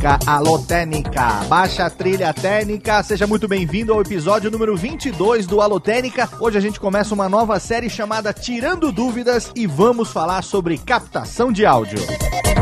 Técnica, 0.00 0.18
alô 0.26 0.58
Técnica, 0.58 1.26
baixa 1.46 1.90
trilha 1.90 2.32
técnica, 2.32 3.02
seja 3.02 3.26
muito 3.26 3.46
bem-vindo 3.46 3.92
ao 3.92 4.00
episódio 4.00 4.50
número 4.50 4.74
22 4.74 5.46
do 5.46 5.60
Alô 5.60 5.78
Técnica. 5.78 6.26
Hoje 6.40 6.56
a 6.56 6.60
gente 6.60 6.80
começa 6.80 7.12
uma 7.12 7.28
nova 7.28 7.60
série 7.60 7.90
chamada 7.90 8.32
Tirando 8.32 8.90
Dúvidas 8.90 9.52
e 9.54 9.66
vamos 9.66 10.10
falar 10.10 10.40
sobre 10.42 10.78
captação 10.78 11.52
de 11.52 11.66
áudio. 11.66 11.98
Olá, 11.98 12.59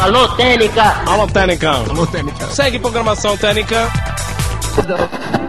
Alô, 0.00 0.28
Técnica! 0.30 0.82
Alô, 1.06 1.28
Técnica! 1.28 1.70
Alô, 1.70 2.06
Técnica! 2.06 2.46
Segue 2.48 2.78
programação 2.80 3.36
Técnica! 3.36 3.88
走 4.80 5.41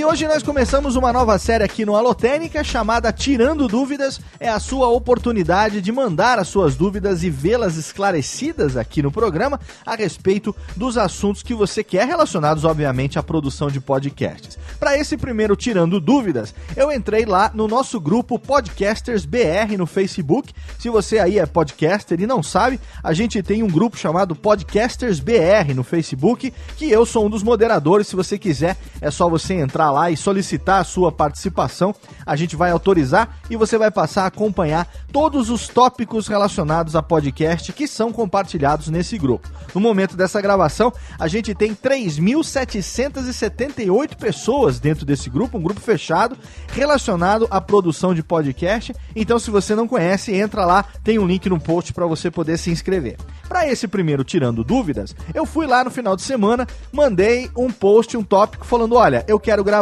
E 0.00 0.04
hoje 0.04 0.26
nós 0.26 0.42
começamos 0.42 0.96
uma 0.96 1.12
nova 1.12 1.38
série 1.38 1.62
aqui 1.62 1.84
no 1.84 1.94
Alotênica 1.94 2.64
chamada 2.64 3.12
Tirando 3.12 3.68
Dúvidas. 3.68 4.18
É 4.40 4.48
a 4.48 4.58
sua 4.58 4.88
oportunidade 4.88 5.82
de 5.82 5.92
mandar 5.92 6.38
as 6.38 6.48
suas 6.48 6.74
dúvidas 6.74 7.22
e 7.22 7.28
vê-las 7.28 7.76
esclarecidas 7.76 8.78
aqui 8.78 9.02
no 9.02 9.12
programa 9.12 9.60
a 9.84 9.94
respeito 9.94 10.56
dos 10.74 10.96
assuntos 10.96 11.42
que 11.42 11.52
você 11.52 11.84
quer, 11.84 12.06
relacionados, 12.06 12.64
obviamente, 12.64 13.18
à 13.18 13.22
produção 13.22 13.68
de 13.68 13.78
podcasts. 13.78 14.58
Para 14.78 14.96
esse 14.96 15.18
primeiro 15.18 15.54
Tirando 15.54 16.00
Dúvidas, 16.00 16.54
eu 16.74 16.90
entrei 16.90 17.26
lá 17.26 17.50
no 17.52 17.68
nosso 17.68 18.00
grupo 18.00 18.38
Podcasters 18.38 19.26
BR 19.26 19.76
no 19.76 19.84
Facebook. 19.84 20.54
Se 20.78 20.88
você 20.88 21.18
aí 21.18 21.38
é 21.38 21.44
podcaster 21.44 22.18
e 22.18 22.26
não 22.26 22.42
sabe, 22.42 22.80
a 23.04 23.12
gente 23.12 23.42
tem 23.42 23.62
um 23.62 23.68
grupo 23.68 23.98
chamado 23.98 24.34
Podcasters 24.34 25.20
BR 25.20 25.74
no 25.74 25.84
Facebook, 25.84 26.54
que 26.78 26.90
eu 26.90 27.04
sou 27.04 27.26
um 27.26 27.30
dos 27.30 27.42
moderadores. 27.42 28.06
Se 28.06 28.16
você 28.16 28.38
quiser, 28.38 28.78
é 28.98 29.10
só 29.10 29.28
você 29.28 29.52
entrar 29.52 29.89
entrar 29.90 29.92
lá 29.92 30.10
e 30.10 30.16
solicitar 30.16 30.80
a 30.80 30.84
sua 30.84 31.12
participação, 31.12 31.94
a 32.24 32.34
gente 32.36 32.56
vai 32.56 32.70
autorizar 32.70 33.36
e 33.50 33.56
você 33.56 33.76
vai 33.76 33.90
passar 33.90 34.22
a 34.24 34.26
acompanhar 34.26 34.88
todos 35.12 35.50
os 35.50 35.68
tópicos 35.68 36.26
relacionados 36.28 36.96
a 36.96 37.02
podcast 37.02 37.70
que 37.72 37.88
são 37.88 38.12
compartilhados 38.12 38.88
nesse 38.88 39.18
grupo. 39.18 39.48
No 39.74 39.80
momento 39.80 40.16
dessa 40.16 40.40
gravação, 40.40 40.90
a 41.18 41.26
gente 41.28 41.54
tem 41.54 41.74
3.778 41.74 44.16
pessoas 44.16 44.78
dentro 44.78 45.04
desse 45.04 45.28
grupo, 45.28 45.58
um 45.58 45.62
grupo 45.62 45.80
fechado 45.80 46.38
relacionado 46.72 47.48
à 47.50 47.60
produção 47.60 48.14
de 48.14 48.22
podcast. 48.22 48.94
Então, 49.14 49.38
se 49.38 49.50
você 49.50 49.74
não 49.74 49.86
conhece, 49.88 50.34
entra 50.34 50.64
lá, 50.64 50.82
tem 51.02 51.18
um 51.18 51.26
link 51.26 51.46
no 51.48 51.60
post 51.60 51.92
para 51.92 52.06
você 52.06 52.30
poder 52.30 52.56
se 52.58 52.70
inscrever. 52.70 53.18
Para 53.48 53.66
esse 53.66 53.88
primeiro 53.88 54.22
tirando 54.22 54.62
dúvidas, 54.62 55.16
eu 55.34 55.44
fui 55.44 55.66
lá 55.66 55.82
no 55.82 55.90
final 55.90 56.14
de 56.14 56.22
semana, 56.22 56.64
mandei 56.92 57.50
um 57.56 57.68
post, 57.70 58.16
um 58.16 58.22
tópico 58.22 58.64
falando: 58.64 58.94
"Olha, 58.94 59.24
eu 59.26 59.40
quero 59.40 59.64
gravar 59.64 59.79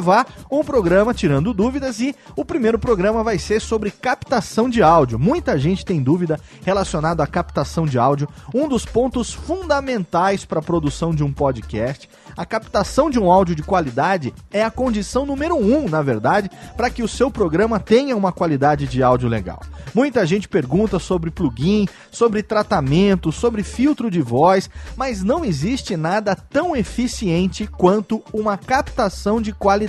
um 0.50 0.62
programa 0.62 1.12
tirando 1.12 1.52
dúvidas 1.52 2.00
e 2.00 2.14
o 2.36 2.44
primeiro 2.44 2.78
programa 2.78 3.24
vai 3.24 3.38
ser 3.38 3.60
sobre 3.60 3.90
captação 3.90 4.68
de 4.68 4.82
áudio. 4.82 5.18
Muita 5.18 5.58
gente 5.58 5.84
tem 5.84 6.02
dúvida 6.02 6.40
relacionada 6.64 7.22
à 7.22 7.26
captação 7.26 7.86
de 7.86 7.98
áudio, 7.98 8.28
um 8.54 8.68
dos 8.68 8.84
pontos 8.84 9.32
fundamentais 9.32 10.44
para 10.44 10.60
a 10.60 10.62
produção 10.62 11.14
de 11.14 11.24
um 11.24 11.32
podcast. 11.32 12.08
A 12.36 12.46
captação 12.46 13.10
de 13.10 13.18
um 13.18 13.32
áudio 13.32 13.54
de 13.54 13.62
qualidade 13.62 14.32
é 14.52 14.62
a 14.62 14.70
condição 14.70 15.26
número 15.26 15.56
um, 15.56 15.88
na 15.88 16.02
verdade, 16.02 16.48
para 16.76 16.90
que 16.90 17.02
o 17.02 17.08
seu 17.08 17.30
programa 17.30 17.80
tenha 17.80 18.16
uma 18.16 18.30
qualidade 18.30 18.86
de 18.86 19.02
áudio 19.02 19.28
legal. 19.28 19.60
Muita 19.94 20.24
gente 20.24 20.48
pergunta 20.48 20.98
sobre 20.98 21.30
plugin, 21.30 21.88
sobre 22.10 22.42
tratamento, 22.42 23.32
sobre 23.32 23.62
filtro 23.62 24.10
de 24.10 24.20
voz, 24.20 24.70
mas 24.96 25.24
não 25.24 25.44
existe 25.44 25.96
nada 25.96 26.36
tão 26.36 26.76
eficiente 26.76 27.66
quanto 27.66 28.22
uma 28.32 28.56
captação 28.56 29.40
de 29.40 29.52
qualidade. 29.52 29.87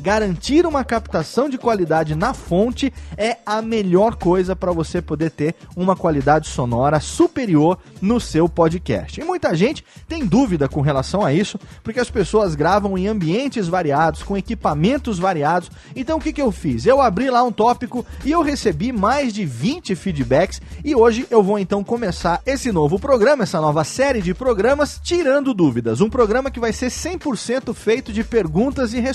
Garantir 0.00 0.66
uma 0.66 0.84
captação 0.84 1.48
de 1.48 1.56
qualidade 1.56 2.14
na 2.16 2.34
fonte 2.34 2.92
é 3.16 3.38
a 3.46 3.62
melhor 3.62 4.16
coisa 4.16 4.56
para 4.56 4.72
você 4.72 5.00
poder 5.00 5.30
ter 5.30 5.54
uma 5.76 5.94
qualidade 5.94 6.48
sonora 6.48 6.98
superior 6.98 7.78
no 8.00 8.18
seu 8.18 8.48
podcast. 8.48 9.20
E 9.20 9.24
muita 9.24 9.54
gente 9.54 9.84
tem 10.08 10.26
dúvida 10.26 10.68
com 10.68 10.80
relação 10.80 11.24
a 11.24 11.32
isso, 11.32 11.58
porque 11.84 12.00
as 12.00 12.10
pessoas 12.10 12.56
gravam 12.56 12.98
em 12.98 13.06
ambientes 13.06 13.68
variados, 13.68 14.24
com 14.24 14.36
equipamentos 14.36 15.18
variados. 15.18 15.70
Então 15.94 16.18
o 16.18 16.20
que, 16.20 16.32
que 16.32 16.42
eu 16.42 16.50
fiz? 16.50 16.84
Eu 16.84 17.00
abri 17.00 17.30
lá 17.30 17.44
um 17.44 17.52
tópico 17.52 18.04
e 18.24 18.32
eu 18.32 18.42
recebi 18.42 18.90
mais 18.90 19.32
de 19.32 19.44
20 19.44 19.94
feedbacks 19.94 20.60
e 20.84 20.96
hoje 20.96 21.26
eu 21.30 21.42
vou 21.42 21.58
então 21.58 21.84
começar 21.84 22.40
esse 22.44 22.72
novo 22.72 22.98
programa, 22.98 23.44
essa 23.44 23.60
nova 23.60 23.84
série 23.84 24.20
de 24.20 24.34
programas 24.34 25.00
Tirando 25.02 25.54
Dúvidas, 25.54 26.00
um 26.00 26.10
programa 26.10 26.50
que 26.50 26.58
vai 26.58 26.72
ser 26.72 26.88
100% 26.88 27.72
feito 27.72 28.12
de 28.12 28.24
perguntas 28.24 28.92
e 28.92 28.98
respostas. 28.98 29.11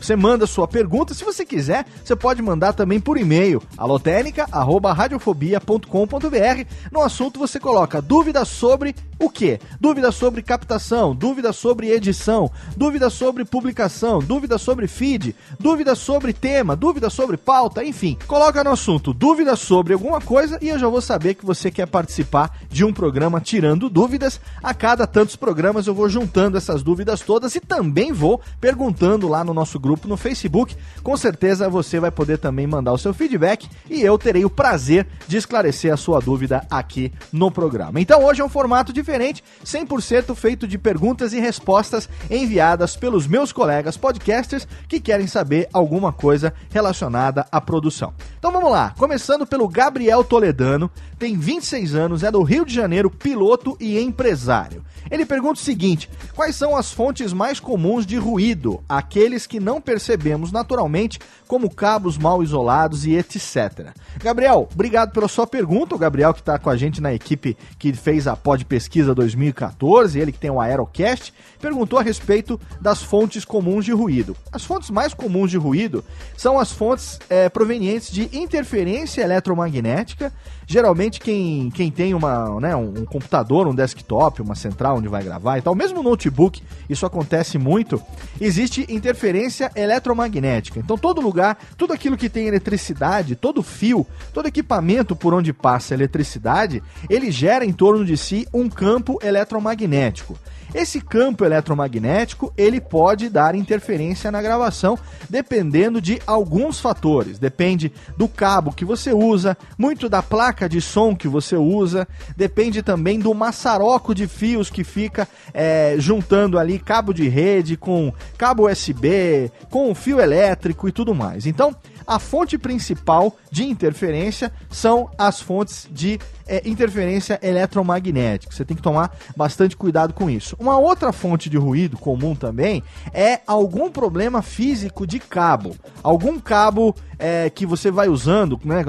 Você 0.00 0.16
manda 0.16 0.46
sua 0.46 0.68
pergunta, 0.68 1.14
se 1.14 1.24
você 1.24 1.44
quiser, 1.44 1.84
você 2.04 2.16
pode 2.16 2.42
mandar 2.42 2.72
também 2.72 3.00
por 3.00 3.18
e-mail, 3.18 3.62
alotênica@radiofobia.com.br. 3.76 6.64
No 6.90 7.02
assunto 7.02 7.38
você 7.38 7.60
coloca 7.60 8.00
dúvidas 8.00 8.48
sobre 8.48 8.94
o 9.18 9.28
que? 9.30 9.58
Dúvidas 9.80 10.14
sobre 10.14 10.42
captação, 10.42 11.14
dúvidas 11.14 11.56
sobre 11.56 11.90
edição, 11.90 12.50
dúvidas 12.76 13.12
sobre 13.12 13.44
publicação, 13.44 14.18
dúvidas 14.18 14.60
sobre 14.60 14.88
feed, 14.88 15.36
dúvidas 15.60 15.98
sobre 15.98 16.32
tema, 16.32 16.74
dúvidas 16.74 17.12
sobre 17.12 17.36
pauta, 17.36 17.84
enfim. 17.84 18.18
Coloca 18.26 18.64
no 18.64 18.70
assunto 18.70 19.12
dúvidas 19.12 19.60
sobre 19.60 19.92
alguma 19.92 20.20
coisa 20.20 20.58
e 20.60 20.68
eu 20.68 20.78
já 20.78 20.88
vou 20.88 21.00
saber 21.00 21.34
que 21.34 21.46
você 21.46 21.70
quer 21.70 21.86
participar 21.86 22.58
de 22.68 22.84
um 22.84 22.92
programa 22.92 23.40
tirando 23.40 23.88
dúvidas. 23.88 24.40
A 24.62 24.74
cada 24.74 25.06
tantos 25.06 25.36
programas 25.36 25.86
eu 25.86 25.94
vou 25.94 26.08
juntando 26.08 26.56
essas 26.56 26.82
dúvidas 26.82 27.20
todas 27.20 27.54
e 27.54 27.60
também 27.60 28.12
vou 28.12 28.40
perguntando 28.60 29.01
lá 29.02 29.42
no 29.42 29.52
nosso 29.52 29.80
grupo 29.80 30.06
no 30.06 30.16
Facebook. 30.16 30.76
Com 31.02 31.16
certeza 31.16 31.68
você 31.68 31.98
vai 31.98 32.10
poder 32.10 32.38
também 32.38 32.66
mandar 32.66 32.92
o 32.92 32.98
seu 32.98 33.12
feedback 33.12 33.68
e 33.90 34.00
eu 34.00 34.16
terei 34.16 34.44
o 34.44 34.50
prazer 34.50 35.06
de 35.26 35.36
esclarecer 35.36 35.92
a 35.92 35.96
sua 35.96 36.20
dúvida 36.20 36.64
aqui 36.70 37.12
no 37.32 37.50
programa. 37.50 38.00
Então 38.00 38.24
hoje 38.24 38.40
é 38.40 38.44
um 38.44 38.48
formato 38.48 38.92
diferente, 38.92 39.42
100% 39.64 40.34
feito 40.36 40.68
de 40.68 40.78
perguntas 40.78 41.32
e 41.32 41.40
respostas 41.40 42.08
enviadas 42.30 42.96
pelos 42.96 43.26
meus 43.26 43.52
colegas 43.52 43.96
podcasters 43.96 44.68
que 44.88 45.00
querem 45.00 45.26
saber 45.26 45.68
alguma 45.72 46.12
coisa 46.12 46.54
relacionada 46.70 47.46
à 47.50 47.60
produção. 47.60 48.14
Então 48.38 48.52
vamos 48.52 48.70
lá, 48.70 48.94
começando 48.96 49.46
pelo 49.46 49.68
Gabriel 49.68 50.22
Toledano, 50.22 50.90
tem 51.18 51.36
26 51.36 51.94
anos, 51.94 52.22
é 52.22 52.30
do 52.30 52.42
Rio 52.42 52.64
de 52.64 52.74
Janeiro, 52.74 53.10
piloto 53.10 53.76
e 53.80 53.98
empresário. 53.98 54.84
Ele 55.10 55.26
pergunta 55.26 55.60
o 55.60 55.64
seguinte: 55.64 56.08
quais 56.34 56.56
são 56.56 56.76
as 56.76 56.92
fontes 56.92 57.32
mais 57.32 57.60
comuns 57.60 58.06
de 58.06 58.16
ruído, 58.16 58.81
aqueles 58.88 59.46
que 59.46 59.60
não 59.60 59.80
percebemos 59.80 60.52
naturalmente, 60.52 61.18
como 61.46 61.74
cabos 61.74 62.16
mal 62.16 62.42
isolados 62.42 63.04
e 63.04 63.14
etc. 63.14 63.90
Gabriel, 64.18 64.68
obrigado 64.72 65.12
pela 65.12 65.28
sua 65.28 65.46
pergunta. 65.46 65.94
O 65.94 65.98
Gabriel 65.98 66.32
que 66.32 66.40
está 66.40 66.58
com 66.58 66.70
a 66.70 66.76
gente 66.76 67.00
na 67.00 67.12
equipe 67.12 67.56
que 67.78 67.92
fez 67.92 68.26
a 68.26 68.36
Pod 68.36 68.64
Pesquisa 68.64 69.14
2014, 69.14 70.18
ele 70.18 70.32
que 70.32 70.38
tem 70.38 70.50
o 70.50 70.60
Aerocast, 70.60 71.32
perguntou 71.60 71.98
a 71.98 72.02
respeito 72.02 72.60
das 72.80 73.02
fontes 73.02 73.44
comuns 73.44 73.84
de 73.84 73.92
ruído. 73.92 74.36
As 74.50 74.64
fontes 74.64 74.90
mais 74.90 75.14
comuns 75.14 75.50
de 75.50 75.56
ruído 75.56 76.04
são 76.36 76.58
as 76.58 76.72
fontes 76.72 77.18
é, 77.28 77.48
provenientes 77.48 78.10
de 78.10 78.28
interferência 78.36 79.22
eletromagnética. 79.22 80.32
Geralmente 80.72 81.20
quem, 81.20 81.68
quem 81.68 81.90
tem 81.90 82.14
uma, 82.14 82.58
né, 82.58 82.74
um, 82.74 83.00
um 83.00 83.04
computador, 83.04 83.68
um 83.68 83.74
desktop, 83.74 84.40
uma 84.40 84.54
central 84.54 84.96
onde 84.96 85.06
vai 85.06 85.22
gravar 85.22 85.58
e 85.58 85.60
tal, 85.60 85.74
mesmo 85.74 86.02
notebook, 86.02 86.62
isso 86.88 87.04
acontece 87.04 87.58
muito, 87.58 88.00
existe 88.40 88.86
interferência 88.88 89.70
eletromagnética. 89.76 90.80
Então 90.80 90.96
todo 90.96 91.20
lugar, 91.20 91.58
tudo 91.76 91.92
aquilo 91.92 92.16
que 92.16 92.30
tem 92.30 92.46
eletricidade, 92.46 93.36
todo 93.36 93.62
fio, 93.62 94.06
todo 94.32 94.48
equipamento 94.48 95.14
por 95.14 95.34
onde 95.34 95.52
passa 95.52 95.92
eletricidade, 95.92 96.82
ele 97.10 97.30
gera 97.30 97.66
em 97.66 97.72
torno 97.74 98.02
de 98.02 98.16
si 98.16 98.48
um 98.50 98.70
campo 98.70 99.18
eletromagnético. 99.22 100.38
Esse 100.74 101.02
campo 101.02 101.44
eletromagnético, 101.44 102.52
ele 102.56 102.80
pode 102.80 103.28
dar 103.28 103.54
interferência 103.54 104.30
na 104.30 104.40
gravação, 104.40 104.98
dependendo 105.28 106.00
de 106.00 106.20
alguns 106.26 106.80
fatores. 106.80 107.38
Depende 107.38 107.92
do 108.16 108.26
cabo 108.26 108.72
que 108.72 108.84
você 108.84 109.12
usa, 109.12 109.56
muito 109.76 110.08
da 110.08 110.22
placa 110.22 110.68
de 110.68 110.80
som 110.80 111.14
que 111.14 111.28
você 111.28 111.56
usa, 111.56 112.08
depende 112.36 112.82
também 112.82 113.18
do 113.18 113.34
maçaroco 113.34 114.14
de 114.14 114.26
fios 114.26 114.70
que 114.70 114.82
fica 114.82 115.28
é, 115.52 115.96
juntando 115.98 116.58
ali 116.58 116.78
cabo 116.78 117.12
de 117.12 117.28
rede 117.28 117.76
com 117.76 118.12
cabo 118.38 118.66
USB, 118.66 119.50
com 119.70 119.94
fio 119.94 120.20
elétrico 120.20 120.88
e 120.88 120.92
tudo 120.92 121.14
mais. 121.14 121.44
Então, 121.46 121.76
a 122.06 122.18
fonte 122.18 122.58
principal 122.58 123.36
de 123.50 123.64
interferência 123.64 124.52
são 124.70 125.10
as 125.18 125.40
fontes 125.40 125.88
de 125.90 126.18
é, 126.46 126.68
interferência 126.68 127.38
eletromagnética. 127.42 128.54
Você 128.54 128.64
tem 128.64 128.76
que 128.76 128.82
tomar 128.82 129.16
bastante 129.36 129.76
cuidado 129.76 130.12
com 130.12 130.28
isso. 130.28 130.56
Uma 130.58 130.78
outra 130.78 131.12
fonte 131.12 131.48
de 131.48 131.56
ruído 131.56 131.96
comum 131.96 132.34
também 132.34 132.82
é 133.12 133.40
algum 133.46 133.90
problema 133.90 134.42
físico 134.42 135.06
de 135.06 135.18
cabo. 135.18 135.76
Algum 136.02 136.38
cabo 136.38 136.94
é, 137.18 137.48
que 137.50 137.64
você 137.64 137.90
vai 137.90 138.08
usando, 138.08 138.60
né? 138.64 138.84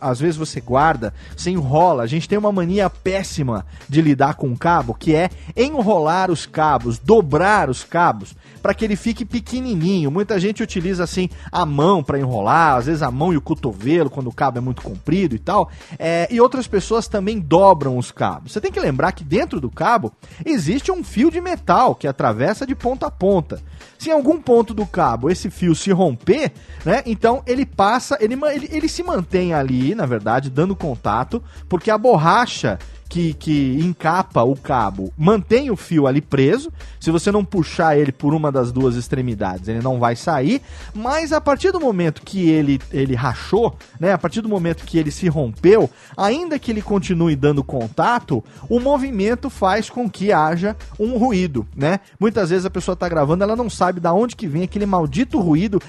Às 0.00 0.20
vezes 0.20 0.36
você 0.36 0.60
guarda, 0.60 1.12
você 1.36 1.50
enrola. 1.50 2.02
A 2.02 2.06
gente 2.06 2.28
tem 2.28 2.38
uma 2.38 2.52
mania 2.52 2.88
péssima 2.88 3.66
de 3.88 4.00
lidar 4.00 4.34
com 4.34 4.56
cabo, 4.56 4.94
que 4.94 5.14
é 5.14 5.30
enrolar 5.56 6.30
os 6.30 6.46
cabos, 6.46 6.98
dobrar 6.98 7.68
os 7.68 7.82
cabos 7.82 8.34
para 8.62 8.72
que 8.72 8.84
ele 8.84 8.96
fique 8.96 9.24
pequenininho. 9.24 10.10
Muita 10.10 10.38
gente 10.38 10.62
utiliza 10.62 11.04
assim 11.04 11.28
a 11.50 11.66
mão 11.66 12.02
para 12.02 12.18
enrolar, 12.18 12.76
às 12.76 12.86
vezes 12.86 13.02
a 13.02 13.10
mão 13.10 13.32
e 13.32 13.36
o 13.36 13.40
cotovelo 13.40 14.08
quando 14.08 14.28
o 14.28 14.32
cabo 14.32 14.58
é 14.58 14.60
muito 14.60 14.80
comprido 14.82 15.34
e 15.34 15.38
tal. 15.38 15.68
É, 15.98 16.28
e 16.30 16.40
outras 16.40 16.66
pessoas 16.66 17.08
também 17.08 17.40
dobram 17.40 17.98
os 17.98 18.10
cabos. 18.10 18.52
Você 18.52 18.60
tem 18.60 18.70
que 18.70 18.80
lembrar 18.80 19.12
que 19.12 19.24
dentro 19.24 19.60
do 19.60 19.70
cabo 19.70 20.12
existe 20.44 20.92
um 20.92 21.02
fio 21.02 21.30
de 21.30 21.40
metal 21.40 21.94
que 21.94 22.06
atravessa 22.06 22.66
de 22.66 22.74
ponta 22.74 23.06
a 23.06 23.10
ponta. 23.10 23.60
Se 23.98 24.10
em 24.10 24.12
algum 24.12 24.40
ponto 24.40 24.72
do 24.72 24.86
cabo 24.86 25.30
esse 25.30 25.50
fio 25.50 25.74
se 25.74 25.90
romper, 25.92 26.52
né? 26.84 27.02
Então 27.06 27.42
ele 27.46 27.66
passa, 27.66 28.16
ele, 28.20 28.34
ele, 28.52 28.68
ele 28.70 28.88
se 28.88 29.02
mantém 29.02 29.54
ali, 29.54 29.94
na 29.94 30.06
verdade, 30.06 30.50
dando 30.50 30.74
contato, 30.74 31.42
porque 31.68 31.90
a 31.90 31.98
borracha 31.98 32.78
que, 33.12 33.34
que 33.34 33.78
encapa 33.78 34.42
o 34.42 34.56
cabo 34.56 35.12
mantém 35.18 35.70
o 35.70 35.76
fio 35.76 36.06
ali 36.06 36.22
preso. 36.22 36.72
Se 36.98 37.10
você 37.10 37.30
não 37.30 37.44
puxar 37.44 37.94
ele 37.94 38.10
por 38.10 38.32
uma 38.32 38.50
das 38.50 38.72
duas 38.72 38.96
extremidades, 38.96 39.68
ele 39.68 39.82
não 39.82 40.00
vai 40.00 40.16
sair. 40.16 40.62
Mas 40.94 41.30
a 41.30 41.38
partir 41.38 41.72
do 41.72 41.78
momento 41.78 42.22
que 42.22 42.48
ele, 42.48 42.80
ele 42.90 43.14
rachou, 43.14 43.76
né? 44.00 44.14
A 44.14 44.18
partir 44.18 44.40
do 44.40 44.48
momento 44.48 44.86
que 44.86 44.96
ele 44.96 45.10
se 45.10 45.28
rompeu, 45.28 45.90
ainda 46.16 46.58
que 46.58 46.70
ele 46.70 46.80
continue 46.80 47.36
dando 47.36 47.62
contato, 47.62 48.42
o 48.66 48.80
movimento 48.80 49.50
faz 49.50 49.90
com 49.90 50.08
que 50.08 50.32
haja 50.32 50.74
um 50.98 51.18
ruído, 51.18 51.66
né? 51.76 52.00
Muitas 52.18 52.48
vezes 52.48 52.64
a 52.64 52.70
pessoa 52.70 52.94
está 52.94 53.10
gravando, 53.10 53.44
ela 53.44 53.54
não 53.54 53.68
sabe 53.68 54.00
da 54.00 54.14
onde 54.14 54.34
que 54.34 54.48
vem 54.48 54.62
aquele 54.62 54.86
maldito 54.86 55.38
ruído, 55.38 55.82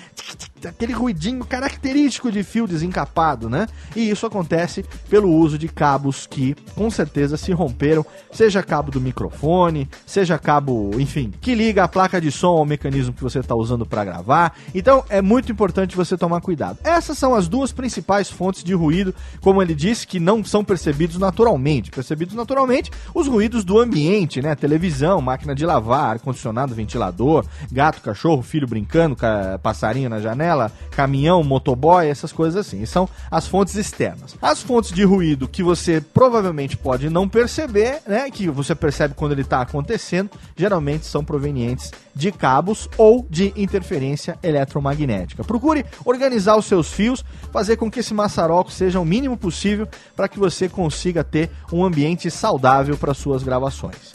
aquele 0.68 0.92
ruidinho 0.92 1.46
característico 1.46 2.30
de 2.30 2.44
fio 2.44 2.68
desencapado, 2.68 3.50
né? 3.50 3.66
E 3.96 4.10
isso 4.10 4.26
acontece 4.26 4.84
pelo 5.10 5.32
uso 5.32 5.58
de 5.58 5.70
cabos 5.70 6.28
que 6.28 6.54
com 6.76 6.92
certeza 6.92 7.13
se 7.38 7.52
romperam, 7.52 8.06
seja 8.32 8.62
cabo 8.64 8.92
do 8.92 9.02
microfone, 9.02 9.90
seja 10.06 10.38
cabo, 10.38 10.92
enfim, 11.00 11.32
que 11.42 11.56
liga 11.56 11.84
a 11.84 11.88
placa 11.88 12.20
de 12.20 12.32
som 12.32 12.58
ao 12.58 12.66
mecanismo 12.66 13.14
que 13.14 13.24
você 13.24 13.40
está 13.40 13.56
usando 13.56 13.86
para 13.86 14.04
gravar. 14.04 14.56
Então 14.74 15.04
é 15.10 15.22
muito 15.22 15.52
importante 15.52 15.96
você 15.96 16.18
tomar 16.18 16.42
cuidado. 16.42 16.80
Essas 16.84 17.18
são 17.18 17.34
as 17.34 17.48
duas 17.48 17.72
principais 17.72 18.30
fontes 18.30 18.64
de 18.64 18.74
ruído, 18.74 19.14
como 19.42 19.62
ele 19.62 19.74
disse, 19.74 20.06
que 20.08 20.20
não 20.20 20.44
são 20.44 20.64
percebidos 20.64 21.18
naturalmente. 21.18 21.92
Percebidos 21.92 22.36
naturalmente 22.36 22.92
os 23.14 23.28
ruídos 23.28 23.64
do 23.64 23.80
ambiente, 23.80 24.42
né? 24.42 24.56
Televisão, 24.56 25.22
máquina 25.22 25.56
de 25.56 25.66
lavar, 25.66 26.12
ar-condicionado, 26.12 26.76
ventilador, 26.76 27.46
gato, 27.72 28.02
cachorro, 28.02 28.42
filho 28.42 28.68
brincando, 28.68 29.16
passarinho 29.62 30.10
na 30.10 30.20
janela, 30.20 30.72
caminhão, 30.92 31.44
motoboy, 31.44 32.08
essas 32.08 32.32
coisas 32.32 32.66
assim. 32.66 32.86
São 32.86 33.08
as 33.30 33.48
fontes 33.48 33.76
externas. 33.76 34.36
As 34.42 34.62
fontes 34.62 34.92
de 34.92 35.04
ruído 35.04 35.48
que 35.48 35.64
você 35.64 36.02
provavelmente 36.02 36.78
pode 36.78 37.03
não 37.10 37.28
perceber, 37.28 38.02
né? 38.08 38.30
Que 38.30 38.50
você 38.50 38.76
percebe 38.76 39.14
quando 39.16 39.32
ele 39.34 39.42
está 39.42 39.62
acontecendo, 39.62 40.30
geralmente 40.56 41.06
são 41.06 41.24
provenientes 41.24 41.92
de 42.16 42.32
cabos 42.32 42.90
ou 42.98 43.26
de 43.30 43.54
interferência 43.56 44.38
eletromagnética. 44.44 45.44
Procure 45.44 45.86
organizar 46.06 46.58
os 46.58 46.66
seus 46.66 46.92
fios, 46.92 47.24
fazer 47.52 47.78
com 47.78 47.90
que 47.90 48.00
esse 48.00 48.14
maçaroco 48.14 48.72
seja 48.72 49.00
o 49.00 49.06
mínimo 49.06 49.38
possível 49.38 49.88
para 50.16 50.28
que 50.28 50.40
você 50.40 50.70
consiga 50.70 51.24
ter 51.24 51.50
um 51.72 51.84
ambiente 51.84 52.30
saudável 52.30 52.98
para 52.98 53.14
suas 53.14 53.44
gravações. 53.44 54.12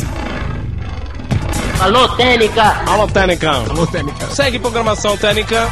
Alô, 1.80 2.08
Técnica! 2.16 2.62
Alô, 2.90 3.06
Técnica! 3.06 3.50
Alô, 3.50 3.86
Técnica! 3.86 4.26
Segue 4.30 4.58
programação 4.58 5.16
Técnica. 5.16 5.68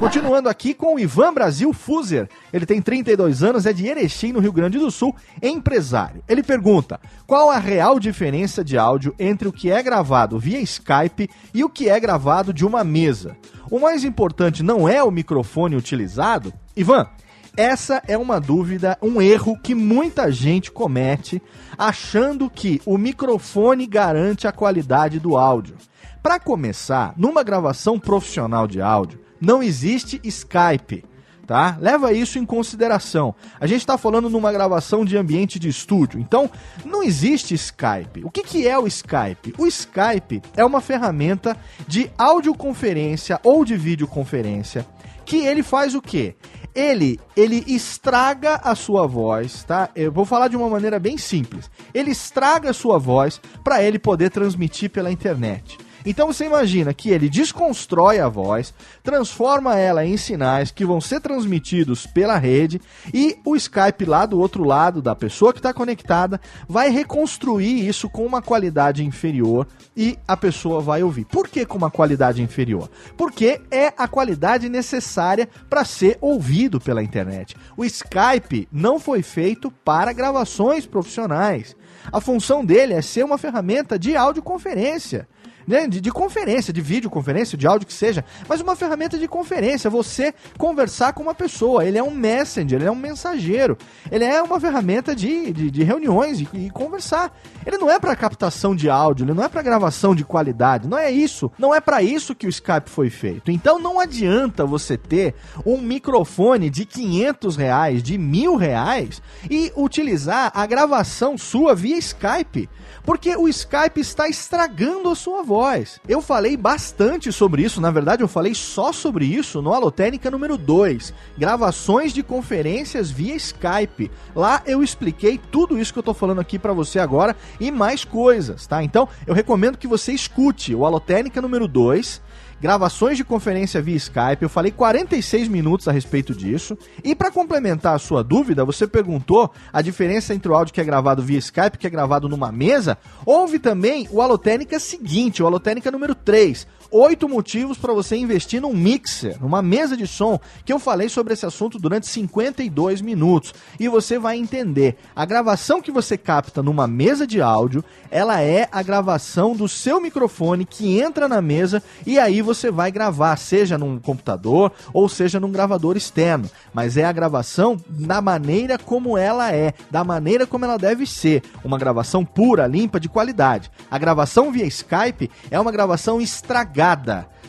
Continuando 0.00 0.48
aqui 0.48 0.72
com 0.72 0.94
o 0.94 0.98
Ivan 0.98 1.34
Brasil 1.34 1.74
Fuser. 1.74 2.26
Ele 2.50 2.64
tem 2.64 2.80
32 2.80 3.42
anos, 3.42 3.66
é 3.66 3.72
de 3.74 3.86
Erechim, 3.86 4.32
no 4.32 4.40
Rio 4.40 4.50
Grande 4.50 4.78
do 4.78 4.90
Sul, 4.90 5.14
empresário. 5.42 6.24
Ele 6.26 6.42
pergunta: 6.42 6.98
qual 7.26 7.50
a 7.50 7.58
real 7.58 8.00
diferença 8.00 8.64
de 8.64 8.78
áudio 8.78 9.14
entre 9.18 9.46
o 9.46 9.52
que 9.52 9.70
é 9.70 9.82
gravado 9.82 10.38
via 10.38 10.58
Skype 10.58 11.28
e 11.52 11.62
o 11.62 11.68
que 11.68 11.90
é 11.90 12.00
gravado 12.00 12.50
de 12.50 12.64
uma 12.64 12.82
mesa? 12.82 13.36
O 13.70 13.78
mais 13.78 14.02
importante 14.02 14.62
não 14.62 14.88
é 14.88 15.04
o 15.04 15.10
microfone 15.10 15.76
utilizado? 15.76 16.50
Ivan, 16.74 17.06
essa 17.54 18.02
é 18.08 18.16
uma 18.16 18.40
dúvida, 18.40 18.96
um 19.02 19.20
erro 19.20 19.54
que 19.62 19.74
muita 19.74 20.32
gente 20.32 20.72
comete, 20.72 21.42
achando 21.76 22.48
que 22.48 22.80
o 22.86 22.96
microfone 22.96 23.86
garante 23.86 24.48
a 24.48 24.52
qualidade 24.52 25.20
do 25.20 25.36
áudio. 25.36 25.76
Para 26.22 26.40
começar, 26.40 27.12
numa 27.18 27.42
gravação 27.42 27.98
profissional 27.98 28.66
de 28.66 28.80
áudio, 28.80 29.20
não 29.40 29.62
existe 29.62 30.20
Skype. 30.24 31.04
Tá? 31.46 31.76
Leva 31.80 32.12
isso 32.12 32.38
em 32.38 32.46
consideração. 32.46 33.34
A 33.58 33.66
gente 33.66 33.80
está 33.80 33.98
falando 33.98 34.30
numa 34.30 34.52
gravação 34.52 35.04
de 35.04 35.16
ambiente 35.16 35.58
de 35.58 35.68
estúdio, 35.68 36.20
então 36.20 36.48
não 36.84 37.02
existe 37.02 37.54
Skype. 37.54 38.22
O 38.22 38.30
que, 38.30 38.44
que 38.44 38.68
é 38.68 38.78
o 38.78 38.86
Skype? 38.86 39.54
O 39.58 39.66
Skype 39.66 40.40
é 40.56 40.64
uma 40.64 40.80
ferramenta 40.80 41.56
de 41.88 42.08
audioconferência 42.16 43.40
ou 43.42 43.64
de 43.64 43.76
videoconferência 43.76 44.86
que 45.30 45.46
ele 45.46 45.62
faz 45.62 45.94
o 45.94 46.02
quê? 46.02 46.34
Ele, 46.74 47.18
ele 47.36 47.64
estraga 47.66 48.56
a 48.56 48.74
sua 48.74 49.06
voz, 49.06 49.64
tá? 49.64 49.88
Eu 49.94 50.10
vou 50.10 50.24
falar 50.24 50.48
de 50.48 50.56
uma 50.56 50.68
maneira 50.68 50.98
bem 50.98 51.16
simples. 51.16 51.70
Ele 51.92 52.10
estraga 52.10 52.70
a 52.70 52.72
sua 52.72 52.98
voz 52.98 53.40
para 53.62 53.82
ele 53.82 53.98
poder 53.98 54.30
transmitir 54.30 54.90
pela 54.90 55.10
internet. 55.10 55.78
Então 56.04 56.26
você 56.26 56.46
imagina 56.46 56.94
que 56.94 57.10
ele 57.10 57.28
desconstrói 57.28 58.18
a 58.20 58.28
voz, 58.28 58.72
transforma 59.02 59.76
ela 59.76 60.04
em 60.04 60.16
sinais 60.16 60.70
que 60.70 60.84
vão 60.84 61.00
ser 61.00 61.20
transmitidos 61.20 62.06
pela 62.06 62.38
rede 62.38 62.80
e 63.12 63.38
o 63.44 63.54
Skype 63.56 64.04
lá 64.06 64.24
do 64.24 64.38
outro 64.38 64.64
lado 64.64 65.02
da 65.02 65.14
pessoa 65.14 65.52
que 65.52 65.58
está 65.58 65.72
conectada 65.72 66.40
vai 66.68 66.90
reconstruir 66.90 67.86
isso 67.86 68.08
com 68.08 68.24
uma 68.24 68.40
qualidade 68.40 69.04
inferior 69.04 69.66
e 69.96 70.18
a 70.26 70.36
pessoa 70.36 70.80
vai 70.80 71.02
ouvir. 71.02 71.26
Por 71.26 71.48
que 71.48 71.66
com 71.66 71.76
uma 71.76 71.90
qualidade 71.90 72.42
inferior? 72.42 72.90
Porque 73.16 73.60
é 73.70 73.92
a 73.96 74.08
qualidade 74.08 74.68
necessária 74.68 75.48
para 75.68 75.84
ser 75.84 76.16
ouvido 76.20 76.80
pela 76.80 77.02
internet. 77.02 77.56
O 77.76 77.84
Skype 77.84 78.68
não 78.72 78.98
foi 78.98 79.22
feito 79.22 79.70
para 79.70 80.12
gravações 80.12 80.86
profissionais. 80.86 81.76
A 82.10 82.20
função 82.20 82.64
dele 82.64 82.94
é 82.94 83.02
ser 83.02 83.24
uma 83.24 83.36
ferramenta 83.36 83.98
de 83.98 84.16
audioconferência 84.16 85.28
né, 85.66 85.86
de, 85.86 86.00
de 86.00 86.10
conferência, 86.10 86.72
de 86.72 86.80
videoconferência, 86.80 87.56
de 87.56 87.66
áudio 87.66 87.86
que 87.86 87.92
seja, 87.92 88.24
mas 88.48 88.60
uma 88.60 88.76
ferramenta 88.76 89.18
de 89.18 89.28
conferência, 89.28 89.90
você 89.90 90.34
conversar 90.58 91.12
com 91.12 91.22
uma 91.22 91.34
pessoa. 91.34 91.84
Ele 91.84 91.98
é 91.98 92.02
um 92.02 92.10
messenger, 92.10 92.78
ele 92.78 92.88
é 92.88 92.90
um 92.90 92.96
mensageiro, 92.96 93.76
ele 94.10 94.24
é 94.24 94.42
uma 94.42 94.58
ferramenta 94.60 95.14
de, 95.14 95.52
de, 95.52 95.70
de 95.70 95.82
reuniões 95.82 96.40
e, 96.40 96.48
e, 96.54 96.70
conversar. 96.70 97.32
Ele 97.66 97.78
não 97.78 97.90
é 97.90 97.98
para 97.98 98.16
captação 98.16 98.74
de 98.74 98.88
áudio, 98.88 99.24
ele 99.24 99.34
não 99.34 99.44
é 99.44 99.48
para 99.48 99.62
gravação 99.62 100.14
de 100.14 100.24
qualidade, 100.24 100.88
não 100.88 100.98
é 100.98 101.10
isso. 101.10 101.50
Não 101.58 101.74
é 101.74 101.80
para 101.80 102.02
isso 102.02 102.34
que 102.34 102.46
o 102.46 102.50
Skype 102.50 102.88
foi 102.88 103.10
feito. 103.10 103.50
Então 103.50 103.78
não 103.78 104.00
adianta 104.00 104.64
você 104.64 104.96
ter 104.96 105.34
um 105.64 105.80
microfone 105.80 106.70
de 106.70 106.84
500 106.84 107.56
reais, 107.56 108.02
de 108.02 108.18
mil 108.18 108.56
reais 108.56 109.22
e 109.48 109.72
utilizar 109.76 110.50
a 110.54 110.66
gravação 110.66 111.36
sua 111.36 111.74
via 111.74 111.98
Skype. 111.98 112.68
Porque 113.04 113.34
o 113.36 113.48
Skype 113.48 114.00
está 114.00 114.28
estragando 114.28 115.08
a 115.08 115.14
sua 115.14 115.42
voz. 115.42 115.59
Eu 116.08 116.22
falei 116.22 116.56
bastante 116.56 117.30
sobre 117.30 117.62
isso, 117.62 117.80
na 117.80 117.90
verdade 117.90 118.22
eu 118.22 118.28
falei 118.28 118.54
só 118.54 118.92
sobre 118.92 119.26
isso 119.26 119.60
no 119.60 119.74
Alotênica 119.74 120.30
número 120.30 120.56
2, 120.56 121.12
gravações 121.36 122.14
de 122.14 122.22
conferências 122.22 123.10
via 123.10 123.34
Skype. 123.34 124.10
Lá 124.34 124.62
eu 124.64 124.82
expliquei 124.82 125.38
tudo 125.50 125.78
isso 125.78 125.92
que 125.92 125.98
eu 125.98 126.02
tô 126.02 126.14
falando 126.14 126.40
aqui 126.40 126.58
para 126.58 126.72
você 126.72 126.98
agora 126.98 127.36
e 127.60 127.70
mais 127.70 128.04
coisas, 128.04 128.66
tá? 128.66 128.82
Então, 128.82 129.08
eu 129.26 129.34
recomendo 129.34 129.76
que 129.76 129.86
você 129.86 130.12
escute 130.12 130.74
o 130.74 130.86
Alotênica 130.86 131.42
número 131.42 131.68
2 131.68 132.22
gravações 132.60 133.16
de 133.16 133.24
conferência 133.24 133.80
via 133.80 133.96
Skype. 133.96 134.42
Eu 134.42 134.48
falei 134.48 134.70
46 134.70 135.48
minutos 135.48 135.88
a 135.88 135.92
respeito 135.92 136.34
disso. 136.34 136.76
E 137.02 137.14
para 137.14 137.30
complementar 137.30 137.94
a 137.94 137.98
sua 137.98 138.22
dúvida, 138.22 138.64
você 138.64 138.86
perguntou 138.86 139.50
a 139.72 139.80
diferença 139.80 140.34
entre 140.34 140.50
o 140.50 140.54
áudio 140.54 140.74
que 140.74 140.80
é 140.80 140.84
gravado 140.84 141.22
via 141.22 141.38
Skype 141.38 141.78
que 141.78 141.86
é 141.86 141.90
gravado 141.90 142.28
numa 142.28 142.52
mesa. 142.52 142.98
Houve 143.24 143.58
também 143.58 144.08
o 144.10 144.20
Alotênica 144.20 144.78
seguinte, 144.78 145.42
o 145.42 145.46
Alotênica 145.46 145.90
número 145.90 146.14
3 146.14 146.66
oito 146.90 147.28
motivos 147.28 147.78
para 147.78 147.92
você 147.92 148.16
investir 148.16 148.60
num 148.60 148.74
mixer, 148.74 149.40
numa 149.40 149.62
mesa 149.62 149.96
de 149.96 150.06
som, 150.06 150.38
que 150.64 150.72
eu 150.72 150.78
falei 150.78 151.08
sobre 151.08 151.32
esse 151.32 151.46
assunto 151.46 151.78
durante 151.78 152.06
52 152.08 153.00
minutos. 153.00 153.54
E 153.78 153.88
você 153.88 154.18
vai 154.18 154.36
entender. 154.36 154.96
A 155.14 155.24
gravação 155.24 155.80
que 155.80 155.92
você 155.92 156.16
capta 156.18 156.62
numa 156.62 156.86
mesa 156.86 157.26
de 157.26 157.40
áudio, 157.40 157.84
ela 158.10 158.40
é 158.40 158.68
a 158.72 158.82
gravação 158.82 159.54
do 159.54 159.68
seu 159.68 160.00
microfone 160.00 160.64
que 160.64 161.00
entra 161.00 161.28
na 161.28 161.40
mesa 161.40 161.82
e 162.06 162.18
aí 162.18 162.42
você 162.42 162.70
vai 162.70 162.90
gravar, 162.90 163.36
seja 163.36 163.78
num 163.78 163.98
computador 163.98 164.72
ou 164.92 165.08
seja 165.08 165.38
num 165.38 165.52
gravador 165.52 165.96
externo. 165.96 166.50
Mas 166.74 166.96
é 166.96 167.04
a 167.04 167.12
gravação 167.12 167.76
da 167.88 168.20
maneira 168.20 168.78
como 168.78 169.16
ela 169.16 169.52
é, 169.52 169.74
da 169.90 170.02
maneira 170.02 170.46
como 170.46 170.64
ela 170.64 170.76
deve 170.76 171.06
ser. 171.06 171.42
Uma 171.62 171.78
gravação 171.78 172.24
pura, 172.24 172.66
limpa, 172.66 172.98
de 172.98 173.08
qualidade. 173.08 173.70
A 173.90 173.98
gravação 173.98 174.50
via 174.50 174.64
Skype 174.64 175.30
é 175.50 175.60
uma 175.60 175.70
gravação 175.70 176.20
estragada 176.20 176.79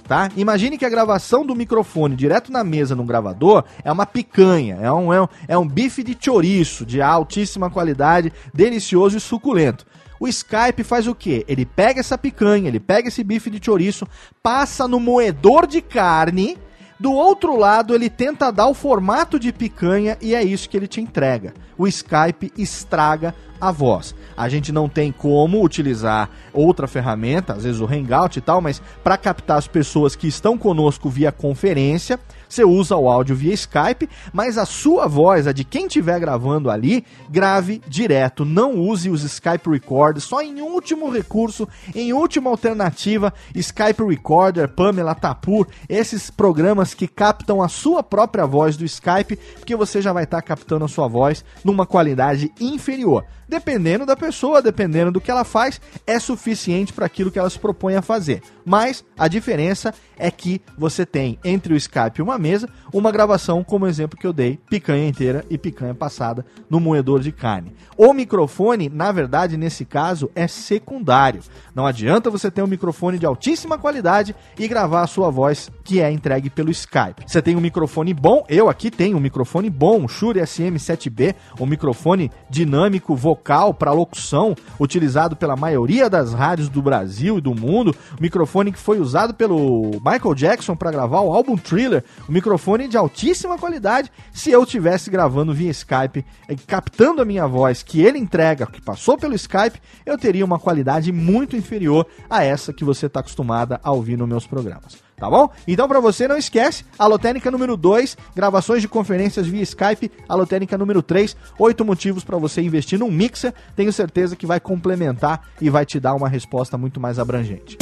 tá? 0.08 0.30
Imagine 0.36 0.78
que 0.78 0.86
a 0.86 0.90
gravação 0.90 1.46
do 1.46 1.56
microfone 1.56 2.16
direto 2.16 2.52
na 2.52 2.64
mesa 2.64 2.96
num 2.96 3.06
gravador 3.06 3.64
é 3.84 3.92
uma 3.92 4.06
picanha, 4.06 4.78
é 4.82 4.92
um, 4.92 5.14
é 5.14 5.22
um, 5.22 5.28
é 5.48 5.58
um 5.58 5.68
bife 5.68 6.04
de 6.04 6.18
chouriço 6.20 6.86
de 6.86 7.02
altíssima 7.02 7.70
qualidade, 7.70 8.34
delicioso 8.54 9.18
e 9.18 9.22
suculento. 9.22 9.86
O 10.20 10.28
Skype 10.28 10.84
faz 10.84 11.08
o 11.08 11.16
quê? 11.16 11.46
Ele 11.48 11.66
pega 11.66 12.00
essa 12.00 12.18
picanha, 12.18 12.68
ele 12.68 12.80
pega 12.80 13.08
esse 13.08 13.24
bife 13.24 13.50
de 13.50 13.64
chouriço, 13.64 14.06
passa 14.44 14.88
no 14.88 15.00
moedor 15.00 15.66
de 15.66 15.82
carne, 15.82 16.58
do 17.02 17.12
outro 17.14 17.58
lado 17.58 17.96
ele 17.96 18.12
tenta 18.12 18.52
dar 18.52 18.68
o 18.68 18.76
formato 18.76 19.40
de 19.40 19.52
picanha 19.52 20.16
e 20.22 20.36
é 20.36 20.44
isso 20.44 20.70
que 20.70 20.78
ele 20.78 20.88
te 20.88 21.02
entrega. 21.02 21.52
O 21.76 21.88
Skype 21.88 22.54
estraga 22.56 23.34
a 23.60 23.72
voz. 23.72 24.14
A 24.38 24.48
gente 24.48 24.72
não 24.72 24.88
tem 24.88 25.12
como 25.12 25.66
utilizar 25.66 26.30
outra 26.54 26.88
ferramenta, 26.88 27.54
às 27.54 27.64
vezes 27.64 27.82
o 27.82 27.86
Hangout 27.92 28.38
e 28.38 28.42
tal, 28.42 28.62
mas 28.62 28.80
para 29.04 29.18
captar 29.18 29.58
as 29.58 29.68
pessoas 29.68 30.16
que 30.16 30.28
estão 30.28 30.56
conosco 30.60 31.10
via 31.10 31.32
conferência, 31.32 32.20
você 32.52 32.66
usa 32.66 32.98
o 32.98 33.10
áudio 33.10 33.36
via 33.36 33.54
Skype, 33.54 34.10
mas 34.34 34.58
a 34.58 34.66
sua 34.66 35.08
voz, 35.08 35.48
a 35.48 35.54
de 35.54 35.64
quem 35.64 35.86
estiver 35.86 36.20
gravando 36.20 36.70
ali, 36.70 37.06
grave 37.30 37.82
direto. 37.88 38.44
Não 38.44 38.76
use 38.76 39.10
os 39.10 39.24
Skype 39.24 39.70
Recorder, 39.70 40.22
só 40.22 40.42
em 40.42 40.62
último 40.62 41.10
recurso, 41.10 41.68
em 41.96 42.12
última 42.12 42.50
alternativa, 42.50 43.34
Skype 43.56 44.04
Recorder, 44.04 44.68
Pamela 44.68 45.16
Tapur, 45.16 45.68
esses 45.88 46.30
programas 46.30 46.94
que 46.94 47.08
captam 47.08 47.62
a 47.62 47.70
sua 47.70 48.04
própria 48.04 48.46
voz 48.46 48.76
do 48.76 48.84
Skype, 48.84 49.38
porque 49.58 49.76
você 49.76 50.02
já 50.02 50.12
vai 50.12 50.26
estar 50.26 50.42
tá 50.42 50.48
captando 50.48 50.84
a 50.84 50.90
sua 50.90 51.08
voz 51.08 51.46
numa 51.64 51.86
qualidade 51.86 52.52
inferior 52.60 53.26
dependendo 53.52 54.06
da 54.06 54.16
pessoa, 54.16 54.62
dependendo 54.62 55.12
do 55.12 55.20
que 55.20 55.30
ela 55.30 55.44
faz, 55.44 55.82
é 56.08 56.18
suficiente 56.18 56.94
para 56.94 57.06
aquilo 57.06 57.30
que 57.30 57.38
ela 57.38 57.50
se 57.50 57.60
propõe 57.60 57.96
a 57.96 58.02
fazer. 58.02 58.42
Mas 58.66 59.04
a 59.18 59.28
diferença 59.28 59.94
é 60.18 60.30
que 60.30 60.62
você 60.78 61.06
tem 61.06 61.40
entre 61.44 61.74
o 61.74 61.78
Skype 61.78 62.20
e 62.20 62.22
uma 62.22 62.38
mesa 62.38 62.70
uma 62.94 63.12
gravação, 63.12 63.64
como 63.64 63.86
o 63.86 63.88
exemplo 63.88 64.20
que 64.20 64.28
eu 64.28 64.34
dei, 64.34 64.60
picanha 64.70 65.08
inteira 65.08 65.46
e 65.50 65.58
picanha 65.58 65.94
passada 65.94 66.46
no 66.70 66.80
moedor 66.80 67.22
de 67.22 67.32
carne. 67.32 67.74
O 67.98 68.14
microfone, 68.14 68.90
na 68.90 69.12
verdade, 69.12 69.58
nesse 69.58 69.86
caso, 69.86 70.30
é 70.36 70.48
secundário. 70.48 71.42
Não 71.74 71.86
adianta 71.86 72.30
você 72.30 72.52
ter 72.52 72.62
um 72.62 72.68
microfone 72.68 73.18
de 73.18 73.26
altíssima 73.26 73.78
qualidade 73.78 74.36
e 74.58 74.68
gravar 74.68 75.02
a 75.02 75.08
sua 75.08 75.30
voz 75.30 75.70
que 75.84 76.02
é 76.02 76.12
entregue 76.12 76.50
pelo 76.50 76.72
Skype. 76.72 77.24
Você 77.26 77.42
tem 77.42 77.56
um 77.56 77.62
microfone 77.62 78.14
bom, 78.14 78.44
eu 78.50 78.70
aqui 78.70 78.92
tenho 78.92 79.18
um 79.18 79.22
microfone 79.22 79.70
bom, 79.70 80.02
um 80.02 80.08
Shure 80.08 80.40
SM7B, 80.42 81.36
um 81.60 81.66
microfone 81.66 82.32
dinâmico 82.50 83.16
vocal 83.16 83.74
para 83.74 83.92
locução, 83.92 84.56
utilizado 84.80 85.36
pela 85.36 85.56
maioria 85.56 86.10
das 86.10 86.34
rádios 86.34 86.70
do 86.70 86.82
Brasil 86.82 87.38
e 87.38 87.42
do 87.42 87.56
mundo, 87.56 87.96
o 88.18 88.22
microfone 88.52 88.72
que 88.74 88.80
foi 88.80 89.00
usado 89.00 89.34
pelo 89.34 89.92
Michael 90.04 90.36
Jackson 90.36 90.76
para 90.76 90.92
gravar 90.92 91.22
o 91.22 91.32
álbum 91.32 91.56
Thriller, 91.56 92.04
um 92.28 92.34
microfone 92.34 92.88
de 92.88 92.98
altíssima 92.98 93.58
qualidade. 93.58 94.12
Se 94.34 94.52
eu 94.52 94.66
tivesse 94.66 95.10
gravando 95.10 95.54
via 95.54 95.72
Skype, 95.72 96.26
eh, 96.50 96.56
captando 96.68 97.22
a 97.22 97.26
minha 97.26 97.48
voz 97.48 97.82
que 97.82 98.02
ele 98.02 98.18
entrega, 98.18 98.66
que 98.66 98.82
passou 98.82 99.18
pelo 99.18 99.36
Skype, 99.36 99.82
eu 100.06 100.18
teria 100.18 100.44
uma 100.44 100.60
qualidade 100.60 101.14
muito 101.14 101.56
inferior 101.56 102.06
a 102.30 102.44
essa 102.44 102.74
que 102.74 102.84
você 102.84 103.06
está 103.06 103.22
acostumada 103.22 103.80
a 103.82 103.92
ouvir 103.92 104.18
nos 104.18 104.28
meus 104.28 104.46
programas. 104.46 104.98
Tá 105.16 105.30
bom? 105.30 105.50
Então 105.68 105.88
para 105.88 106.00
você 106.00 106.28
não 106.28 106.36
esquece, 106.36 106.84
Alotênica 106.98 107.52
número 107.52 107.78
2, 107.78 108.18
gravações 108.36 108.82
de 108.82 108.88
conferências 108.88 109.46
via 109.48 109.62
Skype, 109.62 110.12
Alotênica 110.28 110.78
número 110.78 111.02
3, 111.04 111.38
oito 111.60 111.86
motivos 111.86 112.24
para 112.24 112.40
você 112.40 112.60
investir 112.60 112.98
num 112.98 113.12
mixer, 113.12 113.54
tenho 113.76 113.94
certeza 113.94 114.36
que 114.36 114.48
vai 114.48 114.60
complementar 114.60 115.48
e 115.62 115.70
vai 115.70 115.86
te 115.86 116.00
dar 116.00 116.16
uma 116.16 116.28
resposta 116.28 116.76
muito 116.76 117.00
mais 117.00 117.20
abrangente. 117.20 117.78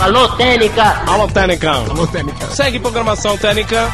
Alô, 0.00 0.26
Técnica! 0.34 1.04
Alô, 1.06 1.28
Técnica! 1.28 1.72
Alô, 1.72 2.06
Técnica! 2.06 2.46
Segue 2.46 2.80
programação 2.80 3.36
Técnica! 3.36 3.90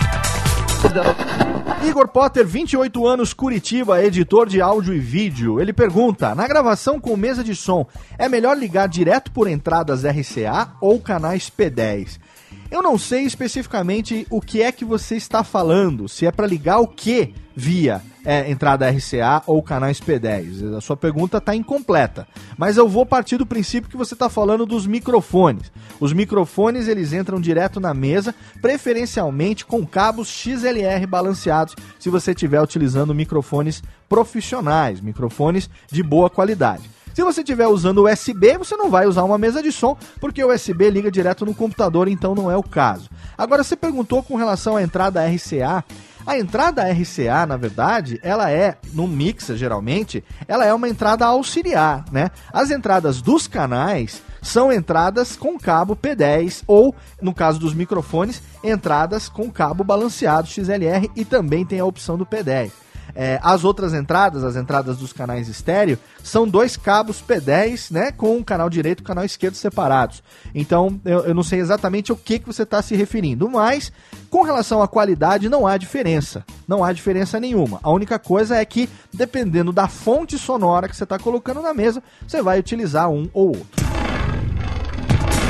Igor 1.84 2.06
Potter, 2.06 2.46
28 2.46 3.04
anos, 3.04 3.34
Curitiba, 3.34 4.00
editor 4.00 4.48
de 4.48 4.60
áudio 4.60 4.94
e 4.94 5.00
vídeo. 5.00 5.60
Ele 5.60 5.72
pergunta: 5.72 6.32
na 6.32 6.46
gravação 6.46 7.00
com 7.00 7.16
mesa 7.16 7.42
de 7.42 7.56
som, 7.56 7.84
é 8.16 8.28
melhor 8.28 8.56
ligar 8.56 8.86
direto 8.86 9.32
por 9.32 9.48
entradas 9.48 10.04
RCA 10.04 10.74
ou 10.80 11.00
canais 11.00 11.50
P10? 11.50 12.20
Eu 12.70 12.82
não 12.82 12.98
sei 12.98 13.22
especificamente 13.22 14.26
o 14.28 14.40
que 14.40 14.60
é 14.60 14.72
que 14.72 14.84
você 14.84 15.16
está 15.16 15.44
falando, 15.44 16.08
se 16.08 16.26
é 16.26 16.32
para 16.32 16.46
ligar 16.46 16.80
o 16.80 16.88
que 16.88 17.32
via 17.54 18.02
é, 18.24 18.50
entrada 18.50 18.90
RCA 18.90 19.42
ou 19.46 19.62
canais 19.62 20.00
P10. 20.00 20.76
A 20.76 20.80
sua 20.80 20.96
pergunta 20.96 21.38
está 21.38 21.54
incompleta, 21.54 22.26
mas 22.58 22.76
eu 22.76 22.88
vou 22.88 23.06
partir 23.06 23.38
do 23.38 23.46
princípio 23.46 23.88
que 23.88 23.96
você 23.96 24.14
está 24.14 24.28
falando 24.28 24.66
dos 24.66 24.86
microfones. 24.86 25.70
Os 26.00 26.12
microfones 26.12 26.88
eles 26.88 27.12
entram 27.12 27.40
direto 27.40 27.78
na 27.78 27.94
mesa, 27.94 28.34
preferencialmente 28.60 29.64
com 29.64 29.86
cabos 29.86 30.28
XLR 30.28 31.06
balanceados, 31.06 31.76
se 32.00 32.10
você 32.10 32.32
estiver 32.32 32.60
utilizando 32.60 33.14
microfones 33.14 33.82
profissionais, 34.08 35.00
microfones 35.00 35.70
de 35.90 36.02
boa 36.02 36.28
qualidade. 36.28 36.95
Se 37.16 37.22
você 37.22 37.40
estiver 37.40 37.66
usando 37.66 38.04
USB, 38.04 38.58
você 38.58 38.76
não 38.76 38.90
vai 38.90 39.06
usar 39.06 39.24
uma 39.24 39.38
mesa 39.38 39.62
de 39.62 39.72
som, 39.72 39.96
porque 40.20 40.44
o 40.44 40.52
USB 40.52 40.90
liga 40.90 41.10
direto 41.10 41.46
no 41.46 41.54
computador, 41.54 42.08
então 42.08 42.34
não 42.34 42.50
é 42.50 42.56
o 42.58 42.62
caso. 42.62 43.08
Agora, 43.38 43.64
você 43.64 43.74
perguntou 43.74 44.22
com 44.22 44.36
relação 44.36 44.76
à 44.76 44.82
entrada 44.82 45.24
RCA. 45.26 45.82
A 46.26 46.38
entrada 46.38 46.84
RCA, 46.84 47.46
na 47.46 47.56
verdade, 47.56 48.20
ela 48.22 48.50
é, 48.50 48.76
no 48.92 49.08
mixer 49.08 49.56
geralmente, 49.56 50.22
ela 50.46 50.66
é 50.66 50.74
uma 50.74 50.90
entrada 50.90 51.24
auxiliar, 51.24 52.04
né? 52.12 52.30
As 52.52 52.70
entradas 52.70 53.22
dos 53.22 53.48
canais 53.48 54.22
são 54.42 54.70
entradas 54.70 55.36
com 55.36 55.58
cabo 55.58 55.96
P10 55.96 56.64
ou, 56.66 56.94
no 57.22 57.32
caso 57.32 57.58
dos 57.58 57.72
microfones, 57.72 58.42
entradas 58.62 59.26
com 59.26 59.50
cabo 59.50 59.82
balanceado 59.82 60.48
XLR 60.48 61.10
e 61.16 61.24
também 61.24 61.64
tem 61.64 61.80
a 61.80 61.86
opção 61.86 62.18
do 62.18 62.26
P10. 62.26 62.72
É, 63.14 63.38
as 63.42 63.64
outras 63.64 63.94
entradas, 63.94 64.44
as 64.44 64.56
entradas 64.56 64.98
dos 64.98 65.12
canais 65.12 65.48
estéreo, 65.48 65.98
são 66.22 66.46
dois 66.46 66.76
cabos 66.76 67.22
P10, 67.26 67.90
né? 67.90 68.12
Com 68.12 68.36
o 68.38 68.44
canal 68.44 68.68
direito 68.68 69.00
e 69.00 69.02
o 69.02 69.06
canal 69.06 69.24
esquerdo 69.24 69.54
separados. 69.54 70.22
Então, 70.54 71.00
eu, 71.04 71.20
eu 71.20 71.34
não 71.34 71.42
sei 71.42 71.60
exatamente 71.60 72.12
o 72.12 72.16
que, 72.16 72.38
que 72.38 72.46
você 72.46 72.62
está 72.62 72.82
se 72.82 72.94
referindo, 72.94 73.48
mas 73.48 73.92
com 74.30 74.42
relação 74.42 74.82
à 74.82 74.88
qualidade, 74.88 75.48
não 75.48 75.66
há 75.66 75.76
diferença. 75.76 76.44
Não 76.66 76.82
há 76.82 76.92
diferença 76.92 77.38
nenhuma. 77.40 77.80
A 77.82 77.90
única 77.90 78.18
coisa 78.18 78.56
é 78.56 78.64
que, 78.64 78.88
dependendo 79.12 79.72
da 79.72 79.88
fonte 79.88 80.38
sonora 80.38 80.88
que 80.88 80.96
você 80.96 81.04
está 81.04 81.18
colocando 81.18 81.62
na 81.62 81.72
mesa, 81.72 82.02
você 82.26 82.42
vai 82.42 82.58
utilizar 82.58 83.08
um 83.08 83.28
ou 83.32 83.48
outro. 83.48 83.86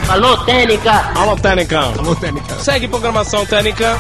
Alô, 0.09 0.37
Técnica! 0.45 0.93
Alô, 1.19 1.37
Técnica! 1.37 1.81
Alô, 1.81 2.15
Técnica! 2.15 2.55
Segue 2.61 2.87
programação 2.87 3.45
Técnica! 3.45 3.99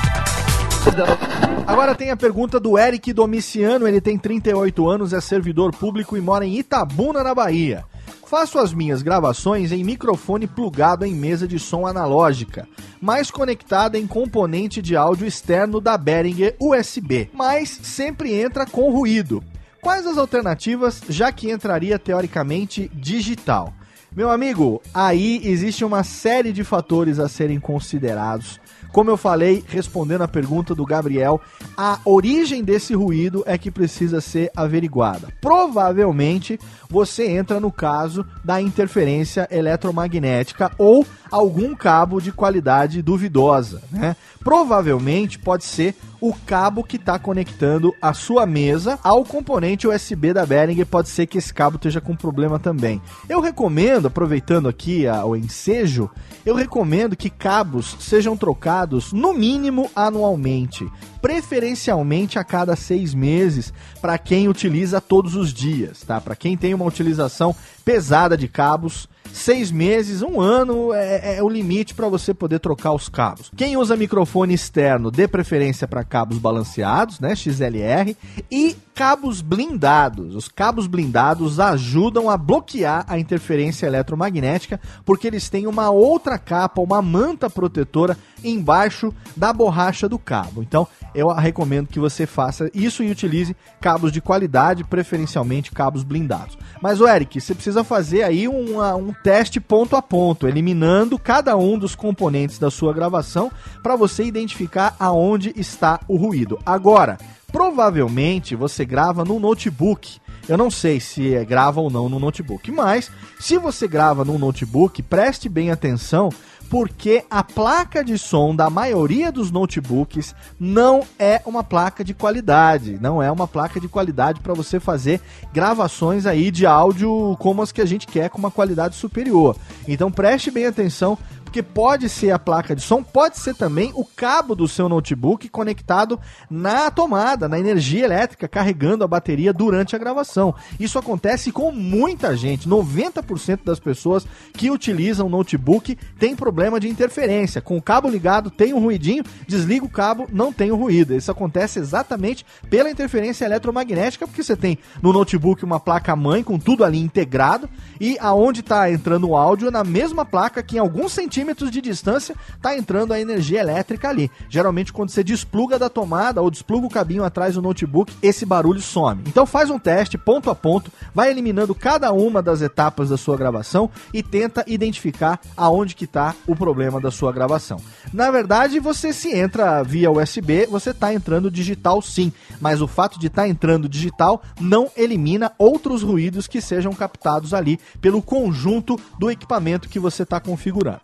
Agora 1.66 1.94
tem 1.94 2.10
a 2.10 2.16
pergunta 2.16 2.60
do 2.60 2.78
Eric 2.78 3.12
Domiciano, 3.12 3.88
ele 3.88 4.00
tem 4.00 4.16
38 4.16 4.88
anos, 4.88 5.12
é 5.12 5.20
servidor 5.20 5.74
público 5.74 6.16
e 6.16 6.20
mora 6.20 6.46
em 6.46 6.58
Itabuna, 6.58 7.22
na 7.22 7.34
Bahia. 7.34 7.84
Faço 8.26 8.58
as 8.58 8.72
minhas 8.72 9.02
gravações 9.02 9.72
em 9.72 9.84
microfone 9.84 10.46
plugado 10.46 11.04
em 11.04 11.14
mesa 11.14 11.46
de 11.46 11.58
som 11.58 11.86
analógica, 11.86 12.68
mas 13.00 13.30
conectada 13.30 13.98
em 13.98 14.06
componente 14.06 14.82
de 14.82 14.96
áudio 14.96 15.26
externo 15.26 15.80
da 15.80 15.96
Behringer 15.96 16.56
USB, 16.60 17.30
mas 17.32 17.68
sempre 17.68 18.32
entra 18.34 18.66
com 18.66 18.90
ruído. 18.90 19.42
Quais 19.80 20.06
as 20.06 20.18
alternativas, 20.18 21.00
já 21.08 21.30
que 21.30 21.50
entraria 21.50 21.98
teoricamente 21.98 22.90
digital? 22.94 23.72
Meu 24.14 24.30
amigo, 24.30 24.82
aí 24.94 25.40
existe 25.44 25.84
uma 25.84 26.02
série 26.02 26.52
de 26.52 26.64
fatores 26.64 27.18
a 27.18 27.28
serem 27.28 27.60
considerados 27.60 28.58
como 28.96 29.10
eu 29.10 29.16
falei, 29.18 29.62
respondendo 29.68 30.22
a 30.22 30.28
pergunta 30.28 30.74
do 30.74 30.86
Gabriel, 30.86 31.38
a 31.76 31.98
origem 32.02 32.64
desse 32.64 32.94
ruído 32.94 33.44
é 33.46 33.58
que 33.58 33.70
precisa 33.70 34.22
ser 34.22 34.50
averiguada. 34.56 35.28
Provavelmente 35.38 36.58
você 36.88 37.28
entra 37.28 37.60
no 37.60 37.70
caso 37.70 38.24
da 38.42 38.58
interferência 38.58 39.46
eletromagnética 39.50 40.72
ou 40.78 41.04
algum 41.30 41.74
cabo 41.74 42.20
de 42.20 42.32
qualidade 42.32 43.02
duvidosa, 43.02 43.82
né? 43.90 44.16
Provavelmente 44.42 45.38
pode 45.38 45.64
ser 45.64 45.96
o 46.20 46.32
cabo 46.32 46.84
que 46.84 46.96
está 46.96 47.18
conectando 47.18 47.92
a 48.00 48.14
sua 48.14 48.46
mesa 48.46 48.98
ao 49.02 49.24
componente 49.24 49.86
USB 49.86 50.32
da 50.32 50.46
Behringer. 50.46 50.86
Pode 50.86 51.08
ser 51.08 51.26
que 51.26 51.38
esse 51.38 51.52
cabo 51.52 51.76
esteja 51.76 52.00
com 52.00 52.14
problema 52.14 52.58
também. 52.58 53.02
Eu 53.28 53.40
recomendo, 53.40 54.06
aproveitando 54.06 54.68
aqui 54.68 55.06
a, 55.06 55.24
o 55.24 55.36
ensejo, 55.36 56.10
eu 56.44 56.54
recomendo 56.54 57.16
que 57.16 57.28
cabos 57.28 57.96
sejam 58.00 58.36
trocados 58.36 59.12
no 59.12 59.34
mínimo 59.34 59.90
anualmente, 59.94 60.90
preferencialmente 61.26 62.38
a 62.38 62.44
cada 62.44 62.76
seis 62.76 63.12
meses, 63.12 63.72
para 64.00 64.16
quem 64.16 64.46
utiliza 64.46 65.00
todos 65.00 65.34
os 65.34 65.52
dias, 65.52 66.02
tá? 66.02 66.20
Para 66.20 66.36
quem 66.36 66.56
tem 66.56 66.72
uma 66.72 66.84
utilização 66.84 67.52
pesada 67.84 68.36
de 68.36 68.46
cabos 68.46 69.08
seis 69.32 69.72
meses, 69.72 70.22
um 70.22 70.40
ano 70.40 70.92
é, 70.92 71.38
é 71.38 71.42
o 71.42 71.48
limite 71.48 71.94
para 71.94 72.08
você 72.08 72.32
poder 72.32 72.60
trocar 72.60 72.92
os 72.92 73.08
cabos. 73.08 73.50
Quem 73.56 73.76
usa 73.76 73.96
microfone 73.96 74.54
externo, 74.54 75.10
dê 75.10 75.26
preferência 75.26 75.88
para 75.88 76.04
cabos 76.04 76.38
balanceados, 76.38 77.18
né, 77.18 77.34
XLR, 77.34 78.16
e 78.48 78.76
cabos 78.96 79.42
blindados. 79.42 80.34
Os 80.34 80.48
cabos 80.48 80.86
blindados 80.86 81.60
ajudam 81.60 82.30
a 82.30 82.36
bloquear 82.38 83.04
a 83.06 83.18
interferência 83.18 83.86
eletromagnética, 83.86 84.80
porque 85.04 85.26
eles 85.26 85.50
têm 85.50 85.66
uma 85.66 85.90
outra 85.90 86.38
capa, 86.38 86.80
uma 86.80 87.02
manta 87.02 87.50
protetora 87.50 88.16
embaixo 88.42 89.12
da 89.36 89.52
borracha 89.52 90.08
do 90.08 90.18
cabo. 90.18 90.62
Então, 90.62 90.88
eu 91.14 91.28
recomendo 91.28 91.88
que 91.88 92.00
você 92.00 92.26
faça 92.26 92.70
isso 92.72 93.02
e 93.02 93.10
utilize 93.10 93.54
cabos 93.82 94.10
de 94.10 94.22
qualidade, 94.22 94.82
preferencialmente 94.82 95.72
cabos 95.72 96.02
blindados. 96.02 96.56
Mas, 96.80 96.98
o 96.98 97.06
Eric, 97.06 97.38
você 97.38 97.54
precisa 97.54 97.84
fazer 97.84 98.22
aí 98.22 98.48
um, 98.48 98.80
um 98.80 99.12
teste 99.22 99.60
ponto 99.60 99.94
a 99.94 100.00
ponto, 100.00 100.48
eliminando 100.48 101.18
cada 101.18 101.54
um 101.54 101.78
dos 101.78 101.94
componentes 101.94 102.58
da 102.58 102.70
sua 102.70 102.94
gravação 102.94 103.52
para 103.82 103.94
você 103.94 104.24
identificar 104.24 104.96
aonde 104.98 105.52
está 105.54 106.00
o 106.08 106.16
ruído. 106.16 106.58
Agora, 106.64 107.18
provavelmente 107.52 108.54
você 108.54 108.84
grava 108.84 109.24
no 109.24 109.38
notebook 109.38 110.18
Eu 110.48 110.56
não 110.56 110.70
sei 110.70 111.00
se 111.00 111.34
é, 111.34 111.44
grava 111.44 111.80
ou 111.80 111.90
não 111.90 112.08
no 112.08 112.18
notebook, 112.18 112.70
mas 112.70 113.10
se 113.40 113.58
você 113.58 113.88
grava 113.88 114.24
no 114.24 114.38
notebook, 114.38 115.02
preste 115.02 115.48
bem 115.48 115.70
atenção 115.70 116.30
porque 116.68 117.24
a 117.30 117.42
placa 117.42 118.02
de 118.04 118.18
som 118.18 118.54
da 118.54 118.68
maioria 118.68 119.30
dos 119.30 119.50
notebooks 119.50 120.34
não 120.58 121.02
é 121.18 121.40
uma 121.46 121.62
placa 121.62 122.02
de 122.02 122.12
qualidade, 122.14 122.98
não 123.00 123.22
é 123.22 123.30
uma 123.30 123.46
placa 123.46 123.80
de 123.80 123.88
qualidade 123.88 124.40
para 124.40 124.54
você 124.54 124.80
fazer 124.80 125.20
gravações 125.52 126.26
aí 126.26 126.50
de 126.50 126.66
áudio 126.66 127.36
como 127.38 127.62
as 127.62 127.72
que 127.72 127.80
a 127.80 127.86
gente 127.86 128.06
quer 128.06 128.30
com 128.30 128.38
uma 128.38 128.50
qualidade 128.50 128.96
superior. 128.96 129.56
Então 129.86 130.10
preste 130.10 130.50
bem 130.50 130.66
atenção 130.66 131.16
porque 131.56 131.62
pode 131.62 132.08
ser 132.10 132.32
a 132.32 132.38
placa 132.38 132.76
de 132.76 132.82
som, 132.82 133.02
pode 133.02 133.38
ser 133.38 133.54
também 133.54 133.90
o 133.94 134.04
cabo 134.04 134.54
do 134.54 134.68
seu 134.68 134.90
notebook 134.90 135.48
conectado 135.48 136.20
na 136.50 136.90
tomada, 136.90 137.48
na 137.48 137.58
energia 137.58 138.04
elétrica, 138.04 138.46
carregando 138.46 139.02
a 139.02 139.08
bateria 139.08 139.54
durante 139.54 139.96
a 139.96 139.98
gravação. 139.98 140.54
Isso 140.78 140.98
acontece 140.98 141.50
com 141.50 141.72
muita 141.72 142.36
gente. 142.36 142.68
90% 142.68 143.60
das 143.64 143.80
pessoas 143.80 144.26
que 144.52 144.70
utilizam 144.70 145.30
notebook 145.30 145.96
tem 146.18 146.36
problema 146.36 146.78
de 146.78 146.90
interferência. 146.90 147.62
Com 147.62 147.78
o 147.78 147.82
cabo 147.82 148.10
ligado, 148.10 148.50
tem 148.50 148.74
um 148.74 148.80
ruidinho, 148.80 149.24
desliga 149.48 149.86
o 149.86 149.90
cabo, 149.90 150.26
não 150.30 150.52
tem 150.52 150.70
o 150.70 150.76
ruído. 150.76 151.14
Isso 151.14 151.30
acontece 151.30 151.78
exatamente 151.78 152.44
pela 152.68 152.90
interferência 152.90 153.46
eletromagnética, 153.46 154.26
porque 154.26 154.42
você 154.42 154.56
tem 154.56 154.78
no 155.00 155.10
notebook 155.10 155.64
uma 155.64 155.80
placa 155.80 156.14
mãe 156.14 156.42
com 156.42 156.58
tudo 156.58 156.84
ali 156.84 156.98
integrado 156.98 157.66
e 157.98 158.18
aonde 158.20 158.60
está 158.60 158.90
entrando 158.90 159.30
o 159.30 159.36
áudio 159.36 159.70
na 159.70 159.82
mesma 159.82 160.22
placa 160.22 160.62
que 160.62 160.76
em 160.76 160.80
alguns 160.80 161.12
centímetros 161.12 161.45
centímetros 161.46 161.70
de 161.70 161.80
distância 161.80 162.34
está 162.56 162.76
entrando 162.76 163.12
a 163.12 163.20
energia 163.20 163.60
elétrica 163.60 164.08
ali. 164.08 164.30
Geralmente, 164.48 164.92
quando 164.92 165.10
você 165.10 165.22
despluga 165.22 165.78
da 165.78 165.88
tomada 165.88 166.42
ou 166.42 166.50
despluga 166.50 166.86
o 166.86 166.90
cabinho 166.90 167.22
atrás 167.22 167.54
do 167.54 167.62
notebook, 167.62 168.12
esse 168.20 168.44
barulho 168.44 168.80
some. 168.80 169.22
Então 169.26 169.46
faz 169.46 169.70
um 169.70 169.78
teste 169.78 170.18
ponto 170.18 170.50
a 170.50 170.54
ponto, 170.54 170.90
vai 171.14 171.30
eliminando 171.30 171.74
cada 171.74 172.12
uma 172.12 172.42
das 172.42 172.62
etapas 172.62 173.10
da 173.10 173.16
sua 173.16 173.36
gravação 173.36 173.88
e 174.12 174.22
tenta 174.22 174.64
identificar 174.66 175.40
aonde 175.56 175.94
que 175.94 176.04
está 176.04 176.34
o 176.46 176.56
problema 176.56 177.00
da 177.00 177.10
sua 177.10 177.32
gravação. 177.32 177.80
Na 178.12 178.30
verdade, 178.30 178.80
você 178.80 179.12
se 179.12 179.32
entra 179.32 179.82
via 179.82 180.10
USB, 180.10 180.66
você 180.66 180.90
está 180.90 181.14
entrando 181.14 181.50
digital 181.50 182.02
sim, 182.02 182.32
mas 182.60 182.82
o 182.82 182.88
fato 182.88 183.20
de 183.20 183.28
estar 183.28 183.42
tá 183.42 183.48
entrando 183.48 183.88
digital 183.88 184.42
não 184.60 184.90
elimina 184.96 185.52
outros 185.58 186.02
ruídos 186.02 186.48
que 186.48 186.60
sejam 186.60 186.92
captados 186.92 187.54
ali 187.54 187.78
pelo 188.00 188.20
conjunto 188.20 188.98
do 189.18 189.30
equipamento 189.30 189.88
que 189.88 190.00
você 190.00 190.24
está 190.24 190.40
configurando. 190.40 191.00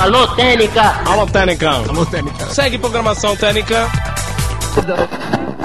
Alô, 0.00 0.26
Técnica! 0.28 0.82
Alô, 1.04 1.26
Técnica! 1.26 1.70
Alô, 1.70 2.06
Técnica! 2.06 2.46
Segue 2.46 2.78
programação 2.78 3.36
Técnica. 3.36 3.86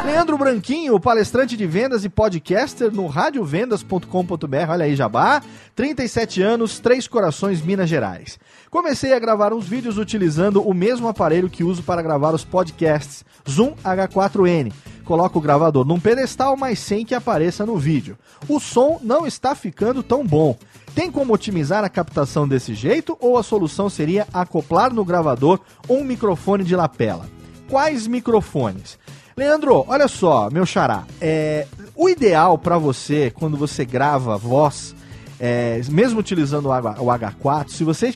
Leandro 0.05 0.37
Branquinho, 0.37 0.99
palestrante 0.99 1.55
de 1.55 1.65
vendas 1.65 2.03
e 2.03 2.09
podcaster 2.09 2.93
no 2.93 3.07
radiovendas.com.br. 3.07 4.69
Olha 4.69 4.83
aí, 4.83 4.93
Jabá. 4.93 5.41
37 5.73 6.41
anos, 6.41 6.79
Três 6.79 7.07
Corações, 7.07 7.61
Minas 7.61 7.89
Gerais. 7.89 8.37
Comecei 8.69 9.13
a 9.13 9.19
gravar 9.19 9.53
uns 9.53 9.69
vídeos 9.69 9.97
utilizando 9.97 10.61
o 10.61 10.73
mesmo 10.73 11.07
aparelho 11.07 11.49
que 11.49 11.63
uso 11.63 11.81
para 11.81 12.01
gravar 12.01 12.35
os 12.35 12.43
podcasts, 12.43 13.23
Zoom 13.49 13.73
H4n. 13.85 14.73
Coloco 15.05 15.39
o 15.39 15.41
gravador 15.41 15.85
num 15.85 15.99
pedestal, 15.99 16.57
mas 16.57 16.79
sem 16.79 17.05
que 17.05 17.15
apareça 17.15 17.65
no 17.65 17.77
vídeo. 17.77 18.17
O 18.49 18.59
som 18.59 18.99
não 19.01 19.25
está 19.25 19.55
ficando 19.55 20.03
tão 20.03 20.25
bom. 20.27 20.57
Tem 20.95 21.11
como 21.11 21.33
otimizar 21.33 21.83
a 21.83 21.89
captação 21.89 22.47
desse 22.47 22.73
jeito 22.73 23.17
ou 23.19 23.37
a 23.37 23.43
solução 23.43 23.89
seria 23.89 24.25
acoplar 24.33 24.93
no 24.93 25.03
gravador 25.03 25.59
um 25.89 26.05
microfone 26.05 26.63
de 26.63 26.73
lapela? 26.73 27.29
Quais 27.69 28.07
microfones? 28.07 28.97
Leandro, 29.35 29.83
olha 29.89 30.07
só, 30.07 30.49
meu 30.49 30.65
xará, 30.65 31.03
é, 31.19 31.67
o 31.93 32.07
ideal 32.07 32.57
para 32.57 32.77
você 32.77 33.29
quando 33.29 33.57
você 33.57 33.83
grava 33.83 34.37
voz, 34.37 34.95
é, 35.37 35.81
mesmo 35.89 36.21
utilizando 36.21 36.67
o, 36.67 36.71
H, 36.71 36.95
o 37.01 37.07
H4, 37.07 37.67
se 37.67 37.83
você 37.83 38.13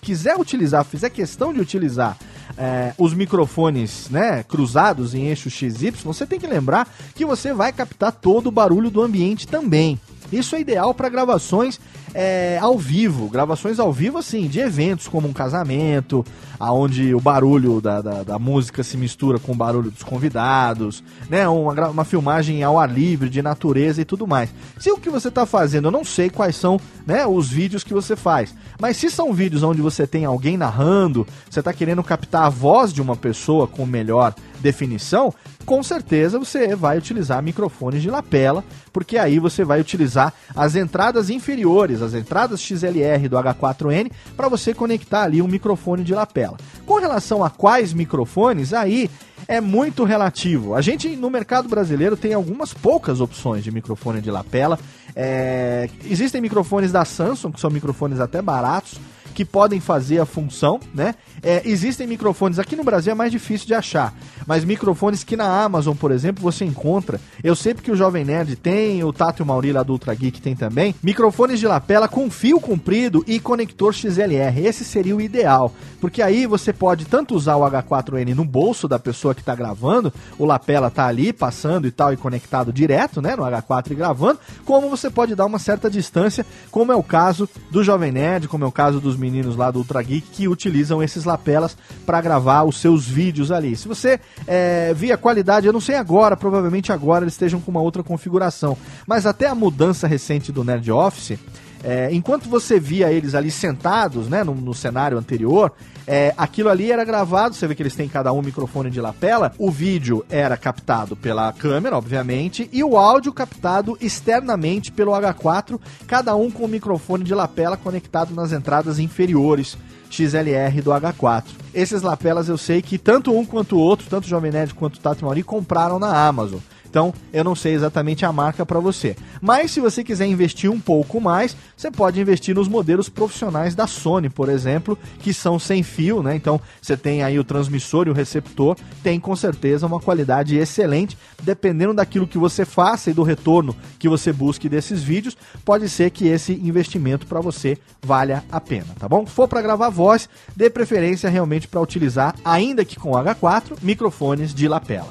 quiser 0.00 0.34
utilizar, 0.38 0.82
fizer 0.86 1.10
questão 1.10 1.52
de 1.52 1.60
utilizar 1.60 2.16
é, 2.56 2.94
os 2.96 3.12
microfones 3.12 4.08
né, 4.08 4.42
cruzados 4.42 5.14
em 5.14 5.26
eixo 5.26 5.50
XY, 5.50 5.90
você 6.02 6.24
tem 6.24 6.40
que 6.40 6.46
lembrar 6.46 6.88
que 7.14 7.26
você 7.26 7.52
vai 7.52 7.70
captar 7.74 8.10
todo 8.10 8.46
o 8.46 8.50
barulho 8.50 8.90
do 8.90 9.02
ambiente 9.02 9.46
também. 9.46 10.00
Isso 10.32 10.56
é 10.56 10.60
ideal 10.60 10.94
para 10.94 11.10
gravações 11.10 11.78
é, 12.14 12.58
ao 12.60 12.78
vivo, 12.78 13.28
gravações 13.28 13.78
ao 13.78 13.92
vivo, 13.92 14.18
assim, 14.18 14.46
de 14.46 14.60
eventos 14.60 15.08
como 15.08 15.28
um 15.28 15.32
casamento, 15.32 16.24
aonde 16.58 17.14
o 17.14 17.20
barulho 17.20 17.80
da, 17.80 18.00
da, 18.00 18.22
da, 18.22 18.38
música 18.38 18.82
se 18.82 18.96
mistura 18.96 19.38
com 19.38 19.52
o 19.52 19.56
barulho 19.56 19.90
dos 19.90 20.02
convidados, 20.02 21.02
né? 21.28 21.48
Uma, 21.48 21.88
uma 21.88 22.04
filmagem 22.04 22.62
ao 22.62 22.78
ar 22.78 22.90
livre, 22.90 23.28
de 23.28 23.42
natureza 23.42 24.00
e 24.00 24.04
tudo 24.04 24.26
mais. 24.26 24.50
Se 24.78 24.90
o 24.90 24.98
que 24.98 25.10
você 25.10 25.28
está 25.28 25.46
fazendo, 25.46 25.88
eu 25.88 25.92
não 25.92 26.04
sei 26.04 26.28
quais 26.28 26.56
são 26.56 26.78
né, 27.06 27.26
os 27.26 27.48
vídeos 27.48 27.82
que 27.82 27.94
você 27.94 28.14
faz, 28.14 28.54
mas 28.80 28.96
se 28.96 29.10
são 29.10 29.32
vídeos 29.32 29.62
onde 29.62 29.80
você 29.80 30.06
tem 30.06 30.24
alguém 30.24 30.56
narrando, 30.56 31.26
você 31.48 31.60
está 31.60 31.72
querendo 31.72 32.02
captar 32.02 32.44
a 32.44 32.48
voz 32.48 32.92
de 32.92 33.00
uma 33.00 33.16
pessoa 33.16 33.66
com 33.66 33.86
melhor 33.86 34.34
definição, 34.60 35.34
com 35.64 35.82
certeza 35.82 36.38
você 36.38 36.74
vai 36.74 36.98
utilizar 36.98 37.42
microfones 37.42 38.02
de 38.02 38.10
lapela, 38.10 38.64
porque 38.92 39.18
aí 39.18 39.38
você 39.38 39.64
vai 39.64 39.80
utilizar 39.80 40.32
as 40.54 40.76
entradas 40.76 41.30
inferiores, 41.30 42.01
as 42.02 42.14
entradas 42.14 42.60
XLR 42.60 43.28
do 43.28 43.36
H4n, 43.36 44.10
para 44.36 44.48
você 44.48 44.74
conectar 44.74 45.22
ali 45.22 45.40
um 45.40 45.48
microfone 45.48 46.04
de 46.04 46.14
lapela. 46.14 46.56
Com 46.84 46.98
relação 46.98 47.44
a 47.44 47.50
quais 47.50 47.92
microfones, 47.92 48.72
aí 48.72 49.08
é 49.48 49.60
muito 49.60 50.04
relativo. 50.04 50.74
A 50.74 50.80
gente 50.80 51.16
no 51.16 51.30
mercado 51.30 51.68
brasileiro 51.68 52.16
tem 52.16 52.34
algumas 52.34 52.72
poucas 52.72 53.20
opções 53.20 53.64
de 53.64 53.70
microfone 53.70 54.20
de 54.20 54.30
lapela. 54.30 54.78
É... 55.14 55.88
Existem 56.04 56.40
microfones 56.40 56.92
da 56.92 57.04
Samsung, 57.04 57.52
que 57.52 57.60
são 57.60 57.70
microfones 57.70 58.20
até 58.20 58.40
baratos, 58.40 58.98
que 59.32 59.44
podem 59.44 59.80
fazer 59.80 60.20
a 60.20 60.26
função, 60.26 60.78
né? 60.94 61.14
É, 61.42 61.62
existem 61.64 62.06
microfones, 62.06 62.58
aqui 62.58 62.76
no 62.76 62.84
Brasil 62.84 63.12
é 63.12 63.14
mais 63.14 63.32
difícil 63.32 63.66
de 63.66 63.74
achar, 63.74 64.14
mas 64.46 64.64
microfones 64.64 65.24
que 65.24 65.36
na 65.36 65.64
Amazon, 65.64 65.96
por 65.96 66.12
exemplo, 66.12 66.42
você 66.42 66.64
encontra. 66.64 67.20
Eu 67.42 67.56
sei 67.56 67.74
porque 67.74 67.90
o 67.90 67.96
Jovem 67.96 68.24
Nerd 68.24 68.54
tem, 68.56 69.02
o 69.02 69.12
Tato 69.12 69.42
e 69.42 69.44
o 69.44 69.46
Mauri 69.46 69.72
lá 69.72 69.82
do 69.82 69.92
Ultra 69.92 70.14
Geek 70.14 70.40
tem 70.40 70.54
também. 70.54 70.94
Microfones 71.02 71.58
de 71.58 71.66
lapela 71.66 72.06
com 72.06 72.30
fio 72.30 72.60
comprido 72.60 73.24
e 73.26 73.40
conector 73.40 73.92
XLR. 73.92 74.64
Esse 74.64 74.84
seria 74.84 75.16
o 75.16 75.20
ideal, 75.20 75.72
porque 76.00 76.22
aí 76.22 76.46
você 76.46 76.72
pode 76.72 77.06
tanto 77.06 77.34
usar 77.34 77.56
o 77.56 77.62
H4N 77.62 78.34
no 78.34 78.44
bolso 78.44 78.86
da 78.86 78.98
pessoa 78.98 79.34
que 79.34 79.40
está 79.40 79.54
gravando, 79.54 80.12
o 80.38 80.44
lapela 80.44 80.90
tá 80.90 81.06
ali 81.06 81.32
passando 81.32 81.86
e 81.86 81.90
tal 81.90 82.12
e 82.12 82.16
conectado 82.16 82.72
direto, 82.72 83.20
né, 83.20 83.34
no 83.34 83.42
H4 83.42 83.90
e 83.90 83.94
gravando, 83.94 84.38
como 84.64 84.88
você 84.88 85.10
pode 85.10 85.34
dar 85.34 85.46
uma 85.46 85.58
certa 85.58 85.90
distância, 85.90 86.44
como 86.70 86.92
é 86.92 86.96
o 86.96 87.02
caso 87.02 87.48
do 87.70 87.82
Jovem 87.82 88.12
Nerd, 88.12 88.48
como 88.48 88.64
é 88.64 88.66
o 88.66 88.72
caso 88.72 89.00
dos 89.00 89.16
meninos 89.22 89.56
lá 89.56 89.70
do 89.70 89.78
Ultra 89.78 90.02
Geek 90.02 90.26
que 90.32 90.48
utilizam 90.48 91.02
esses 91.02 91.24
lapelas 91.24 91.76
para 92.04 92.20
gravar 92.20 92.64
os 92.64 92.76
seus 92.76 93.06
vídeos 93.06 93.50
ali. 93.50 93.76
Se 93.76 93.88
você 93.88 94.20
é, 94.46 94.92
via 94.94 95.16
qualidade, 95.16 95.66
eu 95.66 95.72
não 95.72 95.80
sei 95.80 95.94
agora, 95.94 96.36
provavelmente 96.36 96.92
agora 96.92 97.24
eles 97.24 97.34
estejam 97.34 97.60
com 97.60 97.70
uma 97.70 97.80
outra 97.80 98.02
configuração, 98.02 98.76
mas 99.06 99.24
até 99.24 99.46
a 99.46 99.54
mudança 99.54 100.06
recente 100.06 100.50
do 100.52 100.64
Nerd 100.64 100.90
Office, 100.90 101.38
é, 101.84 102.08
enquanto 102.12 102.48
você 102.48 102.78
via 102.78 103.12
eles 103.12 103.34
ali 103.34 103.50
sentados, 103.50 104.28
né, 104.28 104.44
no, 104.44 104.54
no 104.54 104.72
cenário 104.72 105.18
anterior, 105.18 105.72
é, 106.06 106.34
aquilo 106.36 106.68
ali 106.68 106.90
era 106.90 107.04
gravado, 107.04 107.54
você 107.54 107.66
vê 107.66 107.74
que 107.74 107.82
eles 107.82 107.94
têm 107.94 108.08
cada 108.08 108.32
um 108.32 108.42
microfone 108.42 108.90
de 108.90 109.00
lapela. 109.00 109.52
O 109.58 109.70
vídeo 109.70 110.24
era 110.30 110.56
captado 110.56 111.16
pela 111.16 111.52
câmera, 111.52 111.96
obviamente, 111.96 112.68
e 112.72 112.82
o 112.82 112.96
áudio 112.96 113.32
captado 113.32 113.96
externamente 114.00 114.90
pelo 114.92 115.12
H4, 115.12 115.78
cada 116.06 116.34
um 116.34 116.50
com 116.50 116.64
o 116.64 116.68
microfone 116.68 117.24
de 117.24 117.34
lapela 117.34 117.76
conectado 117.76 118.34
nas 118.34 118.52
entradas 118.52 118.98
inferiores. 118.98 119.76
XLR 120.10 120.82
do 120.82 120.90
H4. 120.90 121.44
Esses 121.72 122.02
lapelas 122.02 122.46
eu 122.46 122.58
sei 122.58 122.82
que 122.82 122.98
tanto 122.98 123.34
um 123.34 123.46
quanto 123.46 123.76
o 123.76 123.80
outro, 123.80 124.10
tanto 124.10 124.26
o 124.26 124.28
Jovem 124.28 124.52
Nerd 124.52 124.74
quanto 124.74 124.96
o 124.96 125.00
Tato 125.00 125.24
Mauri, 125.24 125.42
compraram 125.42 125.98
na 125.98 126.26
Amazon. 126.26 126.60
Então, 126.92 127.14
eu 127.32 127.42
não 127.42 127.54
sei 127.54 127.72
exatamente 127.72 128.26
a 128.26 128.30
marca 128.30 128.66
para 128.66 128.78
você. 128.78 129.16
Mas 129.40 129.70
se 129.70 129.80
você 129.80 130.04
quiser 130.04 130.26
investir 130.26 130.70
um 130.70 130.78
pouco 130.78 131.18
mais, 131.22 131.56
você 131.74 131.90
pode 131.90 132.20
investir 132.20 132.54
nos 132.54 132.68
modelos 132.68 133.08
profissionais 133.08 133.74
da 133.74 133.86
Sony, 133.86 134.28
por 134.28 134.50
exemplo, 134.50 134.98
que 135.20 135.32
são 135.32 135.58
sem 135.58 135.82
fio, 135.82 136.22
né? 136.22 136.36
Então, 136.36 136.60
você 136.82 136.94
tem 136.94 137.22
aí 137.22 137.38
o 137.38 137.44
transmissor 137.44 138.06
e 138.06 138.10
o 138.10 138.12
receptor, 138.12 138.76
tem 139.02 139.18
com 139.18 139.34
certeza 139.34 139.86
uma 139.86 139.98
qualidade 139.98 140.54
excelente, 140.58 141.16
dependendo 141.42 141.94
daquilo 141.94 142.28
que 142.28 142.36
você 142.36 142.66
faça 142.66 143.08
e 143.08 143.14
do 143.14 143.22
retorno 143.22 143.74
que 143.98 144.06
você 144.06 144.30
busque 144.30 144.68
desses 144.68 145.02
vídeos, 145.02 145.34
pode 145.64 145.88
ser 145.88 146.10
que 146.10 146.28
esse 146.28 146.52
investimento 146.52 147.26
para 147.26 147.40
você 147.40 147.78
valha 148.02 148.44
a 148.52 148.60
pena, 148.60 148.88
tá 148.98 149.08
bom? 149.08 149.24
For 149.24 149.48
para 149.48 149.62
gravar 149.62 149.88
voz, 149.88 150.28
dê 150.54 150.68
preferência 150.68 151.30
realmente 151.30 151.66
para 151.66 151.80
utilizar, 151.80 152.34
ainda 152.44 152.84
que 152.84 152.96
com 152.96 153.12
H4, 153.12 153.78
microfones 153.80 154.52
de 154.52 154.68
lapela. 154.68 155.10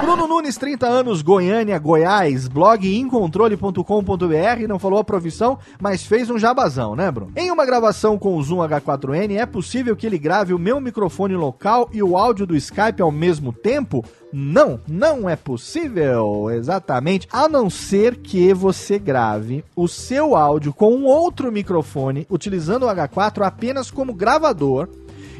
Bruno 0.00 0.26
Nunes, 0.26 0.56
30 0.56 0.86
anos, 0.86 1.20
Goiânia, 1.20 1.78
Goiás, 1.78 2.48
blog 2.48 2.98
incontrole.com.br, 2.98 4.66
não 4.66 4.78
falou 4.78 4.98
a 4.98 5.04
profissão, 5.04 5.58
mas 5.78 6.02
fez 6.02 6.30
um 6.30 6.38
jabazão, 6.38 6.96
né, 6.96 7.10
Bruno? 7.10 7.32
Em 7.36 7.50
uma 7.50 7.66
gravação 7.66 8.18
com 8.18 8.34
o 8.34 8.42
Zoom 8.42 8.58
H4n, 8.58 9.36
é 9.36 9.44
possível 9.44 9.94
que 9.94 10.06
ele 10.06 10.18
grave 10.18 10.54
o 10.54 10.58
meu 10.58 10.80
microfone 10.80 11.36
local 11.36 11.90
e 11.92 12.02
o 12.02 12.16
áudio 12.16 12.46
do 12.46 12.56
Skype 12.56 13.02
ao 13.02 13.12
mesmo 13.12 13.52
tempo? 13.52 14.02
Não, 14.32 14.80
não 14.88 15.28
é 15.28 15.36
possível, 15.36 16.50
exatamente, 16.50 17.28
a 17.30 17.46
não 17.46 17.68
ser 17.68 18.16
que 18.16 18.54
você 18.54 18.98
grave 18.98 19.62
o 19.76 19.86
seu 19.86 20.34
áudio 20.34 20.72
com 20.72 20.94
um 20.94 21.04
outro 21.04 21.52
microfone, 21.52 22.26
utilizando 22.30 22.86
o 22.86 22.88
H4 22.88 23.44
apenas 23.44 23.90
como 23.90 24.14
gravador, 24.14 24.88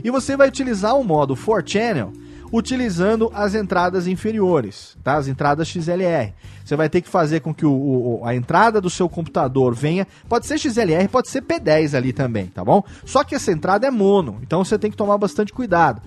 e 0.05 0.11
você 0.11 0.37
vai 0.37 0.49
utilizar 0.49 0.96
o 0.96 1.05
modo 1.05 1.35
4Channel, 1.35 2.12
utilizando 2.52 3.30
as 3.34 3.54
entradas 3.54 4.06
inferiores, 4.06 4.96
tá? 5.02 5.14
As 5.14 5.28
entradas 5.28 5.68
XLR. 5.68 6.32
Você 6.64 6.76
vai 6.76 6.88
ter 6.88 7.00
que 7.00 7.08
fazer 7.08 7.40
com 7.40 7.52
que 7.52 7.66
o, 7.66 7.72
o, 7.72 8.20
a 8.24 8.34
entrada 8.34 8.80
do 8.80 8.90
seu 8.90 9.08
computador 9.08 9.74
venha, 9.74 10.06
pode 10.28 10.46
ser 10.46 10.58
XLR, 10.58 11.08
pode 11.08 11.28
ser 11.28 11.42
P10 11.42 11.96
ali 11.96 12.12
também, 12.12 12.46
tá 12.46 12.64
bom? 12.64 12.82
Só 13.04 13.24
que 13.24 13.34
essa 13.34 13.50
entrada 13.50 13.86
é 13.86 13.90
mono, 13.90 14.38
então 14.42 14.64
você 14.64 14.78
tem 14.78 14.90
que 14.90 14.96
tomar 14.96 15.18
bastante 15.18 15.52
cuidado 15.52 16.02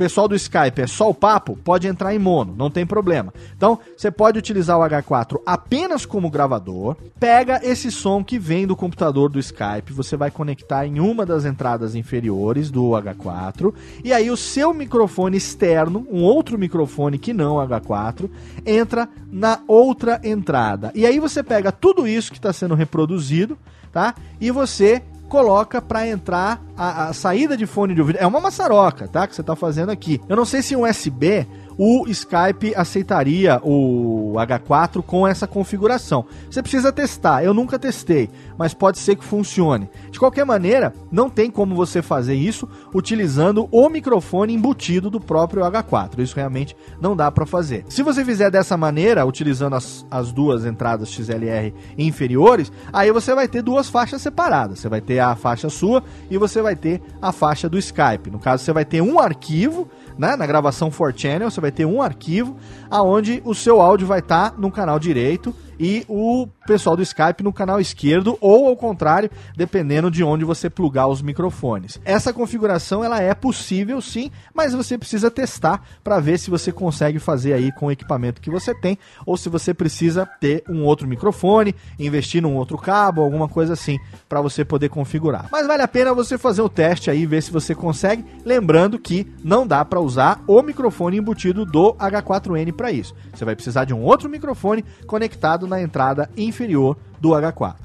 pessoal 0.00 0.26
do 0.26 0.34
Skype 0.34 0.80
é 0.80 0.86
só 0.86 1.10
o 1.10 1.14
papo, 1.14 1.58
pode 1.62 1.86
entrar 1.86 2.14
em 2.14 2.18
mono, 2.18 2.54
não 2.56 2.70
tem 2.70 2.86
problema. 2.86 3.34
Então, 3.54 3.78
você 3.94 4.10
pode 4.10 4.38
utilizar 4.38 4.78
o 4.78 4.80
H4 4.80 5.42
apenas 5.44 6.06
como 6.06 6.30
gravador, 6.30 6.96
pega 7.18 7.60
esse 7.62 7.90
som 7.90 8.24
que 8.24 8.38
vem 8.38 8.66
do 8.66 8.74
computador 8.74 9.28
do 9.28 9.38
Skype, 9.38 9.92
você 9.92 10.16
vai 10.16 10.30
conectar 10.30 10.86
em 10.86 11.00
uma 11.00 11.26
das 11.26 11.44
entradas 11.44 11.94
inferiores 11.94 12.70
do 12.70 12.92
H4, 12.92 13.74
e 14.02 14.10
aí 14.10 14.30
o 14.30 14.38
seu 14.38 14.72
microfone 14.72 15.36
externo, 15.36 16.06
um 16.10 16.22
outro 16.22 16.58
microfone 16.58 17.18
que 17.18 17.34
não 17.34 17.56
H4, 17.56 18.30
entra 18.64 19.06
na 19.30 19.60
outra 19.68 20.18
entrada. 20.24 20.90
E 20.94 21.04
aí 21.04 21.20
você 21.20 21.42
pega 21.42 21.70
tudo 21.70 22.08
isso 22.08 22.32
que 22.32 22.38
está 22.38 22.54
sendo 22.54 22.74
reproduzido, 22.74 23.58
tá? 23.92 24.14
E 24.40 24.50
você 24.50 25.02
coloca 25.30 25.80
para 25.80 26.06
entrar 26.08 26.60
a, 26.76 27.06
a, 27.06 27.12
saída 27.12 27.56
de 27.56 27.64
fone 27.64 27.94
de 27.94 28.00
ouvido. 28.00 28.18
É 28.18 28.26
uma 28.26 28.40
maçaroca, 28.40 29.06
tá? 29.06 29.26
Que 29.28 29.34
você 29.34 29.42
tá 29.44 29.54
fazendo 29.54 29.90
aqui. 29.90 30.20
Eu 30.28 30.36
não 30.36 30.44
sei 30.44 30.60
se 30.60 30.74
um 30.74 30.84
USB 30.84 31.46
o 31.82 32.06
Skype 32.08 32.74
aceitaria 32.76 33.58
o 33.64 34.34
H4 34.36 35.02
com 35.02 35.26
essa 35.26 35.46
configuração. 35.46 36.26
Você 36.50 36.60
precisa 36.60 36.92
testar. 36.92 37.42
Eu 37.42 37.54
nunca 37.54 37.78
testei, 37.78 38.28
mas 38.58 38.74
pode 38.74 38.98
ser 38.98 39.16
que 39.16 39.24
funcione. 39.24 39.88
De 40.10 40.18
qualquer 40.18 40.44
maneira, 40.44 40.92
não 41.10 41.30
tem 41.30 41.50
como 41.50 41.74
você 41.74 42.02
fazer 42.02 42.34
isso 42.34 42.68
utilizando 42.94 43.66
o 43.72 43.88
microfone 43.88 44.52
embutido 44.52 45.08
do 45.08 45.18
próprio 45.18 45.62
H4. 45.62 46.18
Isso 46.18 46.36
realmente 46.36 46.76
não 47.00 47.16
dá 47.16 47.30
para 47.30 47.46
fazer. 47.46 47.86
Se 47.88 48.02
você 48.02 48.26
fizer 48.26 48.50
dessa 48.50 48.76
maneira, 48.76 49.24
utilizando 49.24 49.74
as, 49.74 50.04
as 50.10 50.32
duas 50.32 50.66
entradas 50.66 51.08
XLR 51.08 51.72
inferiores, 51.96 52.70
aí 52.92 53.10
você 53.10 53.34
vai 53.34 53.48
ter 53.48 53.62
duas 53.62 53.88
faixas 53.88 54.20
separadas. 54.20 54.80
Você 54.80 54.88
vai 54.90 55.00
ter 55.00 55.18
a 55.20 55.34
faixa 55.34 55.70
sua 55.70 56.04
e 56.30 56.36
você 56.36 56.60
vai 56.60 56.76
ter 56.76 57.00
a 57.22 57.32
faixa 57.32 57.70
do 57.70 57.78
Skype. 57.78 58.30
No 58.30 58.38
caso, 58.38 58.62
você 58.62 58.72
vai 58.74 58.84
ter 58.84 59.00
um 59.00 59.18
arquivo 59.18 59.88
né, 60.20 60.36
na 60.36 60.46
gravação 60.46 60.90
4Channel, 60.90 61.50
você 61.50 61.62
vai 61.62 61.72
ter 61.72 61.86
um 61.86 62.02
arquivo 62.02 62.54
aonde 62.90 63.40
o 63.42 63.54
seu 63.54 63.80
áudio 63.80 64.06
vai 64.06 64.18
estar 64.18 64.50
tá 64.50 64.56
no 64.58 64.70
canal 64.70 64.98
direito 64.98 65.54
e 65.80 66.04
o 66.06 66.46
pessoal 66.66 66.94
do 66.94 67.02
Skype 67.02 67.42
no 67.42 67.54
canal 67.54 67.80
esquerdo 67.80 68.36
ou 68.38 68.68
ao 68.68 68.76
contrário, 68.76 69.30
dependendo 69.56 70.10
de 70.10 70.22
onde 70.22 70.44
você 70.44 70.68
plugar 70.68 71.08
os 71.08 71.22
microfones. 71.22 71.98
Essa 72.04 72.34
configuração 72.34 73.02
ela 73.02 73.20
é 73.20 73.34
possível 73.34 74.00
sim, 74.02 74.30
mas 74.54 74.74
você 74.74 74.98
precisa 74.98 75.30
testar 75.30 75.82
para 76.04 76.20
ver 76.20 76.38
se 76.38 76.50
você 76.50 76.70
consegue 76.70 77.18
fazer 77.18 77.54
aí 77.54 77.72
com 77.72 77.86
o 77.86 77.90
equipamento 77.90 78.42
que 78.42 78.50
você 78.50 78.74
tem 78.74 78.98
ou 79.24 79.38
se 79.38 79.48
você 79.48 79.72
precisa 79.72 80.26
ter 80.26 80.62
um 80.68 80.84
outro 80.84 81.08
microfone, 81.08 81.74
investir 81.98 82.42
num 82.42 82.56
outro 82.56 82.76
cabo, 82.76 83.22
alguma 83.22 83.48
coisa 83.48 83.72
assim 83.72 83.98
para 84.28 84.42
você 84.42 84.64
poder 84.64 84.90
configurar. 84.90 85.48
Mas 85.50 85.66
vale 85.66 85.82
a 85.82 85.88
pena 85.88 86.12
você 86.12 86.36
fazer 86.36 86.60
o 86.60 86.68
teste 86.68 87.10
aí, 87.10 87.24
ver 87.24 87.42
se 87.42 87.50
você 87.50 87.74
consegue, 87.74 88.24
lembrando 88.44 88.98
que 88.98 89.26
não 89.42 89.66
dá 89.66 89.82
para 89.82 90.00
usar 90.00 90.42
o 90.46 90.60
microfone 90.60 91.16
embutido 91.16 91.64
do 91.64 91.94
H4n 91.94 92.72
para 92.74 92.92
isso. 92.92 93.14
Você 93.32 93.46
vai 93.46 93.54
precisar 93.54 93.84
de 93.84 93.94
um 93.94 94.02
outro 94.02 94.28
microfone 94.28 94.84
conectado 95.06 95.69
na 95.70 95.80
entrada 95.80 96.28
inferior 96.36 96.96
do 97.18 97.30
H4. 97.30 97.76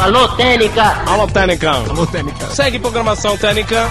Alô, 0.00 0.28
Técnica! 0.36 0.84
Alô, 1.10 1.26
Técnica! 1.26 1.70
Alô, 1.72 2.06
Técnica! 2.06 2.46
Segue 2.46 2.78
programação 2.78 3.36
Técnica! 3.36 3.88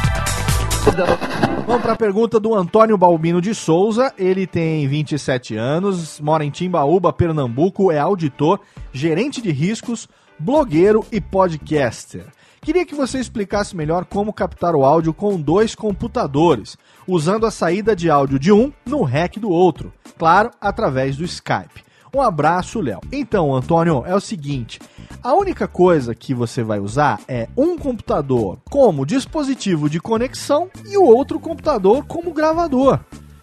Vamos 1.67 1.81
para 1.81 1.93
a 1.93 1.97
pergunta 1.97 2.39
do 2.39 2.55
Antônio 2.55 2.97
Balbino 2.97 3.41
de 3.41 3.53
Souza. 3.53 4.13
Ele 4.17 4.47
tem 4.47 4.87
27 4.87 5.57
anos, 5.57 6.17
mora 6.21 6.45
em 6.45 6.49
Timbaúba, 6.49 7.11
Pernambuco, 7.11 7.91
é 7.91 7.99
auditor, 7.99 8.61
gerente 8.93 9.41
de 9.41 9.51
riscos, 9.51 10.07
blogueiro 10.39 11.05
e 11.11 11.19
podcaster. 11.19 12.25
Queria 12.61 12.85
que 12.85 12.95
você 12.95 13.19
explicasse 13.19 13.75
melhor 13.75 14.05
como 14.05 14.31
captar 14.31 14.75
o 14.75 14.85
áudio 14.85 15.13
com 15.13 15.39
dois 15.39 15.75
computadores, 15.75 16.77
usando 17.05 17.45
a 17.45 17.51
saída 17.51 17.93
de 17.93 18.09
áudio 18.09 18.39
de 18.39 18.51
um 18.51 18.71
no 18.85 19.03
REC 19.03 19.39
do 19.39 19.49
outro, 19.49 19.93
claro, 20.17 20.51
através 20.61 21.17
do 21.17 21.25
Skype. 21.25 21.86
Um 22.13 22.21
abraço, 22.21 22.79
Léo. 22.79 22.99
Então, 23.11 23.53
Antônio, 23.53 24.03
é 24.05 24.15
o 24.15 24.19
seguinte: 24.19 24.79
a 25.23 25.33
única 25.33 25.67
coisa 25.67 26.15
que 26.15 26.33
você 26.33 26.63
vai 26.63 26.79
usar 26.79 27.19
é 27.27 27.47
um 27.55 27.77
computador 27.77 28.57
como 28.69 29.05
dispositivo 29.05 29.89
de 29.89 29.99
conexão 29.99 30.69
e 30.85 30.97
o 30.97 31.03
outro 31.03 31.39
computador 31.39 32.05
como 32.05 32.33
gravador. 32.33 32.99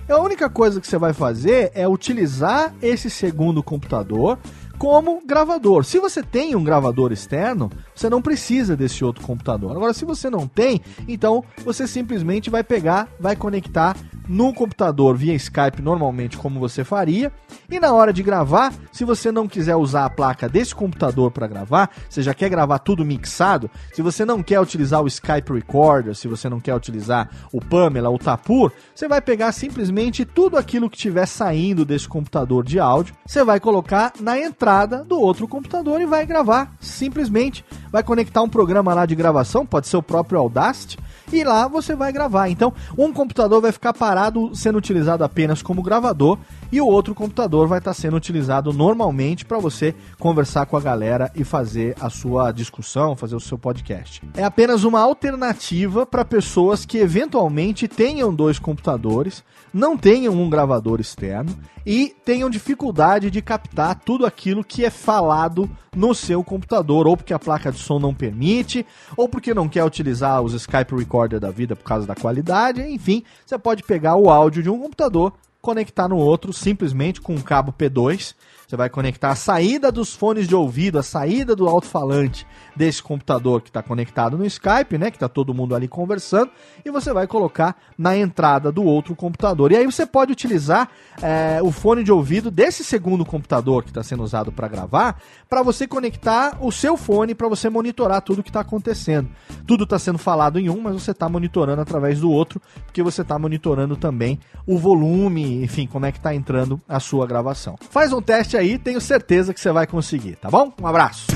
A 0.08 0.18
única 0.18 0.50
coisa 0.50 0.80
que 0.80 0.86
você 0.86 0.98
vai 0.98 1.14
fazer 1.14 1.72
é 1.74 1.88
utilizar 1.88 2.74
esse 2.82 3.08
segundo 3.08 3.62
computador 3.62 4.38
como 4.78 5.22
gravador. 5.24 5.84
Se 5.84 5.98
você 5.98 6.22
tem 6.22 6.54
um 6.54 6.62
gravador 6.62 7.12
externo, 7.12 7.70
você 7.94 8.10
não 8.10 8.20
precisa 8.20 8.76
desse 8.76 9.04
outro 9.04 9.24
computador. 9.24 9.74
Agora, 9.74 9.94
se 9.94 10.04
você 10.04 10.28
não 10.28 10.46
tem, 10.46 10.80
então 11.08 11.42
você 11.64 11.86
simplesmente 11.86 12.50
vai 12.50 12.62
pegar, 12.62 13.08
vai 13.18 13.34
conectar 13.34 13.96
no 14.28 14.52
computador 14.52 15.16
via 15.16 15.34
Skype 15.34 15.82
normalmente 15.82 16.36
como 16.36 16.60
você 16.60 16.84
faria. 16.84 17.32
E 17.70 17.78
na 17.78 17.92
hora 17.92 18.12
de 18.12 18.22
gravar, 18.22 18.72
se 18.92 19.04
você 19.04 19.30
não 19.30 19.48
quiser 19.48 19.76
usar 19.76 20.04
a 20.04 20.10
placa 20.10 20.48
desse 20.48 20.74
computador 20.74 21.30
para 21.30 21.46
gravar, 21.46 21.90
você 22.08 22.22
já 22.22 22.34
quer 22.34 22.48
gravar 22.48 22.78
tudo 22.78 23.04
mixado, 23.04 23.70
se 23.92 24.02
você 24.02 24.24
não 24.24 24.42
quer 24.42 24.60
utilizar 24.60 25.02
o 25.02 25.06
Skype 25.06 25.52
Recorder, 25.52 26.14
se 26.14 26.28
você 26.28 26.48
não 26.48 26.60
quer 26.60 26.74
utilizar 26.74 27.30
o 27.52 27.60
Pamela, 27.60 28.10
o 28.10 28.18
Tapur, 28.18 28.72
você 28.94 29.08
vai 29.08 29.20
pegar 29.20 29.52
simplesmente 29.52 30.24
tudo 30.24 30.56
aquilo 30.56 30.90
que 30.90 30.96
estiver 30.96 31.26
saindo 31.26 31.84
desse 31.84 32.08
computador 32.08 32.64
de 32.64 32.78
áudio, 32.78 33.14
você 33.26 33.42
vai 33.44 33.60
colocar 33.60 34.12
na 34.20 34.38
entrada 34.38 35.04
do 35.04 35.20
outro 35.20 35.48
computador 35.48 36.00
e 36.00 36.06
vai 36.06 36.26
gravar 36.26 36.72
simplesmente. 36.80 37.64
Vai 37.90 38.02
conectar 38.02 38.42
um 38.42 38.48
programa 38.48 38.92
lá 38.94 39.06
de 39.06 39.14
gravação, 39.14 39.64
pode 39.64 39.88
ser 39.88 39.96
o 39.96 40.02
próprio 40.02 40.38
Audacity, 40.38 40.98
e 41.32 41.44
lá 41.44 41.68
você 41.68 41.94
vai 41.94 42.12
gravar. 42.12 42.48
Então, 42.48 42.72
um 42.96 43.12
computador 43.12 43.60
vai 43.60 43.72
ficar 43.72 43.92
parado 43.92 44.54
sendo 44.54 44.78
utilizado 44.78 45.24
apenas 45.24 45.62
como 45.62 45.82
gravador 45.82 46.38
e 46.70 46.80
o 46.80 46.86
outro 46.86 47.14
computador 47.14 47.68
vai 47.68 47.78
estar 47.78 47.94
sendo 47.94 48.16
utilizado 48.16 48.72
normalmente 48.72 49.44
para 49.44 49.58
você 49.58 49.94
conversar 50.18 50.66
com 50.66 50.76
a 50.76 50.80
galera 50.80 51.30
e 51.34 51.44
fazer 51.44 51.94
a 52.00 52.10
sua 52.10 52.50
discussão, 52.52 53.16
fazer 53.16 53.36
o 53.36 53.40
seu 53.40 53.56
podcast. 53.56 54.22
É 54.34 54.44
apenas 54.44 54.84
uma 54.84 55.00
alternativa 55.00 56.04
para 56.04 56.24
pessoas 56.24 56.84
que 56.84 56.98
eventualmente 56.98 57.86
tenham 57.86 58.34
dois 58.34 58.58
computadores, 58.58 59.44
não 59.74 59.96
tenham 59.96 60.32
um 60.32 60.48
gravador 60.48 61.00
externo 61.00 61.52
e 61.84 62.14
tenham 62.24 62.48
dificuldade 62.48 63.28
de 63.28 63.42
captar 63.42 63.98
tudo 63.98 64.24
aquilo 64.24 64.62
que 64.62 64.84
é 64.84 64.90
falado 64.90 65.68
no 65.94 66.14
seu 66.14 66.44
computador, 66.44 67.08
ou 67.08 67.16
porque 67.16 67.34
a 67.34 67.38
placa 67.38 67.72
de 67.72 67.78
som 67.78 67.98
não 67.98 68.14
permite, 68.14 68.86
ou 69.16 69.28
porque 69.28 69.52
não 69.52 69.68
quer 69.68 69.84
utilizar 69.84 70.40
os 70.40 70.54
Skype 70.54 70.94
Recorder 70.94 71.40
da 71.40 71.50
vida 71.50 71.74
por 71.74 71.84
causa 71.84 72.06
da 72.06 72.14
qualidade, 72.14 72.80
enfim, 72.82 73.24
você 73.44 73.58
pode 73.58 73.82
pegar 73.82 74.14
o 74.14 74.30
áudio 74.30 74.62
de 74.62 74.70
um 74.70 74.78
computador, 74.78 75.32
conectar 75.60 76.08
no 76.08 76.16
outro 76.16 76.52
simplesmente 76.52 77.20
com 77.20 77.34
um 77.34 77.40
cabo 77.40 77.72
P2 77.72 78.34
você 78.66 78.76
vai 78.76 78.88
conectar 78.88 79.30
a 79.30 79.36
saída 79.36 79.92
dos 79.92 80.14
fones 80.14 80.48
de 80.48 80.54
ouvido, 80.54 80.98
a 80.98 81.02
saída 81.02 81.54
do 81.54 81.68
alto-falante 81.68 82.46
desse 82.76 83.02
computador 83.02 83.62
que 83.62 83.68
está 83.70 83.82
conectado 83.82 84.36
no 84.36 84.44
Skype, 84.44 84.98
né? 84.98 85.10
Que 85.10 85.16
está 85.16 85.28
todo 85.28 85.54
mundo 85.54 85.74
ali 85.74 85.88
conversando, 85.88 86.50
e 86.84 86.90
você 86.90 87.12
vai 87.12 87.26
colocar 87.26 87.76
na 87.96 88.16
entrada 88.16 88.70
do 88.70 88.82
outro 88.84 89.14
computador. 89.14 89.72
E 89.72 89.76
aí 89.76 89.86
você 89.86 90.06
pode 90.06 90.32
utilizar 90.32 90.88
é, 91.22 91.60
o 91.62 91.70
fone 91.70 92.04
de 92.04 92.12
ouvido 92.12 92.50
desse 92.50 92.84
segundo 92.84 93.24
computador 93.24 93.82
que 93.82 93.90
está 93.90 94.02
sendo 94.02 94.22
usado 94.22 94.52
para 94.52 94.68
gravar, 94.68 95.20
para 95.48 95.62
você 95.62 95.86
conectar 95.86 96.58
o 96.60 96.70
seu 96.70 96.96
fone 96.96 97.34
para 97.34 97.48
você 97.48 97.68
monitorar 97.68 98.22
tudo 98.22 98.42
que 98.42 98.50
está 98.50 98.60
acontecendo. 98.60 99.28
Tudo 99.66 99.84
está 99.84 99.98
sendo 99.98 100.18
falado 100.18 100.58
em 100.58 100.68
um, 100.68 100.80
mas 100.80 100.94
você 100.94 101.10
está 101.10 101.28
monitorando 101.28 101.80
através 101.80 102.20
do 102.20 102.30
outro, 102.30 102.60
porque 102.84 103.02
você 103.02 103.22
está 103.22 103.38
monitorando 103.38 103.96
também 103.96 104.38
o 104.66 104.78
volume, 104.78 105.62
enfim, 105.62 105.86
como 105.86 106.06
é 106.06 106.12
que 106.12 106.18
está 106.18 106.34
entrando 106.34 106.80
a 106.88 107.00
sua 107.00 107.26
gravação. 107.26 107.76
Faz 107.90 108.12
um 108.12 108.20
teste 108.20 108.56
aí 108.56 108.78
tenho 108.78 109.00
certeza 109.00 109.54
que 109.54 109.60
você 109.60 109.72
vai 109.72 109.86
conseguir, 109.86 110.36
tá 110.36 110.50
bom? 110.50 110.72
Um 110.80 110.86
abraço. 110.86 111.26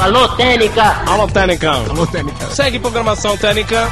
Alô, 0.00 0.28
Técnica! 0.36 1.02
Alô, 1.06 1.26
Técnica! 1.26 1.70
Alô, 1.70 2.06
Técnica! 2.06 2.46
Segue 2.50 2.78
programação 2.78 3.36
Técnica. 3.36 3.88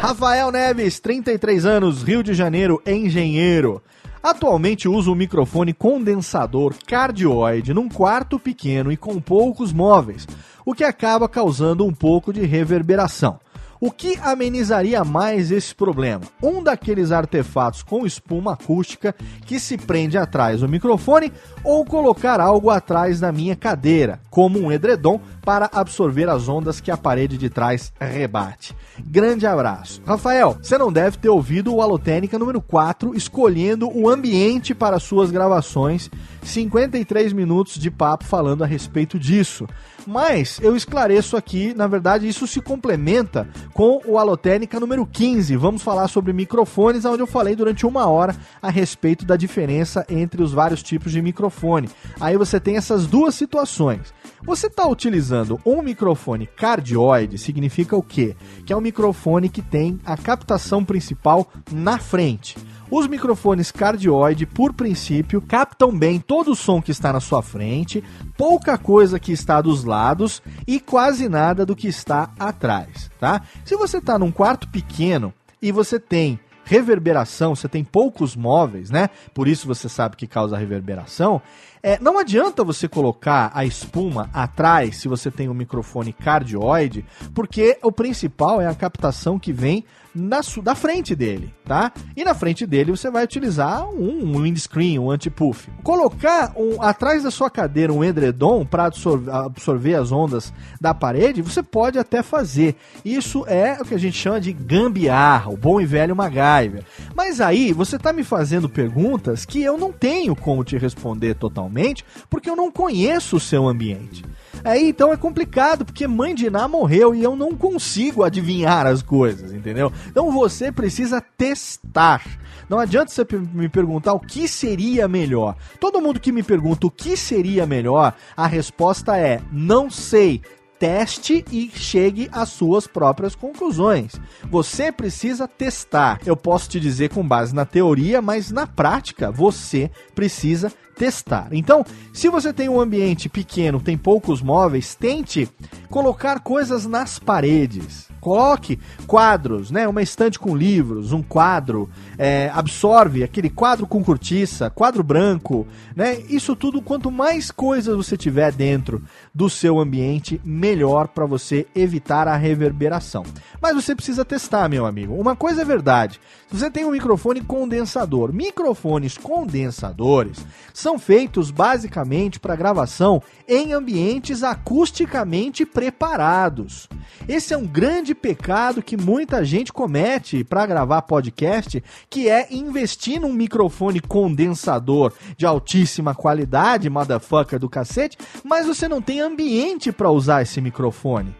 Rafael 0.00 0.50
Neves, 0.50 1.00
33 1.00 1.64
anos, 1.64 2.02
Rio 2.02 2.22
de 2.22 2.34
Janeiro, 2.34 2.82
engenheiro. 2.86 3.82
Atualmente 4.22 4.88
uso 4.88 5.12
um 5.12 5.14
microfone 5.14 5.72
condensador 5.72 6.74
cardioide 6.86 7.72
num 7.72 7.88
quarto 7.88 8.38
pequeno 8.38 8.92
e 8.92 8.96
com 8.96 9.20
poucos 9.20 9.72
móveis, 9.72 10.26
o 10.66 10.74
que 10.74 10.84
acaba 10.84 11.28
causando 11.28 11.86
um 11.86 11.92
pouco 11.92 12.32
de 12.32 12.44
reverberação. 12.44 13.38
O 13.80 13.92
que 13.92 14.18
amenizaria 14.20 15.04
mais 15.04 15.52
esse 15.52 15.72
problema? 15.72 16.22
Um 16.42 16.60
daqueles 16.62 17.12
artefatos 17.12 17.80
com 17.80 18.04
espuma 18.04 18.54
acústica 18.54 19.14
que 19.46 19.60
se 19.60 19.78
prende 19.78 20.18
atrás 20.18 20.60
do 20.60 20.68
microfone 20.68 21.32
ou 21.62 21.84
colocar 21.84 22.40
algo 22.40 22.70
atrás 22.70 23.20
da 23.20 23.30
minha 23.30 23.54
cadeira, 23.54 24.20
como 24.30 24.58
um 24.58 24.72
edredom 24.72 25.20
para 25.44 25.70
absorver 25.72 26.28
as 26.28 26.48
ondas 26.48 26.80
que 26.80 26.90
a 26.90 26.96
parede 26.96 27.38
de 27.38 27.48
trás 27.48 27.92
rebate. 28.00 28.74
Grande 28.98 29.46
abraço. 29.46 30.02
Rafael, 30.04 30.58
você 30.60 30.76
não 30.76 30.92
deve 30.92 31.16
ter 31.16 31.28
ouvido 31.28 31.72
o 31.72 31.80
Alotênica 31.80 32.36
número 32.36 32.60
4 32.60 33.14
escolhendo 33.14 33.88
o 33.96 34.08
ambiente 34.08 34.74
para 34.74 34.98
suas 34.98 35.30
gravações. 35.30 36.10
53 36.42 37.32
minutos 37.32 37.74
de 37.74 37.92
papo 37.92 38.24
falando 38.24 38.64
a 38.64 38.66
respeito 38.66 39.20
disso. 39.20 39.68
Mas 40.10 40.58
eu 40.62 40.74
esclareço 40.74 41.36
aqui, 41.36 41.74
na 41.74 41.86
verdade, 41.86 42.26
isso 42.26 42.46
se 42.46 42.62
complementa 42.62 43.46
com 43.74 44.00
o 44.06 44.16
Alotênica 44.16 44.80
número 44.80 45.04
15. 45.04 45.54
Vamos 45.56 45.82
falar 45.82 46.08
sobre 46.08 46.32
microfones, 46.32 47.04
onde 47.04 47.22
eu 47.22 47.26
falei 47.26 47.54
durante 47.54 47.84
uma 47.84 48.06
hora 48.06 48.34
a 48.62 48.70
respeito 48.70 49.26
da 49.26 49.36
diferença 49.36 50.06
entre 50.08 50.42
os 50.42 50.50
vários 50.50 50.82
tipos 50.82 51.12
de 51.12 51.20
microfone. 51.20 51.90
Aí 52.18 52.38
você 52.38 52.58
tem 52.58 52.78
essas 52.78 53.06
duas 53.06 53.34
situações. 53.34 54.14
Você 54.42 54.68
está 54.68 54.88
utilizando 54.88 55.60
um 55.62 55.82
microfone 55.82 56.46
cardioide, 56.46 57.36
significa 57.36 57.94
o 57.94 58.02
quê? 58.02 58.34
Que 58.64 58.72
é 58.72 58.76
um 58.76 58.80
microfone 58.80 59.50
que 59.50 59.60
tem 59.60 60.00
a 60.06 60.16
captação 60.16 60.86
principal 60.86 61.52
na 61.70 61.98
frente. 61.98 62.56
Os 62.90 63.06
microfones 63.06 63.70
cardioide, 63.70 64.46
por 64.46 64.72
princípio, 64.72 65.42
captam 65.42 65.96
bem 65.96 66.18
todo 66.18 66.52
o 66.52 66.56
som 66.56 66.80
que 66.80 66.90
está 66.90 67.12
na 67.12 67.20
sua 67.20 67.42
frente, 67.42 68.02
pouca 68.36 68.78
coisa 68.78 69.20
que 69.20 69.30
está 69.30 69.60
dos 69.60 69.84
lados 69.84 70.42
e 70.66 70.80
quase 70.80 71.28
nada 71.28 71.66
do 71.66 71.76
que 71.76 71.86
está 71.86 72.30
atrás, 72.38 73.10
tá? 73.20 73.42
Se 73.64 73.76
você 73.76 73.98
está 73.98 74.18
num 74.18 74.32
quarto 74.32 74.68
pequeno 74.68 75.34
e 75.60 75.70
você 75.70 76.00
tem 76.00 76.40
reverberação, 76.64 77.54
você 77.54 77.68
tem 77.68 77.82
poucos 77.82 78.36
móveis, 78.36 78.90
né? 78.90 79.08
Por 79.34 79.48
isso 79.48 79.66
você 79.66 79.88
sabe 79.88 80.16
que 80.16 80.26
causa 80.26 80.56
reverberação. 80.56 81.40
É, 81.82 81.98
não 81.98 82.18
adianta 82.18 82.64
você 82.64 82.88
colocar 82.88 83.50
a 83.54 83.64
espuma 83.64 84.28
atrás 84.32 84.96
se 84.96 85.08
você 85.08 85.30
tem 85.30 85.48
um 85.48 85.54
microfone 85.54 86.12
cardioide, 86.12 87.04
porque 87.34 87.78
o 87.82 87.92
principal 87.92 88.60
é 88.60 88.66
a 88.66 88.74
captação 88.74 89.38
que 89.38 89.52
vem 89.52 89.84
na 90.18 90.40
da 90.62 90.74
frente 90.74 91.14
dele, 91.14 91.54
tá? 91.64 91.92
E 92.16 92.24
na 92.24 92.34
frente 92.34 92.66
dele 92.66 92.90
você 92.90 93.10
vai 93.10 93.24
utilizar 93.24 93.88
um, 93.88 94.36
um 94.36 94.42
windscreen, 94.42 94.98
um 94.98 95.10
anti-puff. 95.10 95.70
Colocar 95.82 96.52
um, 96.56 96.82
atrás 96.82 97.22
da 97.22 97.30
sua 97.30 97.50
cadeira 97.50 97.92
um 97.92 98.02
edredom 98.02 98.64
para 98.64 98.86
absorver, 98.86 99.30
absorver 99.30 99.94
as 99.94 100.10
ondas 100.10 100.52
da 100.80 100.92
parede, 100.92 101.42
você 101.42 101.62
pode 101.62 101.98
até 101.98 102.22
fazer. 102.22 102.76
Isso 103.04 103.44
é 103.46 103.78
o 103.80 103.84
que 103.84 103.94
a 103.94 103.98
gente 103.98 104.16
chama 104.16 104.40
de 104.40 104.52
gambiarra, 104.52 105.50
o 105.50 105.56
bom 105.56 105.80
e 105.80 105.86
velho 105.86 106.16
MacGyver. 106.16 106.84
Mas 107.14 107.40
aí 107.40 107.72
você 107.72 107.96
está 107.96 108.12
me 108.12 108.24
fazendo 108.24 108.68
perguntas 108.68 109.44
que 109.44 109.62
eu 109.62 109.78
não 109.78 109.92
tenho 109.92 110.34
como 110.34 110.64
te 110.64 110.76
responder 110.76 111.34
totalmente, 111.34 112.04
porque 112.28 112.50
eu 112.50 112.56
não 112.56 112.70
conheço 112.70 113.36
o 113.36 113.40
seu 113.40 113.68
ambiente. 113.68 114.24
Aí 114.64 114.88
então 114.88 115.12
é 115.12 115.16
complicado, 115.16 115.84
porque 115.84 116.06
mãe 116.06 116.34
de 116.34 116.50
Ná 116.50 116.66
morreu 116.66 117.14
e 117.14 117.22
eu 117.22 117.36
não 117.36 117.54
consigo 117.54 118.24
adivinhar 118.24 118.86
as 118.86 119.02
coisas, 119.02 119.52
entendeu? 119.52 119.92
Então 120.08 120.30
você 120.30 120.72
precisa 120.72 121.20
testar. 121.20 122.22
Não 122.68 122.78
adianta 122.78 123.10
você 123.10 123.24
me 123.52 123.68
perguntar 123.68 124.12
o 124.12 124.20
que 124.20 124.46
seria 124.46 125.08
melhor. 125.08 125.56
Todo 125.80 126.00
mundo 126.00 126.20
que 126.20 126.32
me 126.32 126.42
pergunta 126.42 126.86
o 126.86 126.90
que 126.90 127.16
seria 127.16 127.66
melhor, 127.66 128.14
a 128.36 128.46
resposta 128.46 129.16
é 129.16 129.40
não 129.50 129.90
sei 129.90 130.42
teste 130.78 131.44
e 131.50 131.70
chegue 131.74 132.28
às 132.32 132.50
suas 132.50 132.86
próprias 132.86 133.34
conclusões. 133.34 134.12
Você 134.50 134.92
precisa 134.92 135.48
testar. 135.48 136.20
Eu 136.24 136.36
posso 136.36 136.68
te 136.70 136.78
dizer 136.78 137.10
com 137.10 137.26
base 137.26 137.54
na 137.54 137.64
teoria, 137.64 138.22
mas 138.22 138.50
na 138.50 138.66
prática 138.66 139.30
você 139.30 139.90
precisa 140.14 140.72
testar. 140.94 141.48
Então, 141.52 141.84
se 142.12 142.28
você 142.28 142.52
tem 142.52 142.68
um 142.68 142.80
ambiente 142.80 143.28
pequeno, 143.28 143.80
tem 143.80 143.96
poucos 143.96 144.42
móveis, 144.42 144.94
tente 144.94 145.48
colocar 145.88 146.40
coisas 146.40 146.86
nas 146.86 147.18
paredes. 147.18 148.08
Coloque 148.20 148.78
quadros, 149.06 149.70
né? 149.70 149.86
Uma 149.86 150.02
estante 150.02 150.38
com 150.38 150.56
livros, 150.56 151.12
um 151.12 151.22
quadro, 151.22 151.88
é, 152.16 152.50
absorve 152.54 153.22
aquele 153.22 153.50
quadro 153.50 153.86
com 153.86 154.02
cortiça, 154.02 154.70
quadro 154.70 155.02
branco, 155.02 155.66
né? 155.94 156.18
Isso 156.28 156.54
tudo, 156.56 156.82
quanto 156.82 157.10
mais 157.10 157.50
coisas 157.50 157.96
você 157.96 158.16
tiver 158.16 158.52
dentro 158.52 159.02
do 159.34 159.48
seu 159.48 159.78
ambiente, 159.78 160.40
melhor 160.44 161.08
para 161.08 161.26
você 161.26 161.66
evitar 161.74 162.26
a 162.26 162.36
reverberação. 162.36 163.24
Mas 163.60 163.74
você 163.74 163.94
precisa 163.94 164.24
testar, 164.24 164.68
meu 164.68 164.86
amigo. 164.86 165.14
Uma 165.14 165.36
coisa 165.36 165.62
é 165.62 165.64
verdade: 165.64 166.20
se 166.48 166.58
você 166.58 166.70
tem 166.70 166.84
um 166.84 166.90
microfone 166.90 167.40
condensador, 167.40 168.32
microfones 168.32 169.16
condensadores 169.16 170.44
são 170.72 170.98
feitos 170.98 171.50
basicamente 171.50 172.38
para 172.40 172.56
gravação 172.56 173.22
em 173.46 173.72
ambientes 173.72 174.42
acusticamente 174.42 175.64
preparados. 175.64 176.88
Esse 177.26 177.54
é 177.54 177.56
um 177.56 177.66
grande 177.66 178.14
pecado 178.14 178.82
que 178.82 178.96
muita 178.96 179.44
gente 179.44 179.72
comete 179.72 180.44
para 180.44 180.66
gravar 180.66 181.02
podcast, 181.02 181.82
que 182.08 182.28
é 182.28 182.46
investir 182.50 183.20
num 183.20 183.32
microfone 183.32 184.00
condensador 184.00 185.12
de 185.36 185.46
altíssima 185.46 186.14
qualidade, 186.14 186.90
motherfucker 186.90 187.58
do 187.58 187.68
cacete, 187.68 188.18
mas 188.44 188.66
você 188.66 188.88
não 188.88 189.02
tem 189.02 189.20
ambiente 189.20 189.90
para 189.90 190.10
usar 190.10 190.42
esse 190.42 190.60
microfone. 190.60 191.34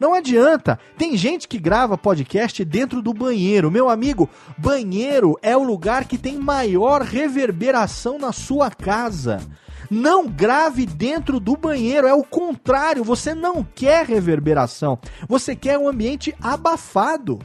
Não 0.00 0.14
adianta. 0.14 0.78
Tem 0.96 1.14
gente 1.14 1.46
que 1.46 1.58
grava 1.58 1.98
podcast 1.98 2.64
dentro 2.64 3.02
do 3.02 3.12
banheiro. 3.12 3.70
Meu 3.70 3.90
amigo, 3.90 4.30
banheiro 4.56 5.38
é 5.42 5.54
o 5.54 5.62
lugar 5.62 6.06
que 6.06 6.16
tem 6.16 6.38
maior 6.38 7.02
reverberação 7.02 8.18
na 8.18 8.32
sua 8.32 8.70
casa. 8.70 9.40
Não 9.90 10.28
grave 10.28 10.86
dentro 10.86 11.40
do 11.40 11.56
banheiro, 11.56 12.06
é 12.06 12.14
o 12.14 12.22
contrário, 12.22 13.02
você 13.02 13.34
não 13.34 13.66
quer 13.74 14.06
reverberação, 14.06 14.98
você 15.28 15.56
quer 15.56 15.76
um 15.76 15.88
ambiente 15.88 16.34
abafado 16.40 17.40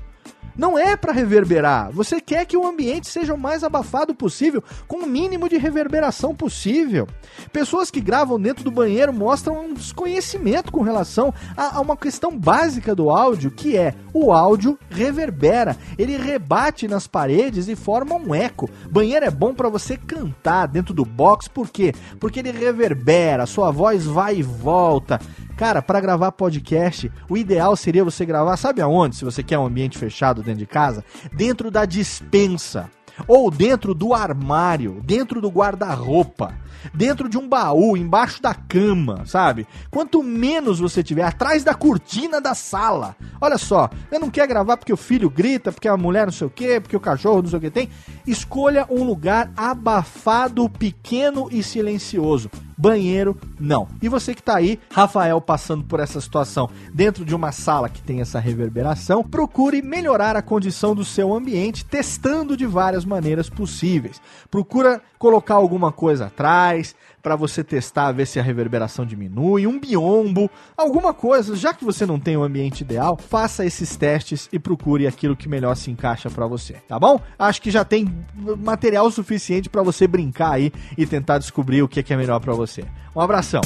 não 0.58 0.78
é 0.78 0.96
para 0.96 1.12
reverberar. 1.12 1.92
Você 1.92 2.22
quer 2.22 2.46
que 2.46 2.58
o 2.58 2.66
ambiente 2.66 3.08
seja 3.10 3.34
o 3.34 3.38
mais 3.38 3.64
abafado 3.64 4.14
possível, 4.14 4.64
com 4.88 4.98
o 4.98 5.08
mínimo 5.08 5.50
de 5.50 5.58
reverberação 5.58 6.34
possível. 6.36 7.08
Pessoas 7.52 7.92
que 7.92 8.02
gravam 8.02 8.40
dentro 8.40 8.64
do 8.64 8.72
banheiro 8.72 9.14
mostram 9.14 9.66
um 9.66 9.74
desconhecimento 9.74 10.72
com 10.72 10.82
relação 10.82 11.34
a, 11.56 11.78
a 11.78 11.82
uma 11.82 11.98
questão 11.98 12.38
básica 12.38 12.96
do 12.96 13.10
áudio, 13.10 13.52
que 13.52 13.78
é 13.78 13.94
o 14.14 14.32
áudio 14.32 14.78
reverbera. 14.90 15.78
Ele 15.98 16.18
rebate 16.18 16.88
nas 16.88 17.08
paredes 17.08 17.68
e 17.68 17.76
forma 17.76 18.16
um 18.16 18.34
eco. 18.34 18.70
Banheiro 18.90 19.26
é 19.26 19.32
bom 19.32 19.54
para 19.54 19.70
você 19.70 19.98
cantar 19.98 20.68
dentro 20.68 20.94
do 20.94 21.06
box, 21.06 21.48
por 21.48 21.70
quê? 21.70 21.94
Porque 22.20 22.40
ele 22.40 22.52
reverbera, 22.52 23.46
sua 23.46 23.72
voz 23.72 24.06
vai 24.06 24.38
e 24.38 24.44
volta. 24.44 25.20
Cara, 25.58 25.82
para 25.82 26.02
gravar 26.02 26.34
podcast, 26.34 27.10
o 27.30 27.38
ideal 27.38 27.78
seria 27.78 28.04
você 28.04 28.26
gravar, 28.26 28.58
sabe 28.58 28.82
aonde? 28.82 29.16
Se 29.16 29.24
você 29.24 29.42
quer 29.42 29.58
um 29.58 29.66
ambiente 29.66 29.98
fechado 29.98 30.44
dentro 30.44 30.60
de 30.60 30.66
casa, 30.66 31.04
dentro 31.32 31.72
da 31.72 31.86
dispensa 31.86 32.90
ou 33.26 33.50
dentro 33.50 33.96
do 33.96 34.14
armário, 34.14 35.02
dentro 35.06 35.40
do 35.40 35.48
guarda-roupa, 35.48 36.54
dentro 36.94 37.30
de 37.30 37.38
um 37.38 37.48
baú, 37.48 37.96
embaixo 37.96 38.42
da 38.42 38.54
cama, 38.54 39.26
sabe? 39.26 39.66
Quanto 39.90 40.22
menos 40.22 40.80
você 40.80 41.02
tiver 41.02 41.24
atrás 41.24 41.64
da 41.64 41.74
cortina 41.74 42.42
da 42.42 42.54
sala. 42.54 43.16
Olha 43.40 43.58
só, 43.58 43.90
eu 44.12 44.20
não 44.20 44.30
quer 44.30 44.48
gravar 44.48 44.76
porque 44.76 44.92
o 44.92 44.98
filho 44.98 45.30
grita, 45.30 45.72
porque 45.72 45.88
a 45.88 45.96
mulher 45.96 46.26
não 46.26 46.34
sei 46.34 46.48
o 46.48 46.50
que, 46.50 46.82
porque 46.82 46.98
o 46.98 47.00
cachorro 47.00 47.42
não 47.42 47.50
sei 47.50 47.60
o 47.60 47.62
que 47.62 47.72
tem. 47.72 47.90
Escolha 48.28 48.86
um 48.90 49.06
lugar 49.06 49.50
abafado, 49.56 50.70
pequeno 50.70 51.48
e 51.50 51.64
silencioso 51.64 52.52
banheiro, 52.78 53.38
não. 53.60 53.88
E 54.02 54.10
você 54.10 54.34
que 54.34 54.42
está 54.42 54.58
aí, 54.58 54.80
Rafael, 54.92 55.40
passando 55.40 55.84
por 55.84 56.00
essa 56.00 56.20
situação 56.20 56.70
dentro 56.94 57.24
de 57.24 57.36
uma 57.36 57.52
sala 57.52 57.90
que 57.90 58.02
tem 58.02 58.22
essa 58.22 58.40
reverberação, 58.40 59.24
procure 59.24 59.82
melhorar 59.82 60.36
a 60.36 60.42
condição 60.42 60.94
do 60.94 61.06
seu 61.06 61.34
ambiente 61.34 61.86
testando 61.86 62.58
de 62.58 62.66
várias 62.66 63.06
maneiras 63.06 63.50
possíveis. 63.50 64.22
Procura 64.50 65.02
colocar 65.18 65.56
alguma 65.56 65.92
coisa 65.92 66.28
atrás, 66.28 66.96
para 67.26 67.36
você 67.36 67.64
testar, 67.64 68.12
ver 68.12 68.28
se 68.28 68.40
a 68.40 68.44
reverberação 68.44 69.04
diminui, 69.04 69.66
um 69.66 69.80
biombo, 69.80 70.48
alguma 70.78 71.12
coisa. 71.12 71.56
Já 71.56 71.74
que 71.74 71.84
você 71.84 72.06
não 72.06 72.20
tem 72.20 72.38
o 72.38 72.42
um 72.42 72.44
ambiente 72.44 72.82
ideal, 72.82 73.18
faça 73.18 73.66
esses 73.66 73.96
testes 73.96 74.48
e 74.54 74.60
procure 74.60 75.08
aquilo 75.08 75.36
que 75.36 75.50
melhor 75.50 75.74
se 75.74 75.90
encaixa 75.90 76.30
para 76.30 76.46
você, 76.46 76.74
tá 76.88 77.00
bom? 77.00 77.20
Acho 77.40 77.64
que 77.64 77.72
já 77.72 77.84
tem 77.84 78.16
material 78.60 79.10
suficiente 79.10 79.72
para 79.72 79.82
você 79.82 80.06
brincar 80.06 80.52
aí 80.52 80.72
e 80.96 81.04
tentar 81.08 81.40
descobrir 81.40 81.82
o 81.82 81.88
que 81.88 82.14
é 82.14 82.16
melhor 82.16 82.40
para 82.40 82.54
você. 82.54 82.86
Um 83.16 83.20
abração. 83.22 83.62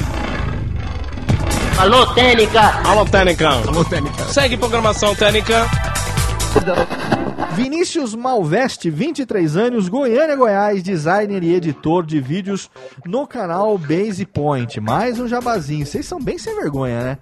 Alô, 1.78 2.08
Técnica! 2.14 2.62
Alô, 2.88 3.06
Técnica! 3.06 3.50
Alô, 3.50 3.84
Técnica! 3.84 4.24
Segue 4.24 4.56
programação 4.56 5.14
Técnica. 5.14 5.68
Vinícius 7.62 8.16
Malveste, 8.16 8.90
23 8.90 9.58
anos, 9.58 9.90
Goiânia, 9.90 10.34
Goiás, 10.34 10.82
designer 10.82 11.44
e 11.44 11.54
editor 11.54 12.06
de 12.06 12.22
vídeos 12.22 12.70
no 13.06 13.28
canal 13.28 13.78
Base 13.78 14.26
Point. 14.26 14.80
Mais 14.80 15.20
um 15.20 15.28
jabazinho. 15.28 15.86
Vocês 15.86 16.06
são 16.06 16.22
bem 16.22 16.38
sem 16.38 16.56
vergonha, 16.56 17.04
né? 17.04 17.18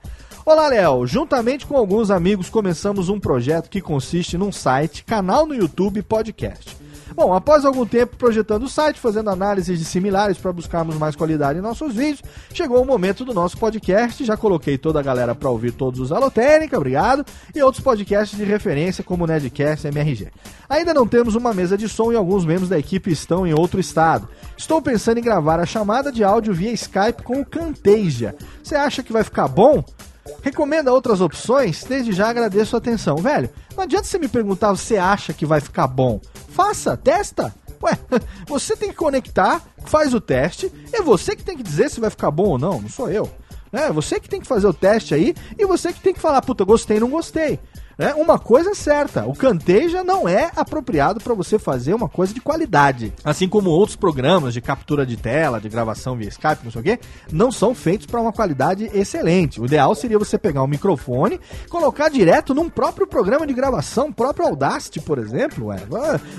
Olá, 0.46 0.68
Léo. 0.68 1.08
Juntamente 1.08 1.66
com 1.66 1.76
alguns 1.76 2.12
amigos, 2.12 2.52
começamos 2.52 3.10
um 3.10 3.20
projeto 3.20 3.68
que 3.68 3.82
consiste 3.82 4.38
num 4.38 4.52
site, 4.52 5.04
canal 5.04 5.48
no 5.48 5.56
YouTube 5.56 6.02
e 6.02 6.04
podcast. 6.04 6.78
Bom, 7.16 7.34
após 7.34 7.66
algum 7.66 7.86
tempo 7.86 8.16
projetando 8.16 8.64
o 8.64 8.70
site, 8.70 9.00
fazendo 9.00 9.30
análises 9.30 9.80
de 9.80 9.86
similares 9.86 10.38
para 10.38 10.54
buscarmos 10.54 10.96
mais 10.98 11.16
qualidade 11.16 11.60
em 11.60 11.62
nossos 11.62 11.94
vídeos, 11.94 12.22
chegou 12.54 12.82
o 12.82 12.86
momento 12.86 13.24
do 13.26 13.34
nosso 13.34 13.58
podcast. 13.58 14.24
Já 14.24 14.38
coloquei 14.38 14.78
toda 14.78 15.00
a 15.00 15.04
galera 15.04 15.34
para 15.34 15.50
ouvir 15.50 15.72
todos 15.72 16.00
os 16.00 16.12
Alotênica, 16.12 16.78
obrigado, 16.78 17.26
e 17.54 17.62
outros 17.62 17.84
podcasts 17.84 18.38
de 18.38 18.44
referência 18.44 19.04
como 19.04 19.24
o 19.24 19.28
Nedcast 19.28 19.86
e 19.86 19.90
MRG. 19.90 20.32
Ainda 20.70 20.94
não 20.94 21.08
temos 21.08 21.36
uma 21.36 21.54
mesa 21.54 21.78
de 21.78 21.88
som 21.88 22.12
e 22.12 22.16
alguns 22.16 22.46
membros 22.46 22.70
da 22.70 22.78
equipe 22.78 23.12
estão 23.12 23.48
em 23.48 23.54
outro 23.54 23.80
estado. 23.80 24.28
Estou 24.58 24.82
pensando 24.82 25.20
em 25.20 25.24
gravar 25.24 25.60
a 25.60 25.66
chamada 25.66 26.12
de 26.12 26.24
áudio 26.24 26.54
via 26.54 26.72
Skype 26.72 27.24
com 27.24 27.42
o 27.42 27.46
Camtasia. 27.46 28.36
Você 28.64 28.76
acha 28.76 29.02
que 29.04 29.14
vai 29.14 29.24
ficar 29.24 29.48
bom? 29.48 29.84
Recomenda 30.42 30.92
outras 30.92 31.22
opções? 31.22 31.84
Desde 31.84 32.12
já 32.12 32.30
agradeço 32.30 32.76
a 32.76 32.80
atenção. 32.80 33.18
Velho, 33.18 33.50
não 33.76 33.84
adianta 33.84 34.06
você 34.06 34.20
me 34.20 34.28
perguntar 34.28 34.76
se 34.76 34.84
você 34.84 34.98
acha 34.98 35.34
que 35.34 35.46
vai 35.46 35.62
ficar 35.62 35.88
bom. 35.88 36.20
Faça, 36.58 36.98
testa. 36.98 37.54
Ué, 37.84 37.96
você 38.50 38.76
tem 38.76 38.90
que 38.90 38.96
conectar, 38.96 39.62
faz 39.86 40.12
o 40.16 40.20
teste, 40.20 40.72
é 40.92 41.04
você 41.04 41.36
que 41.36 41.44
tem 41.44 41.56
que 41.56 41.62
dizer 41.62 41.88
se 41.92 42.00
vai 42.00 42.10
ficar 42.10 42.32
bom 42.32 42.46
ou 42.46 42.58
não, 42.58 42.82
não 42.82 42.90
sou 42.90 43.12
eu. 43.12 43.30
É 43.72 43.92
você 43.92 44.20
que 44.20 44.28
tem 44.28 44.42
que 44.42 44.48
fazer 44.48 44.66
o 44.66 44.74
teste 44.74 45.14
aí 45.14 45.36
e 45.56 45.68
você 45.68 45.94
que 45.94 46.02
tem 46.02 46.16
que 46.16 46.20
falar, 46.20 46.42
puta, 46.42 46.64
gostei, 46.64 47.00
não 47.00 47.12
gostei. 47.12 47.60
Né? 47.98 48.14
Uma 48.14 48.38
coisa 48.38 48.72
é 48.72 48.76
certa, 48.76 49.26
o 49.26 49.34
Camtasia 49.34 50.04
não 50.04 50.28
é 50.28 50.52
apropriado 50.56 51.20
para 51.20 51.34
você 51.34 51.58
fazer 51.58 51.96
uma 51.96 52.08
coisa 52.08 52.34
de 52.34 52.40
qualidade. 52.40 53.12
Assim 53.24 53.50
como 53.50 53.72
outros 53.72 53.96
programas 53.96 54.54
de 54.54 54.62
captura 54.62 55.06
de 55.06 55.18
tela, 55.18 55.60
de 55.60 55.68
gravação 55.68 56.16
via 56.16 56.30
Skype, 56.30 56.64
não 56.64 56.72
sei 56.72 56.82
o 56.82 56.84
quê, 56.84 57.00
não 57.32 57.52
são 57.52 57.74
feitos 57.74 58.06
para 58.06 58.22
uma 58.22 58.32
qualidade 58.32 58.90
excelente. 58.94 59.60
O 59.60 59.66
ideal 59.66 59.96
seria 59.96 60.20
você 60.20 60.38
pegar 60.38 60.62
um 60.62 60.68
microfone, 60.68 61.40
colocar 61.70 62.10
direto 62.10 62.54
num 62.54 62.70
próprio 62.70 63.08
programa 63.08 63.48
de 63.48 63.54
gravação, 63.54 64.14
próprio 64.14 64.48
Audacity, 64.48 65.00
por 65.00 65.18
exemplo, 65.18 65.68
ué. 65.68 65.80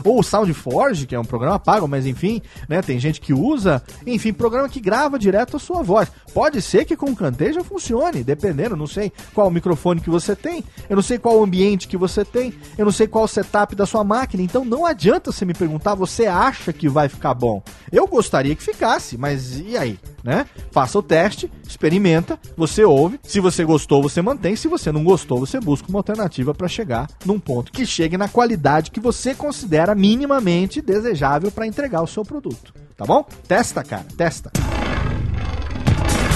ou 0.04 0.20
o 0.20 0.22
SoundForge, 0.22 1.06
que 1.06 1.14
é 1.14 1.18
um 1.18 1.24
programa 1.24 1.58
pago, 1.58 1.88
mas 1.88 2.06
enfim, 2.06 2.40
né, 2.68 2.82
tem 2.82 3.00
gente 3.00 3.20
que 3.20 3.32
usa, 3.32 3.82
enfim, 4.06 4.32
programa 4.32 4.68
que 4.68 4.80
grava 4.80 5.18
direto 5.18 5.56
a 5.56 5.60
sua 5.60 5.82
voz. 5.82 6.08
Pode 6.32 6.62
ser 6.62 6.84
que 6.84 6.96
com 6.96 7.10
o 7.10 7.16
Camtasia 7.16 7.64
funcione, 7.64 8.22
dependendo, 8.22 8.76
não 8.76 8.86
sei 8.86 9.12
qual 9.34 9.48
o 9.48 9.50
microfone 9.50 10.00
que 10.00 10.10
você 10.10 10.36
tem, 10.36 10.62
eu 10.88 10.94
não 10.94 11.02
sei 11.02 11.18
qual 11.18 11.40
o 11.40 11.47
ambiente 11.48 11.88
que 11.88 11.96
você 11.96 12.24
tem, 12.24 12.54
eu 12.76 12.84
não 12.84 12.92
sei 12.92 13.06
qual 13.06 13.24
o 13.24 13.28
setup 13.28 13.74
da 13.74 13.86
sua 13.86 14.04
máquina, 14.04 14.42
então 14.42 14.64
não 14.64 14.86
adianta 14.86 15.32
você 15.32 15.44
me 15.44 15.54
perguntar, 15.54 15.94
você 15.94 16.26
acha 16.26 16.72
que 16.72 16.88
vai 16.88 17.08
ficar 17.08 17.34
bom? 17.34 17.62
Eu 17.90 18.06
gostaria 18.06 18.54
que 18.54 18.62
ficasse, 18.62 19.16
mas 19.16 19.58
e 19.58 19.76
aí, 19.76 19.98
né? 20.22 20.46
Faça 20.70 20.98
o 20.98 21.02
teste, 21.02 21.50
experimenta, 21.66 22.38
você 22.56 22.84
ouve, 22.84 23.18
se 23.22 23.40
você 23.40 23.64
gostou, 23.64 24.02
você 24.02 24.22
mantém, 24.22 24.54
se 24.54 24.68
você 24.68 24.92
não 24.92 25.02
gostou, 25.02 25.40
você 25.40 25.58
busca 25.58 25.88
uma 25.88 25.98
alternativa 25.98 26.54
para 26.54 26.68
chegar 26.68 27.08
num 27.24 27.40
ponto 27.40 27.72
que 27.72 27.86
chegue 27.86 28.16
na 28.16 28.28
qualidade 28.28 28.90
que 28.90 29.00
você 29.00 29.34
considera 29.34 29.94
minimamente 29.94 30.82
desejável 30.82 31.50
para 31.50 31.66
entregar 31.66 32.02
o 32.02 32.06
seu 32.06 32.24
produto, 32.24 32.74
tá 32.96 33.04
bom? 33.04 33.26
Testa, 33.46 33.82
cara, 33.82 34.06
testa. 34.16 34.52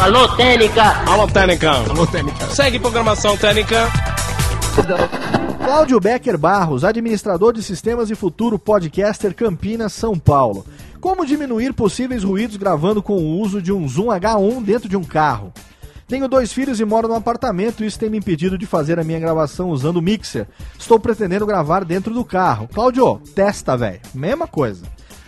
Alô, 0.01 0.27
Técnica! 0.37 0.83
Alô, 1.07 1.29
Técnica! 1.29 1.71
Alô, 1.71 2.07
Técnica! 2.07 2.47
Segue 2.49 2.81
programação 2.81 3.37
Técnica. 3.37 3.89
Cláudio 5.65 6.01
Becker 6.01 6.39
Barros, 6.39 6.85
administrador 6.85 7.53
de 7.53 7.63
sistemas 7.63 8.11
e 8.11 8.15
futuro 8.15 8.59
podcaster 8.59 9.35
Campinas, 9.35 9.93
São 9.93 10.19
Paulo. 10.19 10.65
Como 11.01 11.27
diminuir 11.27 11.73
possíveis 11.73 12.25
ruídos 12.25 12.57
gravando 12.57 13.03
com 13.03 13.15
o 13.15 13.41
uso 13.41 13.61
de 13.61 13.73
um 13.73 13.87
Zoom 13.87 14.07
H1 14.07 14.63
dentro 14.63 14.89
de 14.89 14.97
um 14.97 15.05
carro? 15.05 15.53
Tenho 16.09 16.29
dois 16.29 16.53
filhos 16.53 16.81
e 16.81 16.85
moro 16.85 17.09
num 17.09 17.15
apartamento 17.15 17.83
e 17.83 17.87
isso 17.87 17.99
tem 17.99 18.11
me 18.11 18.19
impedido 18.19 18.59
de 18.59 18.67
fazer 18.67 18.99
a 18.99 19.05
minha 19.05 19.19
gravação 19.19 19.71
usando 19.71 19.97
o 19.97 20.03
mixer. 20.03 20.47
Estou 20.79 20.99
pretendendo 20.99 21.47
gravar 21.47 21.85
dentro 21.85 22.13
do 22.13 22.25
carro. 22.25 22.69
Cláudio, 22.69 23.21
testa, 23.35 23.77
velho. 23.77 24.01
Mesma 24.15 24.47
coisa. 24.47 24.85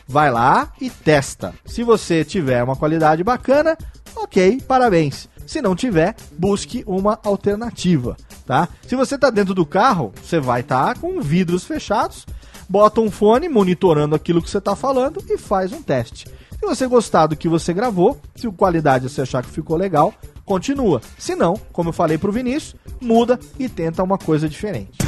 Vai 0.07 0.30
lá 0.30 0.70
e 0.80 0.90
testa. 0.90 1.55
Se 1.64 1.82
você 1.82 2.24
tiver 2.24 2.62
uma 2.62 2.76
qualidade 2.76 3.24
bacana, 3.24 3.76
ok, 4.14 4.61
parabéns. 4.68 5.28
Se 5.47 5.61
não 5.61 5.74
tiver, 5.76 6.14
busque 6.38 6.82
uma 6.86 7.18
alternativa, 7.22 8.16
tá? 8.47 8.68
Se 8.86 8.97
você 8.97 9.14
está 9.14 9.30
dentro 9.30 9.55
do 9.55 9.66
carro, 9.66 10.12
você 10.22 10.40
vai 10.40 10.61
estar 10.61 10.95
tá 10.95 11.01
com 11.01 11.20
vidros 11.20 11.64
fechados, 11.64 12.26
bota 12.68 13.01
um 13.01 13.11
fone 13.11 13.49
monitorando 13.49 14.14
aquilo 14.14 14.42
que 14.42 14.51
você 14.51 14.59
está 14.59 14.74
falando 14.74 15.22
e 15.28 15.36
faz 15.36 15.72
um 15.72 15.82
teste. 15.82 16.26
Se 16.59 16.66
você 16.66 16.86
gostar 16.86 17.26
do 17.26 17.36
que 17.36 17.49
você 17.49 17.74
gravou, 17.74 18.18
se 18.34 18.47
a 18.47 18.51
qualidade 18.51 19.09
você 19.09 19.22
achar 19.22 19.42
que 19.42 19.51
ficou 19.51 19.76
legal, 19.76 20.14
continua. 20.45 21.01
Se 21.18 21.34
não, 21.34 21.55
como 21.72 21.90
eu 21.90 21.92
falei 21.92 22.16
pro 22.16 22.32
Vinícius, 22.32 22.74
muda 23.01 23.38
e 23.59 23.68
tenta 23.68 24.03
uma 24.03 24.16
coisa 24.16 24.49
diferente. 24.49 24.99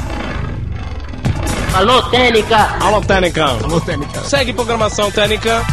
Alô, 1.73 2.01
Técnica! 2.09 2.57
Alô, 2.79 3.01
Técnica! 3.01 3.45
Alô, 3.45 3.81
Técnica! 3.81 4.21
Segue 4.21 4.53
programação 4.53 5.11
Técnica. 5.11 5.63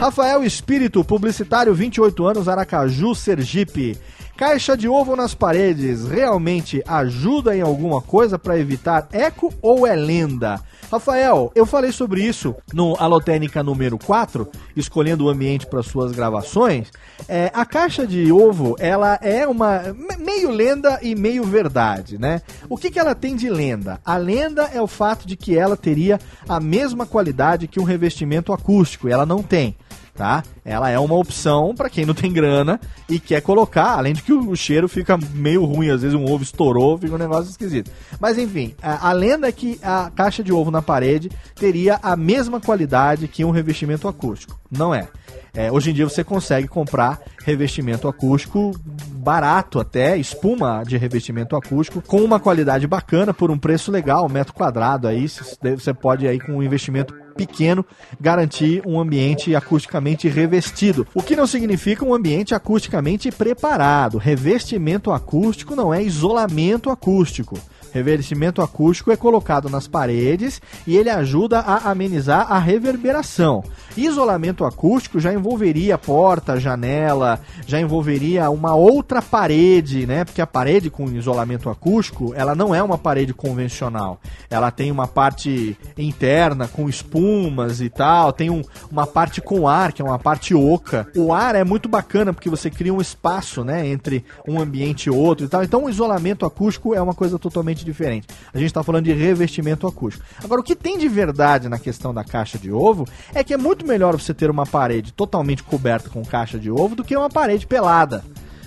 Rafael 0.00 0.42
Espírito, 0.42 1.04
publicitário, 1.04 1.74
28 1.74 2.26
anos, 2.26 2.48
Aracaju, 2.48 3.14
Sergipe. 3.14 3.98
Caixa 4.34 4.74
de 4.74 4.88
ovo 4.88 5.14
nas 5.14 5.34
paredes 5.34 6.08
realmente 6.08 6.82
ajuda 6.88 7.54
em 7.54 7.60
alguma 7.60 8.00
coisa 8.00 8.38
para 8.38 8.58
evitar 8.58 9.06
eco 9.12 9.52
ou 9.60 9.86
é 9.86 9.94
lenda? 9.94 10.58
Rafael, 10.90 11.52
eu 11.54 11.66
falei 11.66 11.92
sobre 11.92 12.24
isso 12.24 12.56
no 12.72 12.96
Alotênica 12.98 13.62
número 13.62 13.98
4, 13.98 14.50
escolhendo 14.74 15.26
o 15.26 15.28
ambiente 15.28 15.66
para 15.66 15.82
suas 15.82 16.12
gravações. 16.12 16.90
É, 17.28 17.50
a 17.52 17.66
caixa 17.66 18.06
de 18.06 18.32
ovo, 18.32 18.76
ela 18.78 19.18
é 19.20 19.46
uma 19.46 19.94
meio 20.18 20.50
lenda 20.50 20.98
e 21.02 21.14
meio 21.14 21.44
verdade, 21.44 22.16
né? 22.16 22.40
O 22.70 22.78
que, 22.78 22.90
que 22.90 22.98
ela 22.98 23.14
tem 23.14 23.36
de 23.36 23.50
lenda? 23.50 24.00
A 24.02 24.16
lenda 24.16 24.70
é 24.72 24.80
o 24.80 24.86
fato 24.86 25.28
de 25.28 25.36
que 25.36 25.58
ela 25.58 25.76
teria 25.76 26.18
a 26.48 26.58
mesma 26.58 27.04
qualidade 27.04 27.68
que 27.68 27.78
um 27.78 27.84
revestimento 27.84 28.50
acústico, 28.50 29.06
e 29.06 29.12
ela 29.12 29.26
não 29.26 29.42
tem 29.42 29.76
tá? 30.20 30.44
Ela 30.62 30.90
é 30.90 30.98
uma 30.98 31.14
opção 31.14 31.74
para 31.74 31.88
quem 31.88 32.04
não 32.04 32.12
tem 32.12 32.30
grana 32.30 32.78
e 33.08 33.18
quer 33.18 33.40
colocar, 33.40 33.96
além 33.96 34.12
de 34.12 34.20
que 34.20 34.34
o 34.34 34.54
cheiro 34.54 34.86
fica 34.86 35.16
meio 35.32 35.64
ruim, 35.64 35.88
às 35.88 36.02
vezes 36.02 36.14
um 36.14 36.30
ovo 36.30 36.42
estourou, 36.42 36.98
fica 36.98 37.14
um 37.14 37.18
negócio 37.18 37.50
esquisito. 37.50 37.90
Mas 38.20 38.36
enfim, 38.36 38.74
a, 38.82 39.08
a 39.08 39.12
lenda 39.12 39.48
é 39.48 39.52
que 39.52 39.80
a 39.82 40.12
caixa 40.14 40.44
de 40.44 40.52
ovo 40.52 40.70
na 40.70 40.82
parede 40.82 41.30
teria 41.54 41.98
a 42.02 42.14
mesma 42.16 42.60
qualidade 42.60 43.28
que 43.28 43.46
um 43.46 43.50
revestimento 43.50 44.06
acústico. 44.06 44.60
Não 44.70 44.94
é. 44.94 45.08
É, 45.54 45.72
hoje 45.72 45.90
em 45.90 45.94
dia 45.94 46.06
você 46.06 46.22
consegue 46.22 46.68
comprar 46.68 47.18
revestimento 47.42 48.06
acústico 48.06 48.72
barato 48.84 49.80
até, 49.80 50.18
espuma 50.18 50.82
de 50.86 50.98
revestimento 50.98 51.56
acústico, 51.56 52.02
com 52.02 52.22
uma 52.22 52.38
qualidade 52.38 52.86
bacana, 52.86 53.32
por 53.32 53.50
um 53.50 53.58
preço 53.58 53.90
legal, 53.90 54.28
metro 54.28 54.52
quadrado 54.52 55.08
aí, 55.08 55.26
você 55.28 55.94
pode 55.94 56.28
aí 56.28 56.38
com 56.38 56.52
um 56.52 56.62
investimento 56.62 57.14
pequeno 57.40 57.86
garantir 58.20 58.82
um 58.86 59.00
ambiente 59.00 59.56
acusticamente 59.56 60.28
revestido. 60.28 61.06
O 61.14 61.22
que 61.22 61.34
não 61.34 61.46
significa 61.46 62.04
um 62.04 62.12
ambiente 62.12 62.54
acusticamente 62.54 63.30
preparado. 63.32 64.18
Revestimento 64.18 65.10
acústico 65.10 65.74
não 65.74 65.92
é 65.94 66.02
isolamento 66.02 66.90
acústico. 66.90 67.58
Revestimento 67.92 68.60
acústico 68.60 69.10
é 69.10 69.16
colocado 69.16 69.68
nas 69.68 69.88
paredes 69.88 70.60
e 70.86 70.96
ele 70.96 71.10
ajuda 71.10 71.60
a 71.60 71.90
amenizar 71.90 72.52
a 72.52 72.58
reverberação. 72.58 73.64
Isolamento 73.96 74.64
acústico 74.64 75.18
já 75.18 75.32
envolveria 75.32 75.98
porta, 75.98 76.58
janela, 76.58 77.40
já 77.66 77.80
envolveria 77.80 78.50
uma 78.50 78.74
outra 78.74 79.20
parede, 79.20 80.06
né? 80.06 80.24
Porque 80.24 80.40
a 80.40 80.46
parede 80.46 80.90
com 80.90 81.08
isolamento 81.10 81.68
acústico, 81.68 82.32
ela 82.34 82.54
não 82.54 82.74
é 82.74 82.82
uma 82.82 82.98
parede 82.98 83.34
convencional. 83.34 84.20
Ela 84.48 84.70
tem 84.70 84.90
uma 84.90 85.06
parte 85.06 85.76
interna 85.96 86.68
com 86.68 86.88
espumas 86.88 87.80
e 87.80 87.88
tal, 87.88 88.32
tem 88.32 88.50
um, 88.50 88.62
uma 88.90 89.06
parte 89.06 89.40
com 89.40 89.68
ar, 89.68 89.92
que 89.92 90.02
é 90.02 90.04
uma 90.04 90.18
parte 90.18 90.54
oca. 90.54 91.08
O 91.16 91.32
ar 91.32 91.54
é 91.54 91.64
muito 91.64 91.88
bacana 91.88 92.32
porque 92.32 92.50
você 92.50 92.70
cria 92.70 92.94
um 92.94 93.00
espaço, 93.00 93.64
né, 93.64 93.86
entre 93.86 94.24
um 94.46 94.60
ambiente 94.60 95.06
e 95.06 95.10
outro 95.10 95.46
e 95.46 95.48
tal. 95.48 95.62
Então 95.62 95.84
o 95.84 95.90
isolamento 95.90 96.46
acústico 96.46 96.94
é 96.94 97.00
uma 97.00 97.14
coisa 97.14 97.38
totalmente 97.38 97.84
diferente. 97.84 98.28
A 98.52 98.58
gente 98.58 98.68
está 98.68 98.82
falando 98.82 99.04
de 99.04 99.12
revestimento 99.12 99.86
acústico. 99.86 100.24
Agora, 100.42 100.60
o 100.60 100.64
que 100.64 100.76
tem 100.76 100.98
de 100.98 101.08
verdade 101.08 101.68
na 101.68 101.78
questão 101.78 102.14
da 102.14 102.24
caixa 102.24 102.58
de 102.58 102.72
ovo 102.72 103.06
é 103.34 103.42
que 103.44 103.54
é 103.54 103.56
muito 103.56 103.79
melhor 103.84 104.18
você 104.18 104.32
ter 104.34 104.50
uma 104.50 104.66
parede 104.66 105.12
totalmente 105.12 105.62
coberta 105.62 106.08
com 106.08 106.24
caixa 106.24 106.58
de 106.58 106.70
ovo 106.70 106.94
do 106.94 107.04
que 107.04 107.16
uma 107.16 107.30
parede 107.30 107.66
pelada 107.66 108.22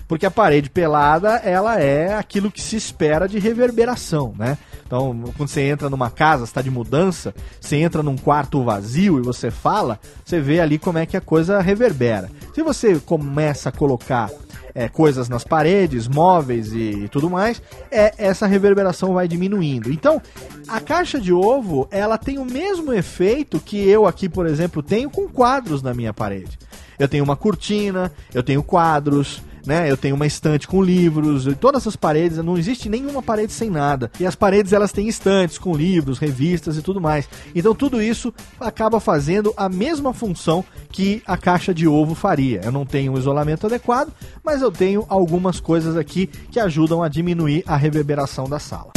porque 0.07 0.26
a 0.26 0.32
parede 0.32 0.70
pelada 0.70 1.38
ela 1.38 1.80
é 1.80 2.14
aquilo 2.14 2.51
que 2.51 2.61
se 2.61 2.76
espera 2.76 3.28
de 3.28 3.39
reverberação, 3.39 4.34
né? 4.38 4.59
Então, 4.86 5.24
quando 5.36 5.49
você 5.49 5.61
entra 5.61 5.89
numa 5.89 6.11
casa, 6.11 6.43
está 6.43 6.61
de 6.61 6.70
mudança, 6.70 7.34
você 7.59 7.78
entra 7.78 8.03
num 8.03 8.16
quarto 8.16 8.64
vazio 8.64 9.18
e 9.18 9.24
você 9.24 9.49
fala, 9.49 9.99
você 10.24 10.39
vê 10.39 10.59
ali 10.59 10.78
como 10.78 10.99
é 10.99 11.05
que 11.07 11.18
a 11.18 11.22
coisa 11.22 11.59
reverbera. 11.61 12.30
Se 12.53 12.61
você 12.61 12.99
começa 12.99 13.70
a 13.70 13.72
colocar 13.72 14.30
é, 14.76 14.88
coisas 14.88 15.30
nas 15.30 15.43
paredes, 15.43 16.07
móveis 16.07 16.74
e, 16.74 17.07
tudo 17.11 17.30
mais, 17.30 17.61
é, 17.91 18.13
essa 18.17 18.47
reverberação 18.47 19.13
vai 19.13 19.28
diminuindo. 19.28 19.91
Então, 19.91 20.21
a 20.67 20.80
caixa 20.80 21.19
de 21.19 21.32
ovo, 21.32 21.88
ela 21.91 22.17
tem 22.17 22.39
o 22.39 22.45
mesmo 22.45 22.93
efeito 22.93 23.59
que 23.59 23.78
eu 23.88 24.05
aqui, 24.05 24.28
por 24.28 24.45
exemplo, 24.45 24.82
tenho 24.82 25.09
com 25.09 25.28
quadros 25.28 25.82
na 25.82 25.93
minha 25.93 26.13
parede. 26.13 26.57
Eu 26.97 27.07
tenho 27.07 27.24
uma 27.24 27.36
cortina, 27.36 28.11
eu 28.34 28.43
tenho 28.43 28.63
quadros, 28.63 29.41
né? 29.66 29.89
Eu 29.89 29.97
tenho 29.97 30.16
uma 30.16 30.26
estante 30.26 30.68
com 30.68 30.82
livros, 30.82 31.47
e 31.47 31.55
todas 31.55 31.86
as 31.88 31.95
paredes, 31.95 32.38
não 32.38 32.57
existe 32.57 32.89
nenhuma 32.89 33.22
parede 33.22 33.53
sem 33.53 33.70
nada. 33.70 34.11
E 34.20 34.26
as 34.26 34.36
paredes 34.36 34.74
elas 34.74 34.91
têm 34.91 35.07
estantes 35.07 35.57
com 35.57 35.76
livros, 35.76 36.20
revistas 36.20 36.78
e 36.78 36.82
tudo 36.82 37.01
mais. 37.01 37.28
Então 37.55 37.74
tudo 37.74 38.01
isso 38.01 38.34
acaba 38.59 38.99
fazendo 38.99 39.53
a 39.57 39.70
mesma 39.70 40.14
função 40.14 40.64
que 40.89 41.22
a 41.26 41.38
caixa 41.38 41.74
de 41.74 41.88
ovo 41.88 42.16
faria. 42.16 42.61
Eu 42.64 42.72
não 42.72 42.86
tenho 42.86 43.14
um 43.14 43.18
isolamento 43.18 43.68
adequado, 43.68 44.11
mas 44.43 44.61
eu 44.61 44.72
tenho 44.72 45.05
algumas 45.09 45.59
coisas 45.59 45.97
aqui 45.97 46.28
que 46.28 46.59
ajudam 46.59 47.01
a 47.01 47.07
diminuir 47.07 47.64
a 47.66 47.76
reverberação 47.76 48.47
da 48.47 48.59
sala. 48.59 48.91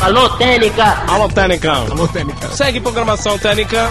Alô, 0.00 0.28
Técnica! 0.36 0.84
Alô, 1.08 1.28
Técnica! 1.28 1.72
Alô, 1.72 2.06
Técnica! 2.06 2.48
Segue 2.50 2.80
programação 2.80 3.36
Técnica. 3.38 3.88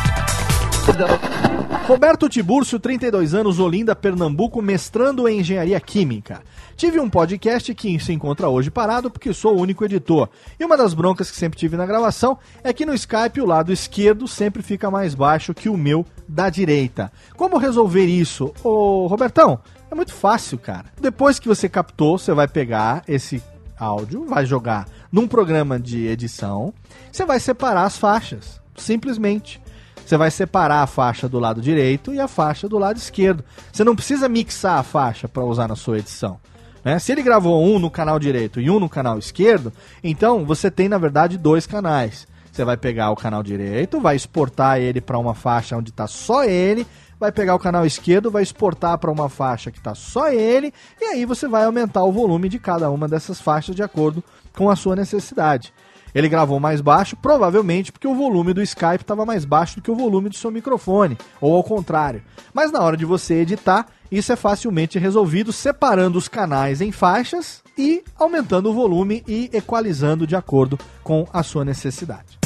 Roberto 1.87 2.27
Tibúrcio, 2.27 2.81
32 2.81 3.33
anos, 3.33 3.59
Olinda, 3.59 3.95
Pernambuco, 3.95 4.61
mestrando 4.61 5.25
em 5.25 5.39
Engenharia 5.39 5.79
Química. 5.79 6.41
Tive 6.75 6.99
um 6.99 7.09
podcast 7.09 7.73
que 7.73 7.97
se 7.97 8.11
encontra 8.11 8.49
hoje 8.49 8.69
parado 8.69 9.09
porque 9.09 9.31
sou 9.31 9.55
o 9.55 9.61
único 9.61 9.85
editor. 9.85 10.27
E 10.59 10.65
uma 10.65 10.75
das 10.75 10.93
broncas 10.93 11.31
que 11.31 11.37
sempre 11.37 11.57
tive 11.57 11.77
na 11.77 11.85
gravação 11.85 12.37
é 12.61 12.73
que 12.73 12.85
no 12.85 12.93
Skype 12.93 13.39
o 13.39 13.45
lado 13.45 13.71
esquerdo 13.71 14.27
sempre 14.27 14.61
fica 14.61 14.91
mais 14.91 15.15
baixo 15.15 15.53
que 15.53 15.69
o 15.69 15.77
meu 15.77 16.05
da 16.27 16.49
direita. 16.49 17.09
Como 17.37 17.57
resolver 17.57 18.05
isso? 18.05 18.53
Ô, 18.65 19.07
Robertão, 19.07 19.57
é 19.89 19.95
muito 19.95 20.13
fácil, 20.13 20.57
cara. 20.57 20.87
Depois 20.99 21.39
que 21.39 21.47
você 21.47 21.69
captou, 21.69 22.17
você 22.17 22.33
vai 22.33 22.49
pegar 22.49 23.01
esse 23.07 23.41
áudio, 23.79 24.25
vai 24.25 24.45
jogar 24.45 24.89
num 25.09 25.25
programa 25.25 25.79
de 25.79 26.05
edição, 26.05 26.73
você 27.09 27.23
vai 27.23 27.39
separar 27.39 27.85
as 27.85 27.97
faixas, 27.97 28.59
simplesmente. 28.75 29.61
Você 30.07 30.15
vai 30.15 30.31
separar 30.31 30.83
a 30.83 30.87
faixa 30.87 31.27
do 31.27 31.37
lado 31.37 31.61
direito 31.61 32.13
e 32.13 32.19
a 32.21 32.29
faixa 32.29 32.65
do 32.69 32.77
lado 32.77 32.95
esquerdo. 32.95 33.43
Você 33.69 33.83
não 33.83 33.93
precisa 33.93 34.29
mixar 34.29 34.79
a 34.79 34.83
faixa 34.83 35.27
para 35.27 35.43
usar 35.43 35.67
na 35.67 35.75
sua 35.75 35.99
edição. 35.99 36.39
Né? 36.81 36.97
Se 36.97 37.11
ele 37.11 37.21
gravou 37.21 37.61
um 37.61 37.77
no 37.77 37.91
canal 37.91 38.17
direito 38.17 38.61
e 38.61 38.69
um 38.69 38.79
no 38.79 38.87
canal 38.87 39.19
esquerdo, 39.19 39.73
então 40.01 40.45
você 40.45 40.71
tem 40.71 40.87
na 40.87 40.97
verdade 40.97 41.37
dois 41.37 41.67
canais. 41.67 42.25
Você 42.49 42.63
vai 42.63 42.77
pegar 42.77 43.11
o 43.11 43.17
canal 43.17 43.43
direito, 43.43 43.99
vai 43.99 44.15
exportar 44.15 44.79
ele 44.79 45.01
para 45.01 45.17
uma 45.17 45.35
faixa 45.35 45.75
onde 45.75 45.89
está 45.89 46.07
só 46.07 46.45
ele, 46.45 46.87
vai 47.19 47.29
pegar 47.29 47.55
o 47.55 47.59
canal 47.59 47.85
esquerdo, 47.85 48.31
vai 48.31 48.43
exportar 48.43 48.97
para 48.99 49.11
uma 49.11 49.27
faixa 49.27 49.71
que 49.71 49.77
está 49.77 49.93
só 49.93 50.29
ele, 50.29 50.73
e 51.01 51.03
aí 51.03 51.25
você 51.25 51.49
vai 51.49 51.65
aumentar 51.65 52.05
o 52.05 52.13
volume 52.13 52.47
de 52.47 52.59
cada 52.59 52.89
uma 52.89 53.09
dessas 53.09 53.41
faixas 53.41 53.75
de 53.75 53.83
acordo 53.83 54.23
com 54.55 54.69
a 54.69 54.75
sua 54.77 54.95
necessidade. 54.95 55.73
Ele 56.13 56.29
gravou 56.29 56.59
mais 56.59 56.81
baixo, 56.81 57.15
provavelmente 57.15 57.91
porque 57.91 58.07
o 58.07 58.15
volume 58.15 58.53
do 58.53 58.61
Skype 58.61 59.01
estava 59.01 59.25
mais 59.25 59.45
baixo 59.45 59.75
do 59.75 59.81
que 59.81 59.91
o 59.91 59.95
volume 59.95 60.29
do 60.29 60.35
seu 60.35 60.51
microfone, 60.51 61.17
ou 61.39 61.55
ao 61.55 61.63
contrário. 61.63 62.21
Mas 62.53 62.71
na 62.71 62.81
hora 62.81 62.97
de 62.97 63.05
você 63.05 63.35
editar, 63.35 63.87
isso 64.11 64.31
é 64.31 64.35
facilmente 64.35 64.97
resolvido 64.97 65.51
separando 65.51 66.17
os 66.17 66.27
canais 66.27 66.81
em 66.81 66.91
faixas 66.91 67.61
e 67.77 68.03
aumentando 68.17 68.69
o 68.69 68.73
volume 68.73 69.23
e 69.27 69.49
equalizando 69.53 70.25
de 70.25 70.35
acordo 70.35 70.79
com 71.03 71.27
a 71.31 71.43
sua 71.43 71.63
necessidade. 71.63 72.37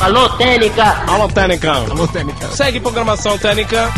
Alô, 0.00 0.28
Técnica! 0.36 0.84
Alô, 1.06 1.28
Técnica! 1.28 1.72
Alô, 1.72 2.08
Técnica! 2.08 2.48
Segue 2.48 2.80
programação 2.80 3.38
Técnica. 3.38 3.90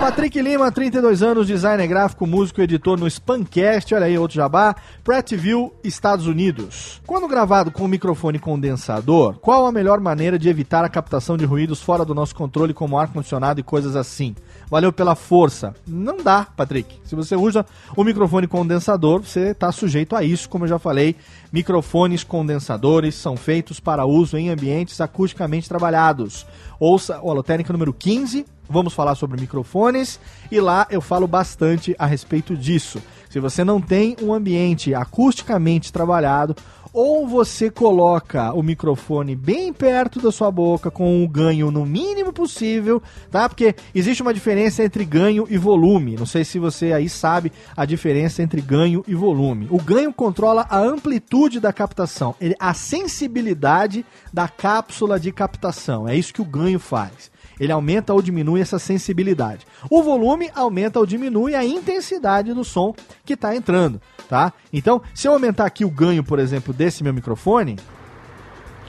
Patrick 0.00 0.40
Lima, 0.40 0.72
32 0.72 1.22
anos, 1.22 1.46
designer 1.46 1.86
gráfico, 1.86 2.26
músico 2.26 2.62
editor 2.62 2.98
no 2.98 3.06
Spamcast, 3.06 3.94
olha 3.94 4.06
aí 4.06 4.16
outro 4.16 4.34
jabá, 4.34 4.74
Prattville, 5.04 5.70
Estados 5.84 6.26
Unidos. 6.26 7.00
Quando 7.06 7.28
gravado 7.28 7.70
com 7.70 7.86
microfone 7.86 8.38
condensador, 8.38 9.34
qual 9.40 9.66
a 9.66 9.72
melhor 9.72 10.00
maneira 10.00 10.38
de 10.38 10.48
evitar 10.48 10.84
a 10.84 10.88
captação 10.88 11.36
de 11.36 11.44
ruídos 11.44 11.82
fora 11.82 12.04
do 12.04 12.14
nosso 12.14 12.34
controle, 12.34 12.72
como 12.72 12.98
ar-condicionado 12.98 13.60
e 13.60 13.62
coisas 13.62 13.94
assim? 13.94 14.34
Valeu 14.70 14.92
pela 14.92 15.14
força. 15.14 15.74
Não 15.86 16.16
dá, 16.16 16.46
Patrick. 16.56 16.98
Se 17.04 17.14
você 17.14 17.36
usa 17.36 17.66
o 17.96 18.02
microfone 18.02 18.46
condensador, 18.46 19.22
você 19.22 19.50
está 19.50 19.70
sujeito 19.70 20.16
a 20.16 20.22
isso, 20.22 20.48
como 20.48 20.64
eu 20.64 20.68
já 20.68 20.78
falei. 20.78 21.14
Microfones 21.52 22.24
condensadores 22.24 23.16
são 23.16 23.36
feitos 23.36 23.80
para 23.80 24.06
uso 24.06 24.38
em 24.38 24.48
ambientes 24.48 25.00
acusticamente 25.00 25.68
trabalhados. 25.68 26.46
Ouça 26.78 27.20
o 27.20 27.30
Alotênica 27.30 27.72
número 27.72 27.92
15, 27.92 28.46
vamos 28.70 28.94
falar 28.94 29.14
sobre 29.14 29.40
microfones 29.40 30.20
e 30.50 30.60
lá 30.60 30.86
eu 30.90 31.00
falo 31.00 31.26
bastante 31.26 31.94
a 31.98 32.06
respeito 32.06 32.56
disso. 32.56 33.02
Se 33.28 33.38
você 33.40 33.64
não 33.64 33.80
tem 33.80 34.16
um 34.22 34.32
ambiente 34.32 34.94
acusticamente 34.94 35.92
trabalhado, 35.92 36.56
ou 36.92 37.26
você 37.26 37.70
coloca 37.70 38.52
o 38.52 38.62
microfone 38.62 39.36
bem 39.36 39.72
perto 39.72 40.20
da 40.20 40.32
sua 40.32 40.50
boca 40.50 40.90
com 40.90 41.24
o 41.24 41.28
ganho 41.28 41.70
no 41.70 41.86
mínimo 41.86 42.32
possível, 42.32 43.02
tá? 43.30 43.48
Porque 43.48 43.74
existe 43.94 44.22
uma 44.22 44.34
diferença 44.34 44.82
entre 44.82 45.04
ganho 45.04 45.46
e 45.48 45.56
volume. 45.56 46.16
Não 46.16 46.26
sei 46.26 46.44
se 46.44 46.58
você 46.58 46.92
aí 46.92 47.08
sabe 47.08 47.52
a 47.76 47.84
diferença 47.84 48.42
entre 48.42 48.60
ganho 48.60 49.04
e 49.06 49.14
volume. 49.14 49.68
O 49.70 49.80
ganho 49.80 50.12
controla 50.12 50.66
a 50.68 50.78
amplitude 50.78 51.60
da 51.60 51.72
captação, 51.72 52.34
a 52.58 52.74
sensibilidade 52.74 54.04
da 54.32 54.48
cápsula 54.48 55.18
de 55.20 55.30
captação. 55.30 56.08
É 56.08 56.16
isso 56.16 56.34
que 56.34 56.42
o 56.42 56.44
ganho 56.44 56.80
faz 56.80 57.30
ele 57.60 57.70
aumenta 57.70 58.14
ou 58.14 58.22
diminui 58.22 58.62
essa 58.62 58.78
sensibilidade. 58.78 59.66
O 59.90 60.02
volume 60.02 60.50
aumenta 60.54 60.98
ou 60.98 61.04
diminui 61.04 61.54
a 61.54 61.62
intensidade 61.62 62.54
do 62.54 62.64
som 62.64 62.94
que 63.22 63.34
está 63.34 63.54
entrando, 63.54 64.00
tá? 64.26 64.54
Então, 64.72 65.02
se 65.14 65.28
eu 65.28 65.32
aumentar 65.34 65.66
aqui 65.66 65.84
o 65.84 65.90
ganho, 65.90 66.24
por 66.24 66.38
exemplo, 66.38 66.72
desse 66.72 67.04
meu 67.04 67.12
microfone, 67.12 67.78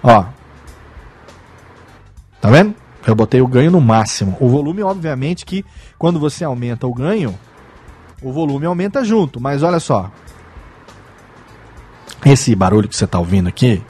ó, 0.01 0.23
tá 2.39 2.49
vendo? 2.49 2.73
Eu 3.05 3.13
botei 3.13 3.41
o 3.41 3.47
ganho 3.47 3.71
no 3.71 3.81
máximo. 3.81 4.37
O 4.39 4.47
volume, 4.47 4.81
obviamente, 4.83 5.45
que 5.45 5.65
quando 5.97 6.19
você 6.19 6.45
aumenta 6.45 6.87
o 6.87 6.93
ganho, 6.93 7.37
o 8.21 8.31
volume 8.31 8.65
aumenta 8.67 9.03
junto. 9.03 9.41
Mas 9.41 9.63
olha 9.63 9.79
só, 9.79 10.09
esse 12.23 12.55
barulho 12.55 12.87
que 12.87 12.95
você 12.95 13.05
está 13.05 13.19
ouvindo 13.19 13.49
aqui, 13.49 13.83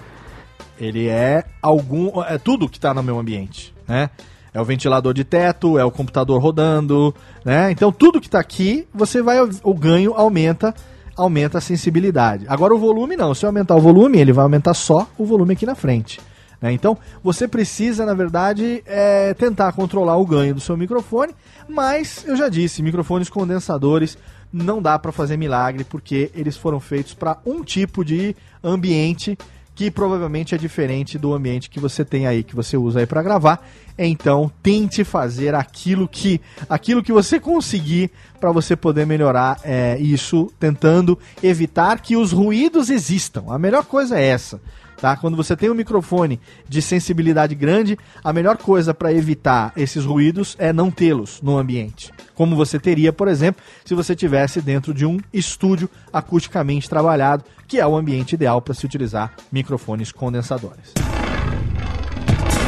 ele 0.79 1.07
é 1.07 1.45
algum, 1.61 2.23
é 2.23 2.38
tudo 2.39 2.69
que 2.69 2.77
está 2.77 2.93
no 2.93 3.03
meu 3.03 3.19
ambiente, 3.19 3.75
né? 3.88 4.09
É 4.53 4.59
o 4.59 4.65
ventilador 4.65 5.13
de 5.13 5.23
teto, 5.23 5.77
é 5.77 5.85
o 5.85 5.91
computador 5.91 6.41
rodando, 6.41 7.15
né? 7.45 7.71
Então 7.71 7.91
tudo 7.91 8.19
que 8.19 8.27
está 8.27 8.39
aqui, 8.39 8.87
você 8.93 9.21
vai 9.21 9.37
o 9.63 9.73
ganho 9.73 10.13
aumenta, 10.13 10.75
aumenta 11.15 11.59
a 11.59 11.61
sensibilidade. 11.61 12.45
Agora 12.49 12.73
o 12.73 12.77
volume 12.77 13.15
não, 13.15 13.33
se 13.33 13.45
eu 13.45 13.49
aumentar 13.49 13.75
o 13.75 13.81
volume, 13.81 14.19
ele 14.19 14.33
vai 14.33 14.43
aumentar 14.43 14.73
só 14.73 15.07
o 15.17 15.25
volume 15.25 15.53
aqui 15.53 15.65
na 15.65 15.75
frente. 15.75 16.19
Né? 16.61 16.71
Então 16.73 16.97
você 17.23 17.47
precisa, 17.47 18.05
na 18.05 18.13
verdade, 18.13 18.83
é, 18.85 19.33
tentar 19.33 19.71
controlar 19.71 20.17
o 20.17 20.25
ganho 20.25 20.53
do 20.53 20.61
seu 20.61 20.77
microfone, 20.77 21.33
mas 21.67 22.23
eu 22.27 22.35
já 22.35 22.49
disse, 22.49 22.83
microfones 22.83 23.29
condensadores 23.29 24.17
não 24.53 24.81
dá 24.81 24.99
para 24.99 25.11
fazer 25.11 25.37
milagre 25.37 25.83
porque 25.83 26.29
eles 26.35 26.57
foram 26.57 26.79
feitos 26.79 27.13
para 27.13 27.37
um 27.45 27.63
tipo 27.63 28.03
de 28.03 28.35
ambiente 28.63 29.37
que 29.74 29.89
provavelmente 29.89 30.53
é 30.53 30.57
diferente 30.57 31.17
do 31.17 31.34
ambiente 31.34 31.69
que 31.69 31.80
você 31.80 32.03
tem 32.03 32.28
aí, 32.28 32.43
que 32.43 32.55
você 32.55 32.78
usa 32.78 32.99
aí 32.99 33.05
para 33.05 33.24
gravar. 33.24 33.65
Então, 33.97 34.51
tente 34.63 35.03
fazer 35.03 35.53
aquilo 35.53 36.07
que 36.07 36.41
aquilo 36.69 37.03
que 37.03 37.11
você 37.11 37.39
conseguir 37.39 38.11
para 38.39 38.51
você 38.51 38.76
poder 38.76 39.05
melhorar 39.05 39.59
é, 39.63 39.97
isso, 39.99 40.51
tentando 40.59 41.17
evitar 41.43 41.99
que 41.99 42.15
os 42.15 42.32
ruídos 42.32 42.89
existam. 42.89 43.45
A 43.49 43.59
melhor 43.59 43.86
coisa 43.86 44.19
é 44.19 44.24
essa. 44.24 44.59
Tá? 45.01 45.17
Quando 45.17 45.35
você 45.35 45.57
tem 45.57 45.67
um 45.67 45.73
microfone 45.73 46.39
de 46.69 46.79
sensibilidade 46.79 47.55
grande, 47.55 47.97
a 48.23 48.31
melhor 48.31 48.55
coisa 48.55 48.93
para 48.93 49.11
evitar 49.11 49.73
esses 49.75 50.05
ruídos 50.05 50.55
é 50.59 50.71
não 50.71 50.91
tê-los 50.91 51.41
no 51.41 51.57
ambiente. 51.57 52.11
Como 52.35 52.55
você 52.55 52.77
teria, 52.77 53.11
por 53.11 53.27
exemplo, 53.27 53.63
se 53.83 53.95
você 53.95 54.15
tivesse 54.15 54.61
dentro 54.61 54.93
de 54.93 55.03
um 55.03 55.19
estúdio 55.33 55.89
acusticamente 56.13 56.87
trabalhado, 56.87 57.43
que 57.67 57.79
é 57.79 57.87
o 57.87 57.97
ambiente 57.97 58.33
ideal 58.33 58.61
para 58.61 58.75
se 58.75 58.85
utilizar 58.85 59.33
microfones 59.51 60.11
condensadores. 60.11 60.93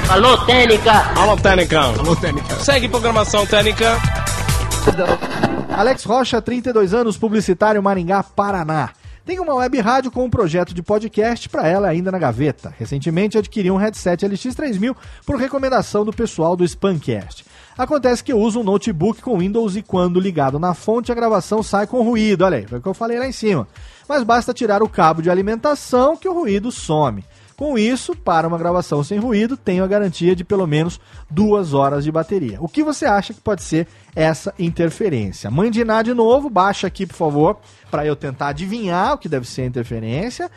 Alô, 0.09 0.35
Técnica! 0.39 0.91
Alô, 1.15 1.37
Técnica! 1.37 1.81
Alô, 1.81 2.15
Técnica! 2.15 2.55
Segue 2.55 2.89
programação 2.89 3.45
Técnica. 3.45 3.95
Alex 5.69 6.03
Rocha, 6.03 6.41
32 6.41 6.95
anos, 6.95 7.15
publicitário 7.15 7.83
Maringá, 7.83 8.23
Paraná. 8.23 8.89
Tem 9.25 9.39
uma 9.39 9.55
web 9.55 9.79
rádio 9.79 10.11
com 10.11 10.25
um 10.25 10.29
projeto 10.29 10.73
de 10.73 10.83
podcast 10.83 11.47
para 11.47 11.65
ela 11.65 11.87
ainda 11.87 12.11
na 12.11 12.19
gaveta. 12.19 12.75
Recentemente 12.77 13.37
adquiri 13.37 13.71
um 13.71 13.77
headset 13.77 14.25
LX3000 14.25 14.93
por 15.25 15.37
recomendação 15.37 16.03
do 16.03 16.11
pessoal 16.11 16.57
do 16.57 16.65
Spamcast. 16.65 17.45
Acontece 17.77 18.21
que 18.21 18.33
eu 18.33 18.37
uso 18.37 18.59
um 18.59 18.63
notebook 18.63 19.21
com 19.21 19.39
Windows 19.39 19.77
e 19.77 19.81
quando 19.81 20.19
ligado 20.19 20.59
na 20.59 20.73
fonte 20.73 21.09
a 21.09 21.15
gravação 21.15 21.63
sai 21.63 21.87
com 21.87 22.03
ruído. 22.03 22.43
Olha 22.43 22.57
aí, 22.57 22.67
foi 22.67 22.79
o 22.79 22.81
que 22.81 22.87
eu 22.87 22.93
falei 22.93 23.17
lá 23.17 23.25
em 23.25 23.31
cima. 23.31 23.65
Mas 24.09 24.23
basta 24.23 24.53
tirar 24.53 24.83
o 24.83 24.89
cabo 24.89 25.21
de 25.21 25.29
alimentação 25.29 26.17
que 26.17 26.27
o 26.27 26.33
ruído 26.33 26.69
some. 26.69 27.23
Com 27.55 27.77
isso, 27.77 28.13
para 28.13 28.47
uma 28.47 28.57
gravação 28.57 29.05
sem 29.05 29.19
ruído, 29.19 29.55
tenho 29.55 29.85
a 29.85 29.87
garantia 29.87 30.35
de 30.35 30.43
pelo 30.43 30.67
menos 30.67 30.99
duas 31.29 31.73
horas 31.73 32.03
de 32.03 32.11
bateria. 32.11 32.57
O 32.59 32.67
que 32.67 32.83
você 32.83 33.05
acha 33.05 33.33
que 33.33 33.39
pode 33.39 33.63
ser 33.63 33.87
essa 34.15 34.53
interferência? 34.57 35.49
Mãe 35.49 35.71
de 35.71 36.13
novo, 36.13 36.49
baixa 36.49 36.87
aqui, 36.87 37.05
por 37.05 37.15
favor, 37.15 37.57
para 37.89 38.05
eu 38.05 38.15
tentar 38.15 38.47
adivinhar 38.47 39.13
o 39.13 39.17
que 39.17 39.29
deve 39.29 39.47
ser 39.47 39.61
a 39.61 39.65
interferência. 39.65 40.49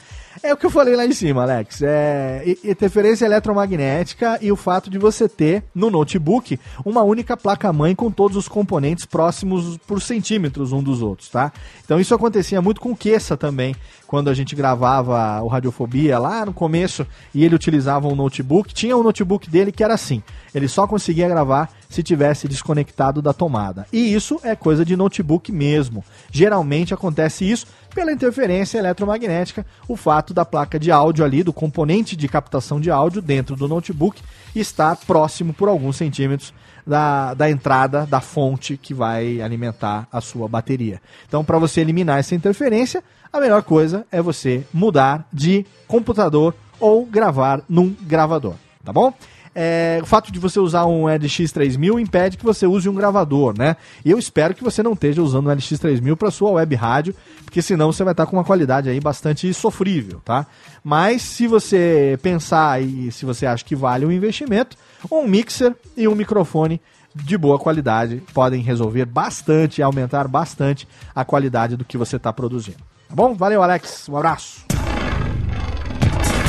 É 0.42 0.52
o 0.52 0.56
que 0.56 0.66
eu 0.66 0.70
falei 0.70 0.94
lá 0.94 1.04
em 1.04 1.12
cima, 1.12 1.42
Alex. 1.42 1.82
É 1.82 2.44
interferência 2.64 3.24
eletromagnética 3.24 4.38
e 4.40 4.52
o 4.52 4.56
fato 4.56 4.90
de 4.90 4.98
você 4.98 5.28
ter 5.28 5.64
no 5.74 5.90
notebook 5.90 6.58
uma 6.84 7.02
única 7.02 7.36
placa-mãe 7.36 7.94
com 7.94 8.10
todos 8.10 8.36
os 8.36 8.48
componentes 8.48 9.06
próximos 9.06 9.78
por 9.86 10.00
centímetros 10.00 10.72
um 10.72 10.82
dos 10.82 11.02
outros, 11.02 11.28
tá? 11.28 11.52
Então 11.84 11.98
isso 11.98 12.14
acontecia 12.14 12.60
muito 12.60 12.80
com 12.80 12.92
o 12.92 12.96
Kessa 12.96 13.36
também, 13.36 13.74
quando 14.06 14.28
a 14.28 14.34
gente 14.34 14.54
gravava 14.54 15.42
o 15.42 15.48
Radiofobia 15.48 16.18
lá 16.18 16.44
no 16.46 16.52
começo 16.52 17.06
e 17.34 17.44
ele 17.44 17.54
utilizava 17.54 18.06
um 18.08 18.14
notebook. 18.14 18.72
Tinha 18.72 18.96
um 18.96 19.02
notebook 19.02 19.50
dele 19.50 19.72
que 19.72 19.82
era 19.82 19.94
assim: 19.94 20.22
ele 20.54 20.68
só 20.68 20.86
conseguia 20.86 21.28
gravar 21.28 21.70
se 21.88 22.02
tivesse 22.02 22.48
desconectado 22.48 23.22
da 23.22 23.32
tomada. 23.32 23.86
E 23.92 24.14
isso 24.14 24.40
é 24.42 24.54
coisa 24.54 24.84
de 24.84 24.96
notebook 24.96 25.50
mesmo. 25.52 26.04
Geralmente 26.30 26.94
acontece 26.94 27.48
isso 27.50 27.66
pela 27.94 28.12
interferência 28.12 28.78
eletromagnética, 28.78 29.64
o 29.88 29.96
fato 29.96 30.34
da 30.34 30.44
placa 30.44 30.78
de 30.78 30.90
áudio 30.90 31.24
ali, 31.24 31.42
do 31.42 31.52
componente 31.52 32.14
de 32.14 32.28
captação 32.28 32.80
de 32.80 32.90
áudio 32.90 33.22
dentro 33.22 33.56
do 33.56 33.66
notebook, 33.66 34.20
estar 34.54 34.96
próximo 34.96 35.54
por 35.54 35.68
alguns 35.68 35.96
centímetros 35.96 36.52
da, 36.86 37.34
da 37.34 37.50
entrada 37.50 38.06
da 38.06 38.20
fonte 38.20 38.76
que 38.76 38.94
vai 38.94 39.40
alimentar 39.40 40.06
a 40.12 40.20
sua 40.20 40.46
bateria. 40.46 41.00
Então, 41.26 41.44
para 41.44 41.58
você 41.58 41.80
eliminar 41.80 42.18
essa 42.18 42.34
interferência, 42.34 43.02
a 43.32 43.40
melhor 43.40 43.62
coisa 43.62 44.06
é 44.12 44.22
você 44.22 44.64
mudar 44.72 45.26
de 45.32 45.66
computador 45.88 46.54
ou 46.78 47.04
gravar 47.04 47.62
num 47.68 47.94
gravador, 48.02 48.54
tá 48.84 48.92
bom? 48.92 49.12
É, 49.58 50.00
o 50.02 50.04
fato 50.04 50.30
de 50.30 50.38
você 50.38 50.60
usar 50.60 50.84
um 50.84 51.04
LX3000 51.04 51.98
impede 51.98 52.36
que 52.36 52.44
você 52.44 52.66
use 52.66 52.86
um 52.90 52.94
gravador, 52.94 53.56
né? 53.56 53.76
E 54.04 54.10
eu 54.10 54.18
espero 54.18 54.54
que 54.54 54.62
você 54.62 54.82
não 54.82 54.92
esteja 54.92 55.22
usando 55.22 55.46
um 55.46 55.50
LX3000 55.50 56.14
para 56.14 56.30
sua 56.30 56.50
web 56.50 56.74
rádio, 56.74 57.14
porque 57.42 57.62
senão 57.62 57.90
você 57.90 58.04
vai 58.04 58.12
estar 58.12 58.26
com 58.26 58.36
uma 58.36 58.44
qualidade 58.44 58.90
aí 58.90 59.00
bastante 59.00 59.52
sofrível, 59.54 60.20
tá? 60.22 60.46
Mas 60.84 61.22
se 61.22 61.46
você 61.46 62.18
pensar 62.20 62.82
e 62.82 63.10
se 63.10 63.24
você 63.24 63.46
acha 63.46 63.64
que 63.64 63.74
vale 63.74 64.04
o 64.04 64.12
investimento, 64.12 64.76
um 65.10 65.26
mixer 65.26 65.74
e 65.96 66.06
um 66.06 66.14
microfone 66.14 66.78
de 67.14 67.38
boa 67.38 67.58
qualidade 67.58 68.22
podem 68.34 68.60
resolver 68.60 69.06
bastante 69.06 69.78
e 69.78 69.82
aumentar 69.82 70.28
bastante 70.28 70.86
a 71.14 71.24
qualidade 71.24 71.78
do 71.78 71.84
que 71.84 71.96
você 71.96 72.16
está 72.16 72.30
produzindo. 72.30 72.78
Tá 73.08 73.14
bom? 73.14 73.34
Valeu, 73.34 73.62
Alex. 73.62 74.06
Um 74.10 74.18
abraço. 74.18 74.66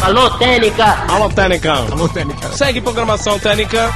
Alô, 0.01 0.29
Técnica! 0.37 0.85
Alô, 1.11 1.29
Técnica! 1.29 1.73
Alô, 1.73 2.07
Técnica! 2.07 2.47
Segue 2.49 2.79
programação 2.79 3.37
Técnica. 3.39 3.89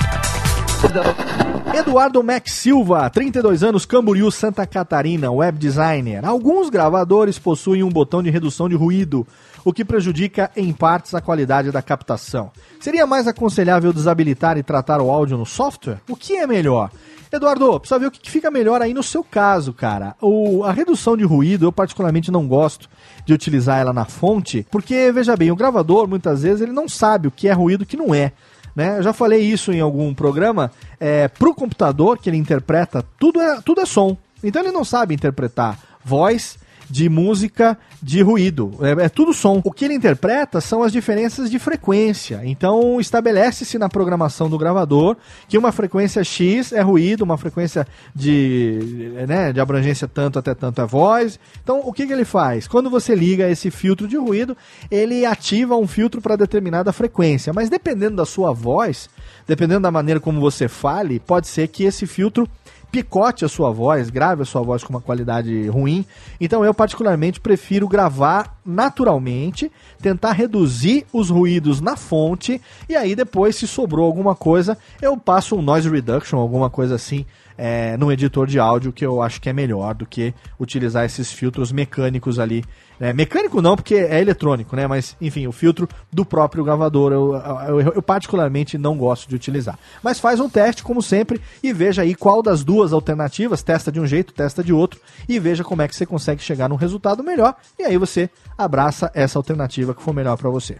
Eduardo 1.73 2.21
Max 2.23 2.53
Silva, 2.53 3.09
32 3.09 3.63
anos, 3.63 3.85
Camboriú, 3.85 4.29
Santa 4.29 4.65
Catarina, 4.65 5.31
web 5.31 5.57
designer. 5.57 6.25
Alguns 6.25 6.69
gravadores 6.69 7.39
possuem 7.39 7.83
um 7.83 7.89
botão 7.89 8.21
de 8.21 8.29
redução 8.29 8.67
de 8.67 8.75
ruído, 8.75 9.25
o 9.63 9.71
que 9.71 9.85
prejudica 9.85 10.51
em 10.55 10.73
partes 10.73 11.13
a 11.13 11.21
qualidade 11.21 11.71
da 11.71 11.81
captação. 11.81 12.51
Seria 12.79 13.07
mais 13.07 13.27
aconselhável 13.27 13.93
desabilitar 13.93 14.57
e 14.57 14.63
tratar 14.63 14.99
o 14.99 15.09
áudio 15.09 15.37
no 15.37 15.45
software? 15.45 16.01
O 16.09 16.15
que 16.15 16.35
é 16.35 16.45
melhor? 16.45 16.89
Eduardo, 17.31 17.79
precisa 17.79 17.99
ver 17.99 18.07
o 18.07 18.11
que 18.11 18.29
fica 18.29 18.51
melhor 18.51 18.81
aí 18.81 18.93
no 18.93 19.01
seu 19.01 19.23
caso, 19.23 19.71
cara. 19.71 20.15
O, 20.21 20.63
a 20.65 20.71
redução 20.71 21.15
de 21.15 21.23
ruído, 21.23 21.65
eu 21.65 21.71
particularmente 21.71 22.29
não 22.29 22.45
gosto 22.47 22.89
de 23.25 23.33
utilizar 23.33 23.79
ela 23.79 23.93
na 23.93 24.03
fonte, 24.03 24.67
porque, 24.69 25.11
veja 25.13 25.37
bem, 25.37 25.49
o 25.49 25.55
gravador, 25.55 26.07
muitas 26.07 26.43
vezes, 26.43 26.61
ele 26.61 26.73
não 26.73 26.89
sabe 26.89 27.27
o 27.27 27.31
que 27.31 27.47
é 27.47 27.53
ruído 27.53 27.81
e 27.81 27.85
o 27.85 27.87
que 27.87 27.95
não 27.95 28.13
é. 28.13 28.33
Né? 28.75 28.97
Eu 28.97 29.03
já 29.03 29.13
falei 29.13 29.41
isso 29.41 29.71
em 29.71 29.79
algum 29.79 30.13
programa. 30.13 30.71
É, 30.99 31.29
o 31.39 31.53
computador 31.53 32.17
que 32.17 32.29
ele 32.29 32.37
interpreta, 32.37 33.05
tudo 33.19 33.41
é, 33.41 33.61
tudo 33.61 33.81
é 33.81 33.85
som. 33.85 34.17
Então 34.43 34.61
ele 34.61 34.71
não 34.71 34.83
sabe 34.83 35.13
interpretar 35.13 35.77
voz 36.03 36.57
de 36.91 37.07
música 37.07 37.77
de 38.03 38.21
ruído. 38.21 38.71
É, 38.81 39.05
é, 39.05 39.09
tudo 39.09 39.33
som. 39.33 39.61
O 39.63 39.71
que 39.71 39.85
ele 39.85 39.93
interpreta 39.93 40.59
são 40.59 40.83
as 40.83 40.91
diferenças 40.91 41.49
de 41.49 41.57
frequência. 41.57 42.41
Então 42.43 42.99
estabelece-se 42.99 43.77
na 43.77 43.87
programação 43.87 44.49
do 44.49 44.57
gravador 44.57 45.15
que 45.47 45.57
uma 45.57 45.71
frequência 45.71 46.23
X 46.23 46.73
é 46.73 46.81
ruído, 46.81 47.23
uma 47.23 47.37
frequência 47.37 47.87
de, 48.13 49.13
né, 49.27 49.53
de 49.53 49.61
abrangência 49.61 50.07
tanto 50.07 50.37
até 50.37 50.53
tanto 50.53 50.81
é 50.81 50.85
voz. 50.85 51.39
Então 51.63 51.81
o 51.85 51.93
que, 51.93 52.05
que 52.05 52.13
ele 52.13 52.25
faz? 52.25 52.67
Quando 52.67 52.89
você 52.89 53.15
liga 53.15 53.49
esse 53.49 53.71
filtro 53.71 54.07
de 54.07 54.17
ruído, 54.17 54.57
ele 54.89 55.25
ativa 55.25 55.77
um 55.77 55.87
filtro 55.87 56.21
para 56.21 56.35
determinada 56.35 56.91
frequência. 56.91 57.53
Mas 57.53 57.69
dependendo 57.69 58.17
da 58.17 58.25
sua 58.25 58.51
voz, 58.51 59.09
dependendo 59.47 59.81
da 59.81 59.91
maneira 59.91 60.19
como 60.19 60.41
você 60.41 60.67
fale, 60.67 61.19
pode 61.19 61.47
ser 61.47 61.69
que 61.69 61.85
esse 61.85 62.05
filtro 62.05 62.47
picote 62.91 63.45
a 63.45 63.49
sua 63.49 63.71
voz, 63.71 64.09
grave 64.09 64.41
a 64.41 64.45
sua 64.45 64.61
voz 64.61 64.83
com 64.83 64.91
uma 64.91 65.01
qualidade 65.01 65.67
ruim. 65.67 66.05
Então 66.39 66.65
eu 66.65 66.73
particularmente 66.73 67.39
prefiro 67.39 67.87
gravar 67.87 68.59
naturalmente, 68.65 69.71
tentar 70.01 70.33
reduzir 70.33 71.05
os 71.13 71.29
ruídos 71.29 71.79
na 71.79 71.95
fonte 71.95 72.61
e 72.89 72.95
aí 72.95 73.15
depois 73.15 73.55
se 73.55 73.67
sobrou 73.67 74.05
alguma 74.05 74.35
coisa, 74.35 74.77
eu 75.01 75.17
passo 75.17 75.55
um 75.55 75.61
noise 75.61 75.89
reduction, 75.89 76.37
alguma 76.37 76.69
coisa 76.69 76.95
assim 76.95 77.25
é, 77.57 77.95
no 77.95 78.11
editor 78.11 78.47
de 78.47 78.57
áudio 78.57 78.91
que 78.91 79.05
eu 79.05 79.21
acho 79.21 79.39
que 79.39 79.47
é 79.47 79.53
melhor 79.53 79.93
do 79.93 80.05
que 80.05 80.33
utilizar 80.59 81.05
esses 81.05 81.31
filtros 81.31 81.71
mecânicos 81.71 82.39
ali. 82.39 82.63
É, 83.01 83.11
mecânico 83.11 83.63
não, 83.63 83.75
porque 83.75 83.95
é 83.95 84.21
eletrônico, 84.21 84.75
né? 84.75 84.85
Mas, 84.85 85.17
enfim, 85.19 85.47
o 85.47 85.51
filtro 85.51 85.89
do 86.13 86.23
próprio 86.23 86.63
gravador 86.63 87.11
eu, 87.11 87.33
eu, 87.67 87.81
eu, 87.81 87.93
eu, 87.95 88.01
particularmente 88.01 88.77
não 88.77 88.95
gosto 88.95 89.27
de 89.27 89.33
utilizar. 89.33 89.79
Mas 90.03 90.19
faz 90.19 90.39
um 90.39 90.47
teste, 90.47 90.83
como 90.83 91.01
sempre, 91.01 91.41
e 91.63 91.73
veja 91.73 92.03
aí 92.03 92.13
qual 92.13 92.43
das 92.43 92.63
duas 92.63 92.93
alternativas, 92.93 93.63
testa 93.63 93.91
de 93.91 93.99
um 93.99 94.05
jeito, 94.05 94.31
testa 94.31 94.63
de 94.63 94.71
outro, 94.71 94.99
e 95.27 95.39
veja 95.39 95.63
como 95.63 95.81
é 95.81 95.87
que 95.87 95.95
você 95.95 96.05
consegue 96.05 96.43
chegar 96.43 96.69
num 96.69 96.75
resultado 96.75 97.23
melhor, 97.23 97.55
e 97.79 97.83
aí 97.83 97.97
você 97.97 98.29
abraça 98.55 99.09
essa 99.15 99.39
alternativa 99.39 99.95
que 99.95 100.03
for 100.03 100.13
melhor 100.13 100.37
para 100.37 100.51
você. 100.51 100.77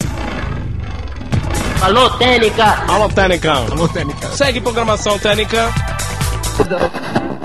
Alô, 1.82 2.07
Técnica! 2.11 2.86
Alô, 2.88 3.09
Técnica! 3.09 3.51
Alô, 3.51 3.88
Técnica! 3.88 4.28
Segue 4.28 4.61
programação 4.61 5.17
Técnica. 5.17 5.72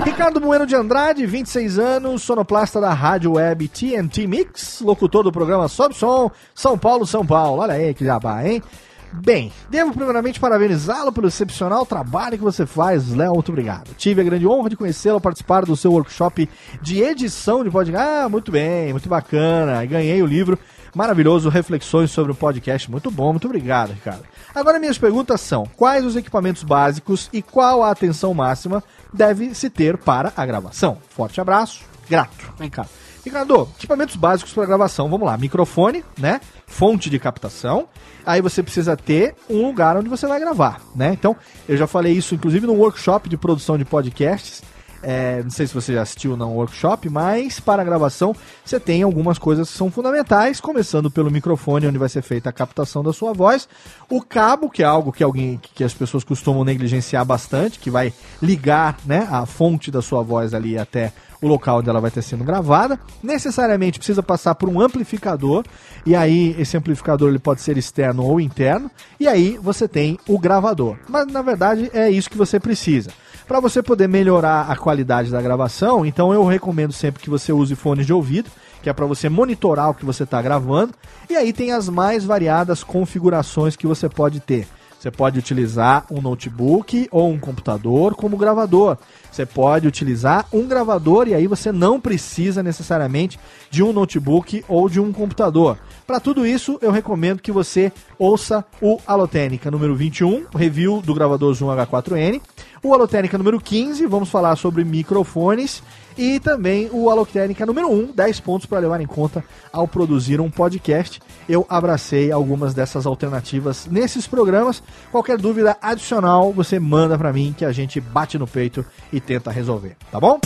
Ricardo 0.07 0.39
Bueno 0.39 0.65
de 0.65 0.73
Andrade, 0.73 1.25
26 1.25 1.77
anos, 1.77 2.23
sonoplasta 2.23 2.79
da 2.79 2.93
rádio 2.93 3.33
web 3.33 3.67
TNT 3.67 4.25
Mix, 4.25 4.79
locutor 4.79 5.21
do 5.21 5.33
programa 5.33 5.67
Sob 5.67 5.93
Som, 5.93 6.31
São 6.55 6.77
Paulo, 6.77 7.05
São 7.05 7.25
Paulo. 7.25 7.61
Olha 7.61 7.73
aí 7.73 7.93
que 7.93 8.05
jabá, 8.05 8.47
hein? 8.47 8.63
Bem, 9.11 9.51
devo 9.69 9.93
primeiramente 9.93 10.39
parabenizá-lo 10.39 11.11
pelo 11.11 11.27
excepcional 11.27 11.85
trabalho 11.85 12.37
que 12.37 12.43
você 12.43 12.65
faz, 12.65 13.13
Léo. 13.13 13.33
Muito 13.33 13.51
obrigado. 13.51 13.93
Tive 13.97 14.21
a 14.21 14.23
grande 14.23 14.47
honra 14.47 14.69
de 14.69 14.77
conhecê-lo, 14.77 15.19
participar 15.19 15.65
do 15.65 15.75
seu 15.75 15.91
workshop 15.91 16.49
de 16.81 17.01
edição 17.01 17.61
de 17.61 17.69
podcast. 17.69 18.07
Ah, 18.07 18.29
muito 18.29 18.49
bem, 18.49 18.93
muito 18.93 19.09
bacana. 19.09 19.85
Ganhei 19.85 20.21
o 20.21 20.25
livro 20.25 20.57
maravilhoso, 20.97 21.47
Reflexões 21.47 22.09
sobre 22.09 22.31
o 22.31 22.35
Podcast. 22.35 22.89
Muito 22.89 23.11
bom, 23.11 23.31
muito 23.31 23.45
obrigado, 23.45 23.93
Ricardo. 23.93 24.23
Agora, 24.53 24.79
minhas 24.79 24.97
perguntas 24.97 25.39
são: 25.39 25.65
quais 25.77 26.03
os 26.03 26.15
equipamentos 26.15 26.63
básicos 26.63 27.29
e 27.31 27.41
qual 27.41 27.83
a 27.83 27.91
atenção 27.91 28.33
máxima 28.33 28.83
deve 29.13 29.53
se 29.53 29.69
ter 29.69 29.95
para 29.95 30.33
a 30.35 30.45
gravação? 30.45 30.97
Forte 31.09 31.39
abraço, 31.39 31.85
grato. 32.09 32.51
Vem 32.57 32.69
cá. 32.69 32.87
Ricardo, 33.23 33.69
equipamentos 33.77 34.15
básicos 34.15 34.53
para 34.53 34.65
gravação. 34.65 35.09
Vamos 35.09 35.27
lá, 35.27 35.37
microfone, 35.37 36.03
né? 36.17 36.41
Fonte 36.65 37.09
de 37.09 37.19
captação. 37.19 37.87
Aí 38.25 38.41
você 38.41 38.63
precisa 38.63 38.97
ter 38.97 39.35
um 39.49 39.67
lugar 39.67 39.95
onde 39.97 40.09
você 40.09 40.25
vai 40.25 40.39
gravar, 40.39 40.81
né? 40.95 41.13
Então, 41.13 41.35
eu 41.69 41.77
já 41.77 41.85
falei 41.85 42.13
isso 42.13 42.33
inclusive 42.33 42.65
no 42.65 42.73
workshop 42.73 43.29
de 43.29 43.37
produção 43.37 43.77
de 43.77 43.85
podcasts 43.85 44.63
é, 45.01 45.41
não 45.43 45.49
sei 45.49 45.67
se 45.67 45.73
você 45.73 45.93
já 45.93 46.01
assistiu 46.01 46.35
no 46.35 46.47
workshop, 46.49 47.09
mas 47.09 47.59
para 47.59 47.81
a 47.81 47.85
gravação 47.85 48.35
você 48.63 48.79
tem 48.79 49.03
algumas 49.03 49.37
coisas 49.37 49.69
que 49.69 49.77
são 49.77 49.91
fundamentais, 49.91 50.59
começando 50.59 51.09
pelo 51.09 51.31
microfone, 51.31 51.87
onde 51.87 51.97
vai 51.97 52.09
ser 52.09 52.21
feita 52.21 52.49
a 52.49 52.53
captação 52.53 53.03
da 53.03 53.13
sua 53.13 53.33
voz, 53.33 53.67
o 54.09 54.21
cabo, 54.21 54.69
que 54.69 54.83
é 54.83 54.85
algo 54.85 55.11
que 55.11 55.23
alguém 55.23 55.59
que 55.73 55.83
as 55.83 55.93
pessoas 55.93 56.23
costumam 56.23 56.63
negligenciar 56.63 57.25
bastante, 57.25 57.79
que 57.79 57.89
vai 57.89 58.13
ligar 58.41 58.97
né, 59.05 59.27
a 59.31 59.45
fonte 59.45 59.91
da 59.91 60.01
sua 60.01 60.21
voz 60.21 60.53
ali 60.53 60.77
até 60.77 61.13
o 61.41 61.47
local 61.47 61.79
onde 61.79 61.89
ela 61.89 62.01
vai 62.01 62.09
estar 62.09 62.21
sendo 62.21 62.43
gravada. 62.43 62.99
Necessariamente 63.21 63.99
precisa 63.99 64.23
passar 64.23 64.55
por 64.55 64.69
um 64.69 64.81
amplificador, 64.81 65.63
e 66.05 66.15
aí 66.15 66.55
esse 66.57 66.75
amplificador 66.75 67.29
ele 67.29 67.39
pode 67.39 67.61
ser 67.61 67.77
externo 67.77 68.23
ou 68.23 68.39
interno, 68.39 68.89
e 69.19 69.27
aí 69.27 69.57
você 69.61 69.87
tem 69.87 70.17
o 70.27 70.39
gravador. 70.39 70.97
Mas 71.07 71.27
na 71.27 71.41
verdade 71.41 71.89
é 71.93 72.09
isso 72.09 72.29
que 72.29 72.37
você 72.37 72.59
precisa. 72.59 73.11
Para 73.47 73.61
você 73.61 73.81
poder 73.81 74.09
melhorar 74.09 74.69
a 74.69 74.75
qualidade 74.75 75.31
da 75.31 75.41
gravação, 75.41 76.05
então 76.05 76.33
eu 76.33 76.45
recomendo 76.45 76.91
sempre 76.91 77.23
que 77.23 77.29
você 77.29 77.53
use 77.53 77.75
fones 77.75 78.05
de 78.05 78.11
ouvido, 78.11 78.49
que 78.83 78.89
é 78.89 78.93
para 78.93 79.05
você 79.05 79.29
monitorar 79.29 79.89
o 79.89 79.93
que 79.93 80.03
você 80.03 80.23
está 80.23 80.41
gravando. 80.41 80.93
E 81.29 81.35
aí 81.35 81.53
tem 81.53 81.71
as 81.71 81.87
mais 81.87 82.25
variadas 82.25 82.83
configurações 82.83 83.77
que 83.77 83.87
você 83.87 84.09
pode 84.09 84.41
ter. 84.41 84.67
Você 84.99 85.11
pode 85.11 85.39
utilizar 85.39 86.05
um 86.11 86.21
notebook 86.21 87.07
ou 87.11 87.29
um 87.29 87.39
computador 87.39 88.15
como 88.15 88.35
gravador. 88.35 88.97
Você 89.31 89.45
pode 89.45 89.87
utilizar 89.87 90.45
um 90.51 90.67
gravador 90.67 91.27
e 91.27 91.33
aí 91.33 91.47
você 91.47 91.71
não 91.71 92.01
precisa 92.01 92.61
necessariamente 92.61 93.39
de 93.69 93.83
um 93.83 93.93
notebook 93.93 94.65
ou 94.67 94.89
de 94.89 94.99
um 94.99 95.13
computador. 95.13 95.77
Para 96.05 96.19
tudo 96.19 96.45
isso, 96.45 96.79
eu 96.81 96.91
recomendo 96.91 97.41
que 97.41 97.51
você 97.51 97.91
ouça 98.17 98.65
o 98.81 98.99
Alotênica 99.05 99.69
número 99.69 99.95
21, 99.95 100.47
review 100.55 101.01
do 101.01 101.13
gravador 101.13 101.53
Zoom 101.53 101.67
H4n, 101.67 102.41
o 102.83 102.93
Alotênica 102.93 103.37
número 103.37 103.59
15, 103.59 104.05
vamos 104.05 104.29
falar 104.29 104.55
sobre 104.55 104.83
microfones, 104.83 105.81
e 106.17 106.39
também 106.39 106.89
o 106.91 107.09
Alotênica 107.09 107.65
número 107.65 107.91
1, 107.91 108.11
10 108.13 108.39
pontos 108.39 108.65
para 108.65 108.79
levar 108.79 108.99
em 109.01 109.05
conta 109.05 109.43
ao 109.71 109.87
produzir 109.87 110.41
um 110.41 110.49
podcast. 110.49 111.21
Eu 111.47 111.65
abracei 111.69 112.31
algumas 112.31 112.73
dessas 112.73 113.05
alternativas 113.05 113.87
nesses 113.89 114.25
programas. 114.25 114.81
Qualquer 115.11 115.37
dúvida 115.37 115.77
adicional, 115.81 116.51
você 116.51 116.79
manda 116.79 117.17
para 117.17 117.31
mim 117.31 117.53
que 117.55 117.65
a 117.65 117.71
gente 117.71 118.01
bate 118.01 118.37
no 118.37 118.47
peito 118.47 118.85
e 119.13 119.19
tenta 119.19 119.51
resolver, 119.51 119.95
tá 120.11 120.19
bom? 120.19 120.39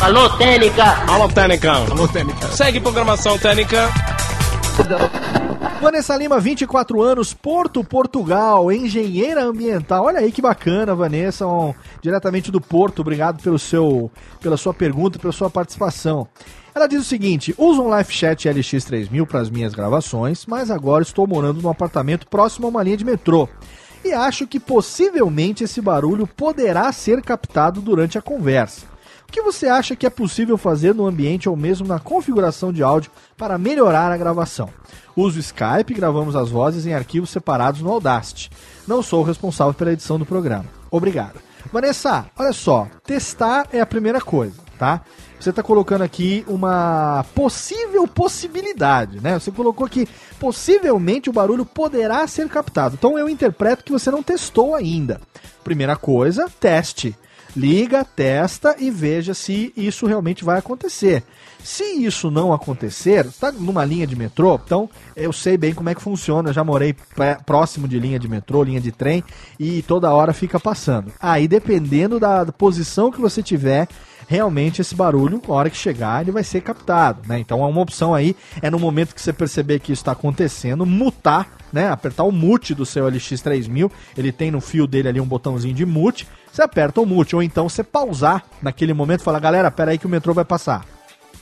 Alô, 0.00 0.28
Técnica! 0.30 0.84
Alô, 1.06 1.28
Técnica! 1.28 1.72
Alô, 1.72 2.08
Técnica! 2.08 2.48
Segue 2.48 2.80
programação 2.80 3.38
Técnica! 3.38 3.88
Vanessa 5.80 6.16
Lima, 6.16 6.38
24 6.38 7.02
anos, 7.02 7.32
Porto, 7.32 7.82
Portugal, 7.82 8.70
engenheira 8.70 9.44
ambiental. 9.44 10.04
Olha 10.04 10.20
aí 10.20 10.30
que 10.30 10.42
bacana, 10.42 10.94
Vanessa, 10.94 11.46
um, 11.46 11.74
diretamente 12.00 12.50
do 12.50 12.60
Porto. 12.60 13.00
Obrigado 13.00 13.42
pelo 13.42 13.58
seu, 13.58 14.10
pela 14.40 14.56
sua 14.56 14.74
pergunta, 14.74 15.18
pela 15.18 15.32
sua 15.32 15.50
participação. 15.50 16.28
Ela 16.74 16.86
diz 16.86 17.00
o 17.00 17.04
seguinte: 17.04 17.54
uso 17.56 17.82
um 17.82 17.88
Live 17.88 18.12
Chat 18.12 18.48
LX3000 18.48 19.26
para 19.26 19.40
as 19.40 19.50
minhas 19.50 19.74
gravações, 19.74 20.46
mas 20.46 20.70
agora 20.70 21.02
estou 21.02 21.26
morando 21.26 21.62
num 21.62 21.70
apartamento 21.70 22.26
próximo 22.26 22.66
a 22.66 22.70
uma 22.70 22.82
linha 22.82 22.96
de 22.96 23.04
metrô. 23.04 23.48
E 24.04 24.12
acho 24.12 24.46
que 24.46 24.60
possivelmente 24.60 25.64
esse 25.64 25.80
barulho 25.80 26.26
poderá 26.26 26.92
ser 26.92 27.22
captado 27.22 27.80
durante 27.80 28.18
a 28.18 28.22
conversa 28.22 28.94
que 29.34 29.42
você 29.42 29.66
acha 29.66 29.96
que 29.96 30.06
é 30.06 30.10
possível 30.10 30.56
fazer 30.56 30.94
no 30.94 31.08
ambiente 31.08 31.48
ou 31.48 31.56
mesmo 31.56 31.88
na 31.88 31.98
configuração 31.98 32.72
de 32.72 32.84
áudio 32.84 33.10
para 33.36 33.58
melhorar 33.58 34.12
a 34.12 34.16
gravação? 34.16 34.70
Uso 35.16 35.38
Skype 35.38 35.90
e 35.90 35.94
gravamos 35.94 36.34
as 36.34 36.50
vozes 36.50 36.86
em 36.86 36.94
arquivos 36.94 37.30
separados 37.30 37.80
no 37.80 37.90
Audacity. 37.90 38.50
Não 38.86 39.02
sou 39.02 39.20
o 39.20 39.24
responsável 39.24 39.74
pela 39.74 39.92
edição 39.92 40.18
do 40.18 40.26
programa. 40.26 40.66
Obrigado. 40.90 41.40
Vanessa, 41.72 42.26
olha 42.36 42.52
só, 42.52 42.88
testar 43.04 43.68
é 43.72 43.80
a 43.80 43.86
primeira 43.86 44.20
coisa, 44.20 44.60
tá? 44.78 45.02
Você 45.38 45.50
está 45.50 45.62
colocando 45.62 46.02
aqui 46.02 46.44
uma 46.48 47.24
possível 47.34 48.06
possibilidade, 48.06 49.20
né? 49.20 49.38
Você 49.38 49.50
colocou 49.50 49.86
aqui 49.86 50.08
possivelmente 50.38 51.28
o 51.28 51.32
barulho 51.32 51.66
poderá 51.66 52.26
ser 52.26 52.48
captado. 52.48 52.96
Então 52.98 53.18
eu 53.18 53.28
interpreto 53.28 53.84
que 53.84 53.92
você 53.92 54.10
não 54.10 54.22
testou 54.22 54.74
ainda. 54.74 55.20
Primeira 55.62 55.96
coisa, 55.96 56.50
teste 56.60 57.16
liga, 57.56 58.04
testa 58.04 58.76
e 58.78 58.90
veja 58.90 59.34
se 59.34 59.72
isso 59.76 60.06
realmente 60.06 60.44
vai 60.44 60.58
acontecer. 60.58 61.22
Se 61.62 61.82
isso 62.04 62.30
não 62.30 62.52
acontecer, 62.52 63.24
está 63.24 63.50
numa 63.50 63.84
linha 63.86 64.06
de 64.06 64.14
metrô, 64.14 64.60
então 64.62 64.88
eu 65.16 65.32
sei 65.32 65.56
bem 65.56 65.72
como 65.72 65.88
é 65.88 65.94
que 65.94 66.02
funciona. 66.02 66.50
Eu 66.50 66.52
já 66.52 66.62
morei 66.62 66.94
próximo 67.46 67.88
de 67.88 67.98
linha 67.98 68.18
de 68.18 68.28
metrô, 68.28 68.62
linha 68.62 68.80
de 68.80 68.92
trem, 68.92 69.24
e 69.58 69.80
toda 69.82 70.12
hora 70.12 70.34
fica 70.34 70.60
passando. 70.60 71.10
Aí, 71.18 71.48
dependendo 71.48 72.20
da 72.20 72.44
posição 72.46 73.10
que 73.10 73.20
você 73.20 73.42
tiver, 73.42 73.88
realmente 74.28 74.80
esse 74.80 74.94
barulho, 74.94 75.40
na 75.46 75.54
hora 75.54 75.70
que 75.70 75.76
chegar, 75.76 76.22
ele 76.22 76.32
vai 76.32 76.44
ser 76.44 76.60
captado. 76.60 77.20
Né? 77.26 77.38
Então, 77.38 77.60
uma 77.60 77.80
opção 77.80 78.14
aí 78.14 78.36
é 78.60 78.70
no 78.70 78.78
momento 78.78 79.14
que 79.14 79.20
você 79.20 79.32
perceber 79.32 79.80
que 79.80 79.92
isso 79.92 80.02
está 80.02 80.12
acontecendo, 80.12 80.86
mutar, 80.86 81.56
né? 81.72 81.88
apertar 81.88 82.24
o 82.24 82.32
mute 82.32 82.74
do 82.74 82.86
seu 82.86 83.06
LX3000. 83.06 83.90
Ele 84.16 84.32
tem 84.32 84.50
no 84.50 84.60
fio 84.60 84.86
dele 84.86 85.08
ali 85.08 85.20
um 85.20 85.26
botãozinho 85.26 85.74
de 85.74 85.84
mute 85.84 86.26
você 86.54 86.62
aperta 86.62 87.00
o 87.00 87.06
mute, 87.06 87.34
ou 87.34 87.42
então 87.42 87.68
você 87.68 87.82
pausar 87.82 88.44
naquele 88.62 88.94
momento 88.94 89.22
e 89.22 89.24
fala, 89.24 89.40
galera, 89.40 89.72
pera 89.72 89.90
aí 89.90 89.98
que 89.98 90.06
o 90.06 90.08
metrô 90.08 90.32
vai 90.32 90.44
passar. 90.44 90.86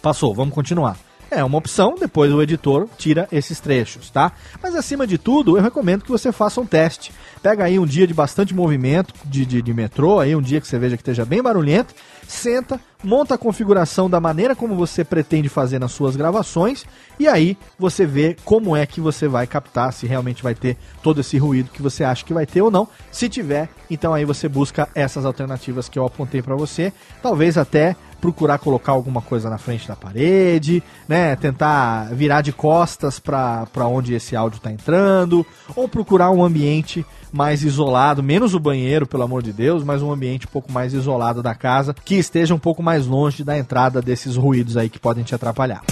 Passou, 0.00 0.34
vamos 0.34 0.54
continuar. 0.54 0.96
É 1.34 1.42
uma 1.42 1.56
opção, 1.56 1.94
depois 1.98 2.30
o 2.30 2.42
editor 2.42 2.86
tira 2.98 3.26
esses 3.32 3.58
trechos, 3.58 4.10
tá? 4.10 4.32
Mas 4.62 4.74
acima 4.74 5.06
de 5.06 5.16
tudo, 5.16 5.56
eu 5.56 5.62
recomendo 5.62 6.04
que 6.04 6.10
você 6.10 6.30
faça 6.30 6.60
um 6.60 6.66
teste. 6.66 7.10
Pega 7.42 7.64
aí 7.64 7.78
um 7.78 7.86
dia 7.86 8.06
de 8.06 8.12
bastante 8.12 8.54
movimento 8.54 9.14
de, 9.24 9.46
de, 9.46 9.62
de 9.62 9.72
metrô, 9.72 10.20
aí 10.20 10.36
um 10.36 10.42
dia 10.42 10.60
que 10.60 10.68
você 10.68 10.78
veja 10.78 10.94
que 10.94 11.00
esteja 11.00 11.24
bem 11.24 11.42
barulhento, 11.42 11.94
senta, 12.28 12.78
monta 13.02 13.34
a 13.34 13.38
configuração 13.38 14.10
da 14.10 14.20
maneira 14.20 14.54
como 14.54 14.74
você 14.74 15.02
pretende 15.04 15.48
fazer 15.48 15.78
nas 15.78 15.92
suas 15.92 16.16
gravações 16.16 16.84
e 17.18 17.26
aí 17.26 17.56
você 17.78 18.04
vê 18.04 18.36
como 18.44 18.76
é 18.76 18.84
que 18.84 19.00
você 19.00 19.26
vai 19.26 19.46
captar, 19.46 19.90
se 19.94 20.06
realmente 20.06 20.42
vai 20.42 20.54
ter 20.54 20.76
todo 21.02 21.22
esse 21.22 21.38
ruído 21.38 21.70
que 21.70 21.80
você 21.80 22.04
acha 22.04 22.26
que 22.26 22.34
vai 22.34 22.44
ter 22.44 22.60
ou 22.60 22.70
não. 22.70 22.86
Se 23.10 23.26
tiver, 23.26 23.70
então 23.90 24.12
aí 24.12 24.26
você 24.26 24.48
busca 24.48 24.86
essas 24.94 25.24
alternativas 25.24 25.88
que 25.88 25.98
eu 25.98 26.04
apontei 26.04 26.42
para 26.42 26.54
você, 26.54 26.92
talvez 27.22 27.56
até 27.56 27.96
procurar 28.22 28.58
colocar 28.58 28.92
alguma 28.92 29.20
coisa 29.20 29.50
na 29.50 29.58
frente 29.58 29.88
da 29.88 29.96
parede, 29.96 30.80
né, 31.08 31.34
tentar 31.34 32.04
virar 32.12 32.40
de 32.40 32.52
costas 32.52 33.18
para 33.18 33.66
onde 33.88 34.14
esse 34.14 34.36
áudio 34.36 34.58
está 34.58 34.70
entrando, 34.70 35.44
ou 35.74 35.88
procurar 35.88 36.30
um 36.30 36.44
ambiente 36.44 37.04
mais 37.32 37.64
isolado, 37.64 38.22
menos 38.22 38.54
o 38.54 38.60
banheiro, 38.60 39.08
pelo 39.08 39.24
amor 39.24 39.42
de 39.42 39.52
Deus, 39.52 39.82
mas 39.82 40.02
um 40.02 40.12
ambiente 40.12 40.46
um 40.46 40.50
pouco 40.50 40.70
mais 40.70 40.94
isolado 40.94 41.42
da 41.42 41.52
casa, 41.52 41.92
que 41.92 42.14
esteja 42.14 42.54
um 42.54 42.60
pouco 42.60 42.80
mais 42.80 43.08
longe 43.08 43.42
da 43.42 43.58
entrada 43.58 44.00
desses 44.00 44.36
ruídos 44.36 44.76
aí 44.76 44.88
que 44.88 45.00
podem 45.00 45.24
te 45.24 45.34
atrapalhar. 45.34 45.82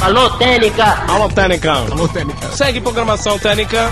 Alô, 0.00 0.30
Técnica! 0.38 0.84
Alô, 1.08 1.28
Técnica! 1.30 1.72
Alô, 1.72 2.06
Técnica! 2.06 2.48
Segue 2.52 2.80
programação 2.80 3.38
Técnica! 3.40 3.90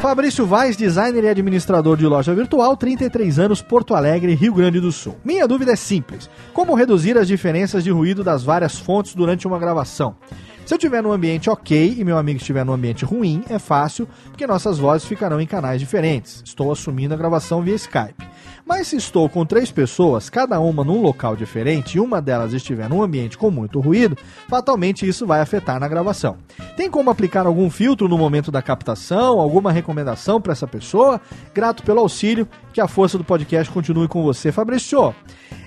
Fabrício 0.00 0.46
Vaz, 0.46 0.76
designer 0.76 1.24
e 1.24 1.28
administrador 1.28 1.96
de 1.96 2.06
loja 2.06 2.34
virtual, 2.34 2.76
33 2.76 3.38
anos, 3.38 3.62
Porto 3.62 3.94
Alegre, 3.94 4.34
Rio 4.34 4.54
Grande 4.54 4.80
do 4.80 4.90
Sul. 4.90 5.16
Minha 5.24 5.46
dúvida 5.46 5.72
é 5.72 5.76
simples: 5.76 6.28
como 6.52 6.74
reduzir 6.74 7.16
as 7.16 7.28
diferenças 7.28 7.84
de 7.84 7.90
ruído 7.90 8.24
das 8.24 8.42
várias 8.42 8.78
fontes 8.78 9.14
durante 9.14 9.46
uma 9.46 9.58
gravação? 9.58 10.16
Se 10.64 10.74
eu 10.74 10.76
estiver 10.76 11.02
num 11.02 11.12
ambiente 11.12 11.50
ok 11.50 11.96
e 11.98 12.04
meu 12.04 12.16
amigo 12.16 12.38
estiver 12.38 12.64
num 12.64 12.72
ambiente 12.72 13.04
ruim, 13.04 13.42
é 13.48 13.58
fácil, 13.58 14.06
porque 14.26 14.46
nossas 14.46 14.78
vozes 14.78 15.06
ficarão 15.06 15.40
em 15.40 15.46
canais 15.46 15.80
diferentes. 15.80 16.42
Estou 16.44 16.70
assumindo 16.70 17.12
a 17.12 17.16
gravação 17.16 17.60
via 17.60 17.74
Skype. 17.74 18.24
Mas 18.70 18.86
se 18.86 18.94
estou 18.94 19.28
com 19.28 19.44
três 19.44 19.72
pessoas, 19.72 20.30
cada 20.30 20.60
uma 20.60 20.84
num 20.84 21.02
local 21.02 21.34
diferente, 21.34 21.96
e 21.96 22.00
uma 22.00 22.22
delas 22.22 22.52
estiver 22.52 22.88
num 22.88 23.02
ambiente 23.02 23.36
com 23.36 23.50
muito 23.50 23.80
ruído, 23.80 24.16
fatalmente 24.48 25.06
isso 25.06 25.26
vai 25.26 25.40
afetar 25.40 25.80
na 25.80 25.88
gravação. 25.88 26.36
Tem 26.76 26.88
como 26.88 27.10
aplicar 27.10 27.46
algum 27.46 27.68
filtro 27.68 28.08
no 28.08 28.16
momento 28.16 28.52
da 28.52 28.62
captação? 28.62 29.40
Alguma 29.40 29.72
recomendação 29.72 30.40
para 30.40 30.52
essa 30.52 30.68
pessoa? 30.68 31.20
Grato 31.52 31.82
pelo 31.82 31.98
auxílio, 31.98 32.46
que 32.72 32.80
a 32.80 32.86
força 32.86 33.18
do 33.18 33.24
podcast 33.24 33.72
continue 33.72 34.06
com 34.06 34.22
você, 34.22 34.52
Fabrício. 34.52 35.12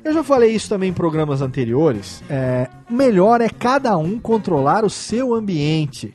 Eu 0.02 0.14
já 0.14 0.24
falei 0.24 0.52
isso 0.52 0.70
também 0.70 0.92
em 0.92 0.94
programas 0.94 1.42
anteriores. 1.42 2.24
É, 2.30 2.70
melhor 2.90 3.42
é 3.42 3.50
cada 3.50 3.98
um 3.98 4.18
controlar 4.18 4.86
o 4.86 4.90
seu 4.90 5.34
ambiente. 5.34 6.14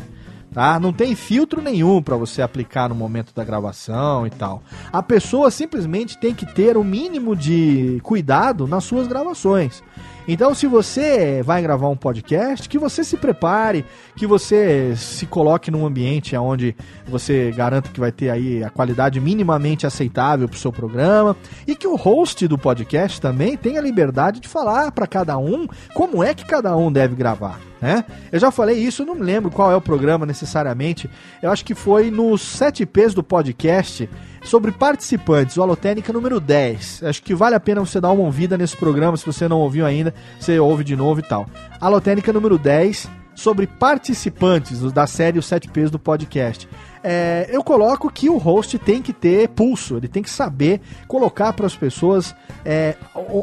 Tá? 0.53 0.81
Não 0.81 0.93
tem 0.93 1.15
filtro 1.15 1.61
nenhum 1.61 2.03
para 2.03 2.17
você 2.17 2.41
aplicar 2.41 2.89
no 2.89 2.95
momento 2.95 3.35
da 3.35 3.45
gravação 3.45 4.27
e 4.27 4.31
tal. 4.31 4.63
A 4.93 5.03
pessoa 5.03 5.51
simplesmente 5.51 6.17
tem 6.17 6.35
que 6.35 6.47
ter 6.47 6.77
o 6.77 6.83
mínimo 6.83 7.37
de 7.37 8.01
cuidado 8.03 8.67
nas 8.67 8.85
suas 8.85 9.07
gravações. 9.07 9.83
Então, 10.31 10.55
se 10.55 10.67
você 10.67 11.43
vai 11.43 11.63
gravar 11.63 11.89
um 11.89 11.97
podcast, 11.97 12.69
que 12.69 12.79
você 12.79 13.03
se 13.03 13.17
prepare, 13.17 13.83
que 14.15 14.27
você 14.27 14.95
se 14.95 15.25
coloque 15.25 15.71
num 15.71 15.87
ambiente 15.87 16.37
onde 16.37 16.77
você 17.07 17.51
garanta 17.51 17.89
que 17.89 17.99
vai 17.99 18.13
ter 18.13 18.29
aí 18.29 18.63
a 18.63 18.69
qualidade 18.69 19.19
minimamente 19.21 19.87
aceitável 19.87 20.47
para 20.47 20.55
o 20.55 20.59
seu 20.59 20.71
programa 20.71 21.35
e 21.67 21.75
que 21.75 21.87
o 21.87 21.97
host 21.97 22.47
do 22.47 22.59
podcast 22.59 23.19
também 23.19 23.57
tenha 23.57 23.81
liberdade 23.81 24.39
de 24.39 24.49
falar 24.49 24.93
para 24.93 25.07
cada 25.07 25.39
um 25.39 25.67
como 25.95 26.23
é 26.23 26.35
que 26.35 26.45
cada 26.45 26.77
um 26.77 26.93
deve 26.93 27.17
gravar. 27.17 27.59
Né? 27.81 28.05
Eu 28.31 28.39
já 28.39 28.51
falei 28.51 28.77
isso, 28.77 29.07
não 29.07 29.15
me 29.15 29.23
lembro 29.23 29.51
qual 29.51 29.73
é 29.73 29.77
o 29.77 29.81
programa 29.81 30.27
necessariamente. 30.27 31.09
Eu 31.41 31.51
acho 31.51 31.65
que 31.65 31.75
foi 31.75 32.11
nos 32.11 32.43
7 32.43 32.85
P's 32.85 33.15
do 33.15 33.23
podcast 33.23 34.07
sobre 34.49 34.73
participantes, 34.73 35.59
o 35.59 35.63
Alotênica 35.63 36.11
número 36.11 36.41
10. 36.41 37.03
Acho 37.05 37.23
que 37.23 37.35
vale 37.35 37.55
a 37.55 37.61
pena 37.61 37.83
você 37.83 38.01
dar 38.01 38.11
uma 38.11 38.25
ouvida 38.25 38.57
nesse 38.57 38.75
programa, 38.75 39.17
se 39.17 39.27
você 39.27 39.47
não 39.47 39.59
ouviu 39.59 39.85
ainda, 39.85 40.15
você 40.41 40.59
ouve 40.59 40.83
de 40.83 40.97
novo 40.97 41.21
e 41.21 41.23
tal. 41.23 41.47
Alotênica 41.79 42.33
número 42.33 42.57
10, 42.57 43.11
sobre 43.35 43.67
participantes 43.67 44.81
da 44.91 45.07
série 45.07 45.39
Os 45.39 45.45
7 45.45 45.69
P's 45.69 45.91
do 45.91 45.99
podcast 45.99 46.67
é, 47.03 47.49
eu 47.51 47.63
coloco 47.63 48.11
que 48.11 48.29
o 48.29 48.37
host 48.37 48.79
tem 48.79 49.03
que 49.03 49.13
ter 49.13 49.49
pulso, 49.49 49.97
ele 49.97 50.09
tem 50.09 50.23
que 50.23 50.31
saber 50.31 50.81
colocar 51.07 51.53
para 51.53 51.67
as 51.67 51.77
pessoas 51.77 52.35
é, 52.65 52.97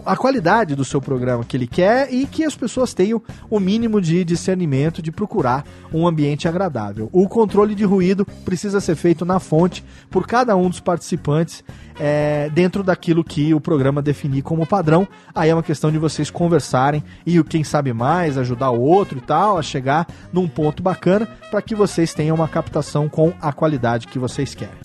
a 0.06 0.16
qualidade 0.16 0.76
do 0.76 0.86
seu 0.86 1.02
programa 1.02 1.44
que 1.44 1.56
ele 1.58 1.68
quer 1.68 2.14
e 2.14 2.26
que 2.26 2.44
as 2.44 2.56
pessoas 2.56 2.94
tenham 2.94 3.22
o 3.50 3.60
mínimo 3.60 4.02
de 4.02 4.24
discernimento 4.24 5.02
de 5.02 5.12
procurar 5.12 5.66
um 5.94 6.08
ambiente 6.08 6.48
agradável. 6.48 7.10
O 7.12 7.28
controle 7.28 7.76
de 7.76 7.84
ruído 7.84 8.26
precisa 8.44 8.80
ser 8.80 8.96
feito 8.96 9.26
na 9.26 9.40
fonte 9.40 9.84
por 10.10 10.28
cada 10.28 10.56
um 10.56 10.70
dos 10.70 10.80
participantes 10.80 11.64
é, 12.00 12.50
dentro 12.54 12.84
daquilo 12.84 13.24
que 13.24 13.54
o 13.54 13.60
programa 13.60 14.02
definir 14.02 14.42
como 14.42 14.66
padrão. 14.66 15.08
Aí 15.34 15.50
é 15.50 15.54
uma 15.54 15.64
questão 15.64 15.92
de 15.92 15.98
vocês 15.98 16.30
conversarem 16.30 17.04
e 17.26 17.40
o 17.40 17.44
quem 17.44 17.64
sabe 17.64 17.94
mais, 17.94 18.38
ajudar 18.38 18.70
o 18.72 18.82
outro 18.82 19.18
e 19.18 19.22
tal, 19.22 19.58
a 19.58 19.62
chegar 19.62 20.08
num 20.32 20.48
ponto 20.48 20.82
bacana 20.82 21.28
para 21.50 21.62
que 21.62 21.76
vocês 21.76 22.14
tenham 22.14 22.36
uma 22.36 22.48
captação 22.48 23.08
com 23.08 23.34
a 23.42 23.52
qualidade 23.52 24.08
que 24.08 24.20
vocês 24.20 24.54
querem. 24.54 24.76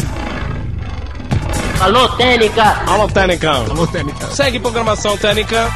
Alô, 1.80 2.08
Técnica! 2.10 2.62
Alô, 2.86 3.08
Técnica! 3.08 3.50
Alô, 3.50 3.86
Técnica! 3.86 4.26
Segue 4.26 4.60
programação 4.60 5.16
Técnica! 5.16 5.70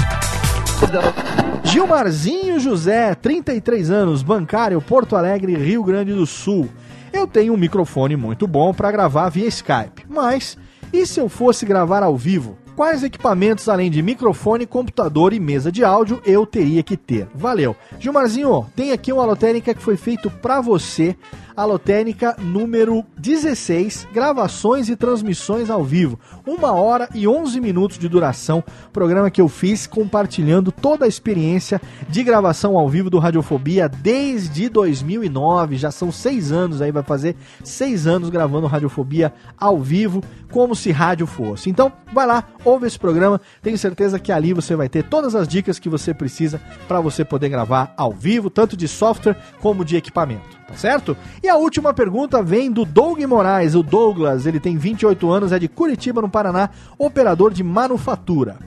Gilmarzinho 1.64 2.60
José, 2.60 3.14
33 3.14 3.90
anos, 3.90 4.22
bancário, 4.22 4.80
Porto 4.82 5.16
Alegre, 5.16 5.56
Rio 5.56 5.82
Grande 5.82 6.12
do 6.12 6.26
Sul. 6.26 6.68
Eu 7.12 7.26
tenho 7.26 7.54
um 7.54 7.56
microfone 7.56 8.16
muito 8.16 8.46
bom 8.46 8.74
para 8.74 8.92
gravar 8.92 9.28
via 9.30 9.46
Skype, 9.46 10.04
mas 10.08 10.58
e 10.94 11.04
se 11.04 11.18
eu 11.18 11.28
fosse 11.28 11.66
gravar 11.66 12.04
ao 12.04 12.16
vivo? 12.16 12.56
Quais 12.76 13.02
equipamentos, 13.02 13.68
além 13.68 13.90
de 13.90 14.00
microfone, 14.00 14.64
computador 14.64 15.32
e 15.32 15.40
mesa 15.40 15.70
de 15.70 15.84
áudio, 15.84 16.22
eu 16.24 16.46
teria 16.46 16.84
que 16.84 16.96
ter? 16.96 17.26
Valeu. 17.34 17.74
Gilmarzinho, 17.98 18.66
tem 18.76 18.92
aqui 18.92 19.12
uma 19.12 19.24
alotérica 19.24 19.74
que 19.74 19.82
foi 19.82 19.96
feito 19.96 20.30
para 20.30 20.60
você 20.60 21.16
Alotênica 21.56 22.34
número 22.40 23.04
16, 23.16 24.08
gravações 24.12 24.88
e 24.88 24.96
transmissões 24.96 25.70
ao 25.70 25.84
vivo. 25.84 26.18
Uma 26.44 26.72
hora 26.72 27.08
e 27.14 27.28
11 27.28 27.60
minutos 27.60 27.96
de 27.96 28.08
duração, 28.08 28.62
programa 28.92 29.30
que 29.30 29.40
eu 29.40 29.48
fiz 29.48 29.86
compartilhando 29.86 30.72
toda 30.72 31.04
a 31.04 31.08
experiência 31.08 31.80
de 32.08 32.24
gravação 32.24 32.76
ao 32.76 32.88
vivo 32.88 33.08
do 33.08 33.20
Radiofobia 33.20 33.88
desde 33.88 34.68
2009. 34.68 35.76
Já 35.76 35.92
são 35.92 36.10
seis 36.10 36.50
anos 36.50 36.82
aí, 36.82 36.90
vai 36.90 37.04
fazer 37.04 37.36
seis 37.62 38.04
anos 38.04 38.30
gravando 38.30 38.66
Radiofobia 38.66 39.32
ao 39.56 39.78
vivo, 39.78 40.24
como 40.50 40.74
se 40.74 40.90
rádio 40.90 41.26
fosse. 41.26 41.70
Então, 41.70 41.92
vai 42.12 42.26
lá, 42.26 42.42
ouve 42.64 42.88
esse 42.88 42.98
programa, 42.98 43.40
tenho 43.62 43.78
certeza 43.78 44.18
que 44.18 44.32
ali 44.32 44.52
você 44.52 44.74
vai 44.74 44.88
ter 44.88 45.04
todas 45.04 45.36
as 45.36 45.46
dicas 45.46 45.78
que 45.78 45.88
você 45.88 46.12
precisa 46.12 46.60
para 46.88 47.00
você 47.00 47.24
poder 47.24 47.48
gravar 47.48 47.94
ao 47.96 48.12
vivo, 48.12 48.50
tanto 48.50 48.76
de 48.76 48.88
software 48.88 49.36
como 49.60 49.84
de 49.84 49.96
equipamento 49.96 50.63
certo? 50.76 51.16
E 51.42 51.48
a 51.48 51.56
última 51.56 51.94
pergunta 51.94 52.42
vem 52.42 52.70
do 52.70 52.84
Doug 52.84 53.20
Moraes, 53.20 53.74
o 53.74 53.82
Douglas, 53.82 54.46
ele 54.46 54.60
tem 54.60 54.76
28 54.76 55.30
anos, 55.30 55.52
é 55.52 55.58
de 55.58 55.68
Curitiba, 55.68 56.20
no 56.20 56.28
Paraná, 56.28 56.70
operador 56.98 57.52
de 57.52 57.62
manufatura. 57.62 58.58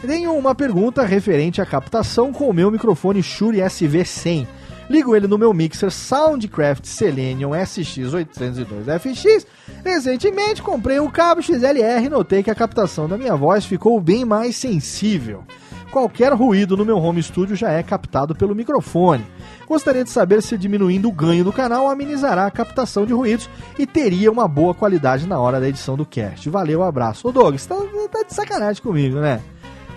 Tenho 0.00 0.32
uma 0.34 0.54
pergunta 0.54 1.04
referente 1.04 1.60
à 1.60 1.66
captação 1.66 2.32
com 2.32 2.48
o 2.48 2.52
meu 2.52 2.70
microfone 2.70 3.22
Shure 3.22 3.58
SV100. 3.58 4.46
Ligo 4.88 5.14
ele 5.14 5.26
no 5.26 5.36
meu 5.36 5.52
mixer 5.52 5.90
Soundcraft 5.90 6.86
Selenium 6.86 7.50
SX802FX. 7.50 9.44
Recentemente 9.84 10.62
comprei 10.62 10.98
um 10.98 11.10
cabo 11.10 11.42
XLR 11.42 12.06
e 12.06 12.08
notei 12.08 12.42
que 12.42 12.50
a 12.50 12.54
captação 12.54 13.06
da 13.06 13.18
minha 13.18 13.36
voz 13.36 13.66
ficou 13.66 14.00
bem 14.00 14.24
mais 14.24 14.56
sensível. 14.56 15.44
Qualquer 15.90 16.32
ruído 16.32 16.76
no 16.76 16.84
meu 16.84 16.96
home 16.98 17.22
studio 17.22 17.56
já 17.56 17.70
é 17.70 17.82
captado 17.82 18.34
pelo 18.34 18.54
microfone. 18.54 19.26
Gostaria 19.68 20.02
de 20.02 20.08
saber 20.08 20.40
se 20.42 20.56
diminuindo 20.56 21.08
o 21.08 21.12
ganho 21.12 21.44
do 21.44 21.52
canal 21.52 21.88
amenizará 21.88 22.46
a 22.46 22.50
captação 22.50 23.04
de 23.04 23.12
ruídos 23.12 23.50
e 23.78 23.86
teria 23.86 24.32
uma 24.32 24.48
boa 24.48 24.72
qualidade 24.72 25.26
na 25.26 25.38
hora 25.38 25.60
da 25.60 25.68
edição 25.68 25.94
do 25.94 26.06
cast. 26.06 26.48
Valeu, 26.48 26.82
abraço. 26.82 27.28
Ô 27.28 27.32
Doug, 27.32 27.56
você 27.56 27.68
tá, 27.68 27.76
tá 28.10 28.22
de 28.22 28.34
sacanagem 28.34 28.82
comigo, 28.82 29.16
né? 29.20 29.42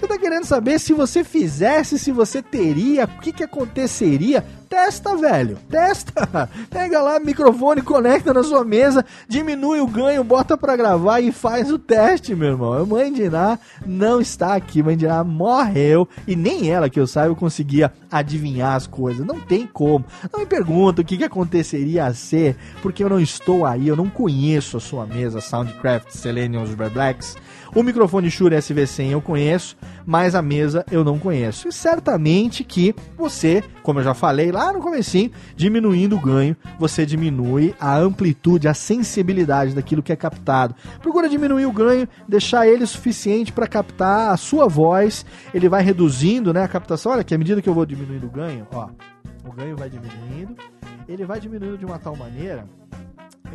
Você 0.01 0.07
tá 0.07 0.17
querendo 0.17 0.45
saber 0.45 0.79
se 0.79 0.93
você 0.93 1.23
fizesse, 1.23 1.99
se 1.99 2.11
você 2.11 2.41
teria, 2.41 3.05
o 3.05 3.19
que 3.19 3.31
que 3.31 3.43
aconteceria 3.43 4.43
Testa, 4.71 5.17
velho. 5.17 5.57
Testa. 5.69 6.49
Pega 6.71 7.01
lá, 7.01 7.19
microfone, 7.19 7.81
conecta 7.81 8.33
na 8.33 8.41
sua 8.41 8.63
mesa, 8.63 9.05
diminui 9.27 9.81
o 9.81 9.85
ganho, 9.85 10.23
bota 10.23 10.55
pra 10.55 10.77
gravar 10.77 11.19
e 11.19 11.29
faz 11.29 11.69
o 11.69 11.77
teste, 11.77 12.33
meu 12.33 12.51
irmão. 12.51 12.71
A 12.71 12.85
mãe 12.85 13.11
de 13.11 13.23
Iná 13.23 13.59
não 13.85 14.21
está 14.21 14.55
aqui. 14.55 14.81
Mãe 14.81 14.95
de 14.95 15.03
Iná 15.03 15.25
morreu. 15.25 16.07
E 16.25 16.37
nem 16.37 16.69
ela, 16.71 16.89
que 16.89 16.97
eu 16.97 17.05
saiba, 17.05 17.35
conseguia 17.35 17.91
adivinhar 18.09 18.75
as 18.75 18.87
coisas. 18.87 19.27
Não 19.27 19.41
tem 19.41 19.67
como. 19.67 20.05
Não 20.31 20.39
me 20.39 20.45
pergunta 20.45 21.01
o 21.01 21.05
que, 21.05 21.17
que 21.17 21.25
aconteceria 21.25 22.05
a 22.05 22.13
ser, 22.13 22.55
porque 22.81 23.03
eu 23.03 23.09
não 23.09 23.19
estou 23.19 23.65
aí, 23.65 23.89
eu 23.89 23.97
não 23.97 24.09
conheço 24.09 24.77
a 24.77 24.79
sua 24.79 25.05
mesa 25.05 25.41
Soundcraft 25.41 26.11
Selenium 26.11 26.65
Super 26.65 26.89
Blacks. 26.89 27.35
O 27.73 27.83
microfone 27.83 28.29
Shure 28.29 28.57
SV100 28.57 29.11
eu 29.11 29.21
conheço, 29.21 29.77
mas 30.05 30.35
a 30.35 30.41
mesa 30.41 30.85
eu 30.91 31.05
não 31.05 31.17
conheço. 31.17 31.69
E 31.69 31.71
certamente 31.71 32.65
que 32.65 32.93
você, 33.17 33.63
como 33.81 33.99
eu 33.99 34.03
já 34.03 34.13
falei 34.13 34.51
lá 34.51 34.73
no 34.73 34.81
comecinho, 34.81 35.31
diminuindo 35.55 36.17
o 36.17 36.19
ganho, 36.19 36.53
você 36.77 37.05
diminui 37.05 37.73
a 37.79 37.97
amplitude, 37.97 38.67
a 38.67 38.73
sensibilidade 38.73 39.73
daquilo 39.73 40.03
que 40.03 40.11
é 40.11 40.17
captado. 40.17 40.75
Procura 41.01 41.29
diminuir 41.29 41.65
o 41.65 41.71
ganho, 41.71 42.09
deixar 42.27 42.67
ele 42.67 42.85
suficiente 42.85 43.53
para 43.53 43.67
captar 43.67 44.31
a 44.31 44.37
sua 44.37 44.67
voz. 44.67 45.25
Ele 45.53 45.69
vai 45.69 45.81
reduzindo, 45.81 46.51
né, 46.51 46.63
a 46.63 46.67
captação. 46.67 47.13
Olha 47.13 47.23
que 47.23 47.33
à 47.33 47.37
medida 47.37 47.61
que 47.61 47.69
eu 47.69 47.73
vou 47.73 47.85
diminuindo 47.85 48.27
o 48.27 48.31
ganho, 48.31 48.67
ó, 48.73 48.89
o 49.45 49.53
ganho 49.53 49.77
vai 49.77 49.89
diminuindo. 49.89 50.57
Ele 51.07 51.25
vai 51.25 51.39
diminuindo 51.39 51.77
de 51.77 51.85
uma 51.85 51.97
tal 51.97 52.17
maneira 52.17 52.65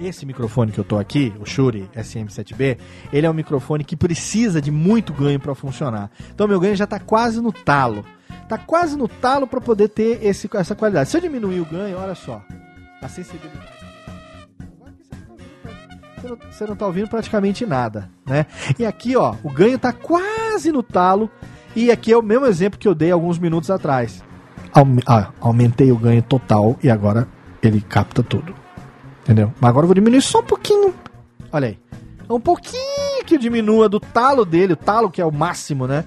esse 0.01 0.27
microfone 0.27 0.73
que 0.73 0.79
eu 0.79 0.85
tô 0.85 0.99
aqui, 0.99 1.33
o 1.41 1.47
Shure 1.47 1.89
SM7B, 1.97 2.79
ele 3.13 3.27
é 3.27 3.31
um 3.31 3.35
microfone 3.35 3.85
que 3.85 3.97
precisa 3.97 4.61
de 4.61 4.71
muito 4.71 5.13
ganho 5.13 5.41
para 5.41 5.55
funcionar. 5.55 6.11
Então 6.35 6.47
meu 6.47 6.61
ganho 6.61 6.77
já 6.77 6.85
está 6.85 6.99
quase 6.99 7.41
no 7.41 7.53
talo. 7.53 8.05
Tá 8.49 8.59
quase 8.59 8.97
no 8.97 9.09
talo 9.09 9.47
para 9.47 9.61
poder 9.61 9.89
ter 9.89 10.25
esse, 10.25 10.49
essa 10.55 10.75
qualidade. 10.75 11.09
Se 11.09 11.17
eu 11.17 11.21
diminuir 11.21 11.61
o 11.61 11.65
ganho, 11.65 11.99
olha 11.99 12.15
só, 12.15 12.43
a 13.01 13.09
sensibilidade. 13.09 13.77
Você 16.51 16.65
não 16.65 16.73
está 16.73 16.87
ouvindo 16.87 17.09
praticamente 17.09 17.65
nada, 17.65 18.11
né? 18.25 18.47
E 18.79 18.85
aqui, 18.85 19.17
ó, 19.17 19.35
o 19.45 19.51
ganho 19.51 19.77
está 19.77 19.93
quase 19.93 20.73
no 20.73 20.83
talo. 20.83 21.31
E 21.75 21.91
aqui 21.91 22.13
é 22.13 22.17
o 22.17 22.23
mesmo 22.23 22.47
exemplo 22.47 22.79
que 22.79 22.89
eu 22.89 22.95
dei 22.95 23.11
alguns 23.11 23.39
minutos 23.39 23.71
atrás. 23.71 24.25
Ah, 25.07 25.31
aumentei 25.41 25.93
o 25.93 25.97
ganho 25.97 26.23
total 26.23 26.77
e 26.83 26.91
agora 26.91 27.29
ele 27.63 27.81
capta 27.81 28.23
tudo. 28.23 28.66
Entendeu? 29.27 29.53
Mas 29.61 29.71
agora 29.71 29.83
eu 29.83 29.89
vou 29.89 29.95
diminuir 29.95 30.23
só 30.23 30.39
um 30.39 30.45
pouquinho. 30.45 30.95
Olha 31.51 31.67
aí. 31.67 31.79
Um 32.31 32.39
pouquinho 32.39 33.25
que 33.27 33.37
diminua 33.37 33.89
do 33.89 33.99
talo 33.99 34.45
dele, 34.45 34.75
o 34.75 34.77
talo 34.77 35.11
que 35.11 35.21
é 35.21 35.25
o 35.25 35.33
máximo, 35.33 35.89
né? 35.89 36.05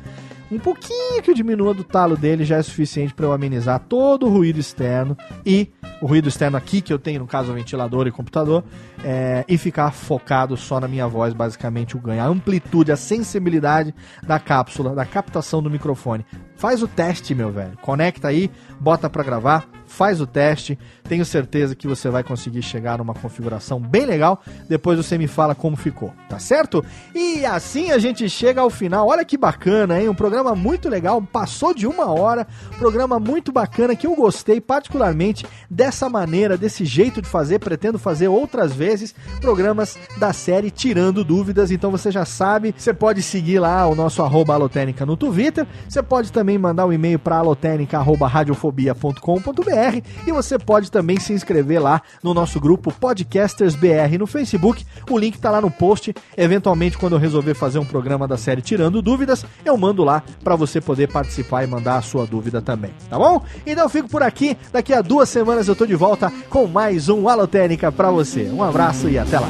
Um 0.49 0.57
pouquinho 0.57 1.21
que 1.21 1.33
diminua 1.33 1.73
do 1.73 1.83
talo 1.83 2.15
dele 2.15 2.45
já 2.45 2.55
é 2.55 2.61
suficiente 2.63 3.13
para 3.13 3.25
eu 3.25 3.33
amenizar 3.33 3.81
todo 3.89 4.25
o 4.25 4.29
ruído 4.29 4.57
externo 4.57 5.17
e 5.45 5.69
o 6.01 6.07
ruído 6.07 6.29
externo 6.29 6.55
aqui 6.55 6.79
que 6.79 6.93
eu 6.93 6.97
tenho, 6.97 7.19
no 7.19 7.27
caso, 7.27 7.51
ventilador 7.51 8.07
e 8.07 8.11
computador, 8.11 8.63
é, 9.03 9.43
e 9.49 9.57
ficar 9.57 9.91
focado 9.91 10.55
só 10.55 10.79
na 10.79 10.87
minha 10.87 11.07
voz, 11.07 11.33
basicamente 11.33 11.97
o 11.97 11.99
ganho. 11.99 12.21
A 12.21 12.25
amplitude, 12.25 12.89
a 12.89 12.95
sensibilidade 12.95 13.93
da 14.23 14.39
cápsula, 14.39 14.95
da 14.95 15.05
captação 15.05 15.61
do 15.61 15.69
microfone. 15.69 16.25
Faz 16.55 16.81
o 16.81 16.87
teste, 16.87 17.35
meu 17.35 17.51
velho. 17.51 17.77
Conecta 17.81 18.29
aí, 18.29 18.49
bota 18.79 19.09
para 19.09 19.23
gravar 19.23 19.67
faz 19.89 20.21
o 20.21 20.27
teste, 20.27 20.77
tenho 21.09 21.25
certeza 21.25 21.75
que 21.75 21.87
você 21.87 22.07
vai 22.09 22.23
conseguir 22.23 22.61
chegar 22.61 22.99
numa 22.99 23.15
configuração 23.15 23.79
bem 23.79 24.05
legal. 24.05 24.43
Depois 24.69 24.97
você 24.97 25.17
me 25.17 25.27
fala 25.27 25.55
como 25.55 25.75
ficou, 25.75 26.13
tá 26.29 26.37
certo? 26.37 26.85
E 27.15 27.43
assim 27.45 27.89
a 27.91 27.97
gente 27.97 28.29
chega 28.29 28.61
ao 28.61 28.69
final. 28.69 29.07
Olha 29.07 29.25
que 29.25 29.35
bacana, 29.35 29.99
hein? 29.99 30.07
Um 30.07 30.13
programa 30.13 30.53
muito 30.55 30.87
legal, 30.87 31.19
passou 31.21 31.73
de 31.73 31.87
uma 31.87 32.11
hora. 32.11 32.45
Programa 32.77 33.19
muito 33.19 33.51
bacana 33.51 33.95
que 33.95 34.05
eu 34.05 34.13
gostei 34.15 34.61
particularmente 34.61 35.43
dessa 35.69 36.07
maneira, 36.07 36.55
desse 36.55 36.85
jeito 36.85 37.19
de 37.21 37.27
fazer. 37.27 37.57
Pretendo 37.59 37.97
fazer 37.97 38.27
outras 38.27 38.71
vezes 38.71 39.15
programas 39.41 39.97
da 40.17 40.31
série 40.31 40.69
Tirando 40.69 41.23
Dúvidas. 41.23 41.71
Então 41.71 41.89
você 41.89 42.11
já 42.11 42.25
sabe, 42.25 42.75
você 42.77 42.93
pode 42.93 43.23
seguir 43.23 43.57
lá 43.59 43.87
o 43.87 43.95
nosso 43.95 44.21
arroba 44.21 44.59
no 44.59 45.17
Twitter. 45.17 45.65
Você 45.87 46.03
pode 46.03 46.31
também 46.31 46.59
mandar 46.59 46.85
um 46.85 46.93
e-mail 46.93 47.17
para 47.17 47.37
alotênica.radiofobia.com.br 47.37 49.78
BR 49.79 50.01
e 50.27 50.31
você 50.31 50.59
pode 50.59 50.91
também 50.91 51.19
se 51.19 51.33
inscrever 51.33 51.81
lá 51.81 52.01
no 52.21 52.33
nosso 52.33 52.59
grupo 52.59 52.91
Podcasters 52.91 53.75
BR 53.75 54.17
no 54.17 54.27
Facebook. 54.27 54.85
O 55.09 55.17
link 55.17 55.35
está 55.35 55.49
lá 55.49 55.61
no 55.61 55.71
post. 55.71 56.13
Eventualmente, 56.37 56.97
quando 56.97 57.13
eu 57.13 57.19
resolver 57.19 57.53
fazer 57.53 57.79
um 57.79 57.85
programa 57.85 58.27
da 58.27 58.37
série 58.37 58.61
Tirando 58.61 59.01
Dúvidas, 59.01 59.45
eu 59.63 59.77
mando 59.77 60.03
lá 60.03 60.23
para 60.43 60.55
você 60.55 60.81
poder 60.81 61.07
participar 61.07 61.63
e 61.63 61.67
mandar 61.67 61.97
a 61.97 62.01
sua 62.01 62.25
dúvida 62.25 62.61
também, 62.61 62.91
tá 63.09 63.17
bom? 63.17 63.43
Então 63.65 63.83
eu 63.83 63.89
fico 63.89 64.09
por 64.09 64.21
aqui. 64.21 64.57
Daqui 64.71 64.93
a 64.93 65.01
duas 65.01 65.29
semanas 65.29 65.67
eu 65.67 65.75
tô 65.75 65.85
de 65.85 65.95
volta 65.95 66.31
com 66.49 66.67
mais 66.67 67.09
um 67.09 67.29
Alotênica 67.29 67.91
para 67.91 68.11
você. 68.11 68.49
Um 68.49 68.63
abraço 68.63 69.07
e 69.09 69.17
até 69.17 69.39
lá. 69.39 69.49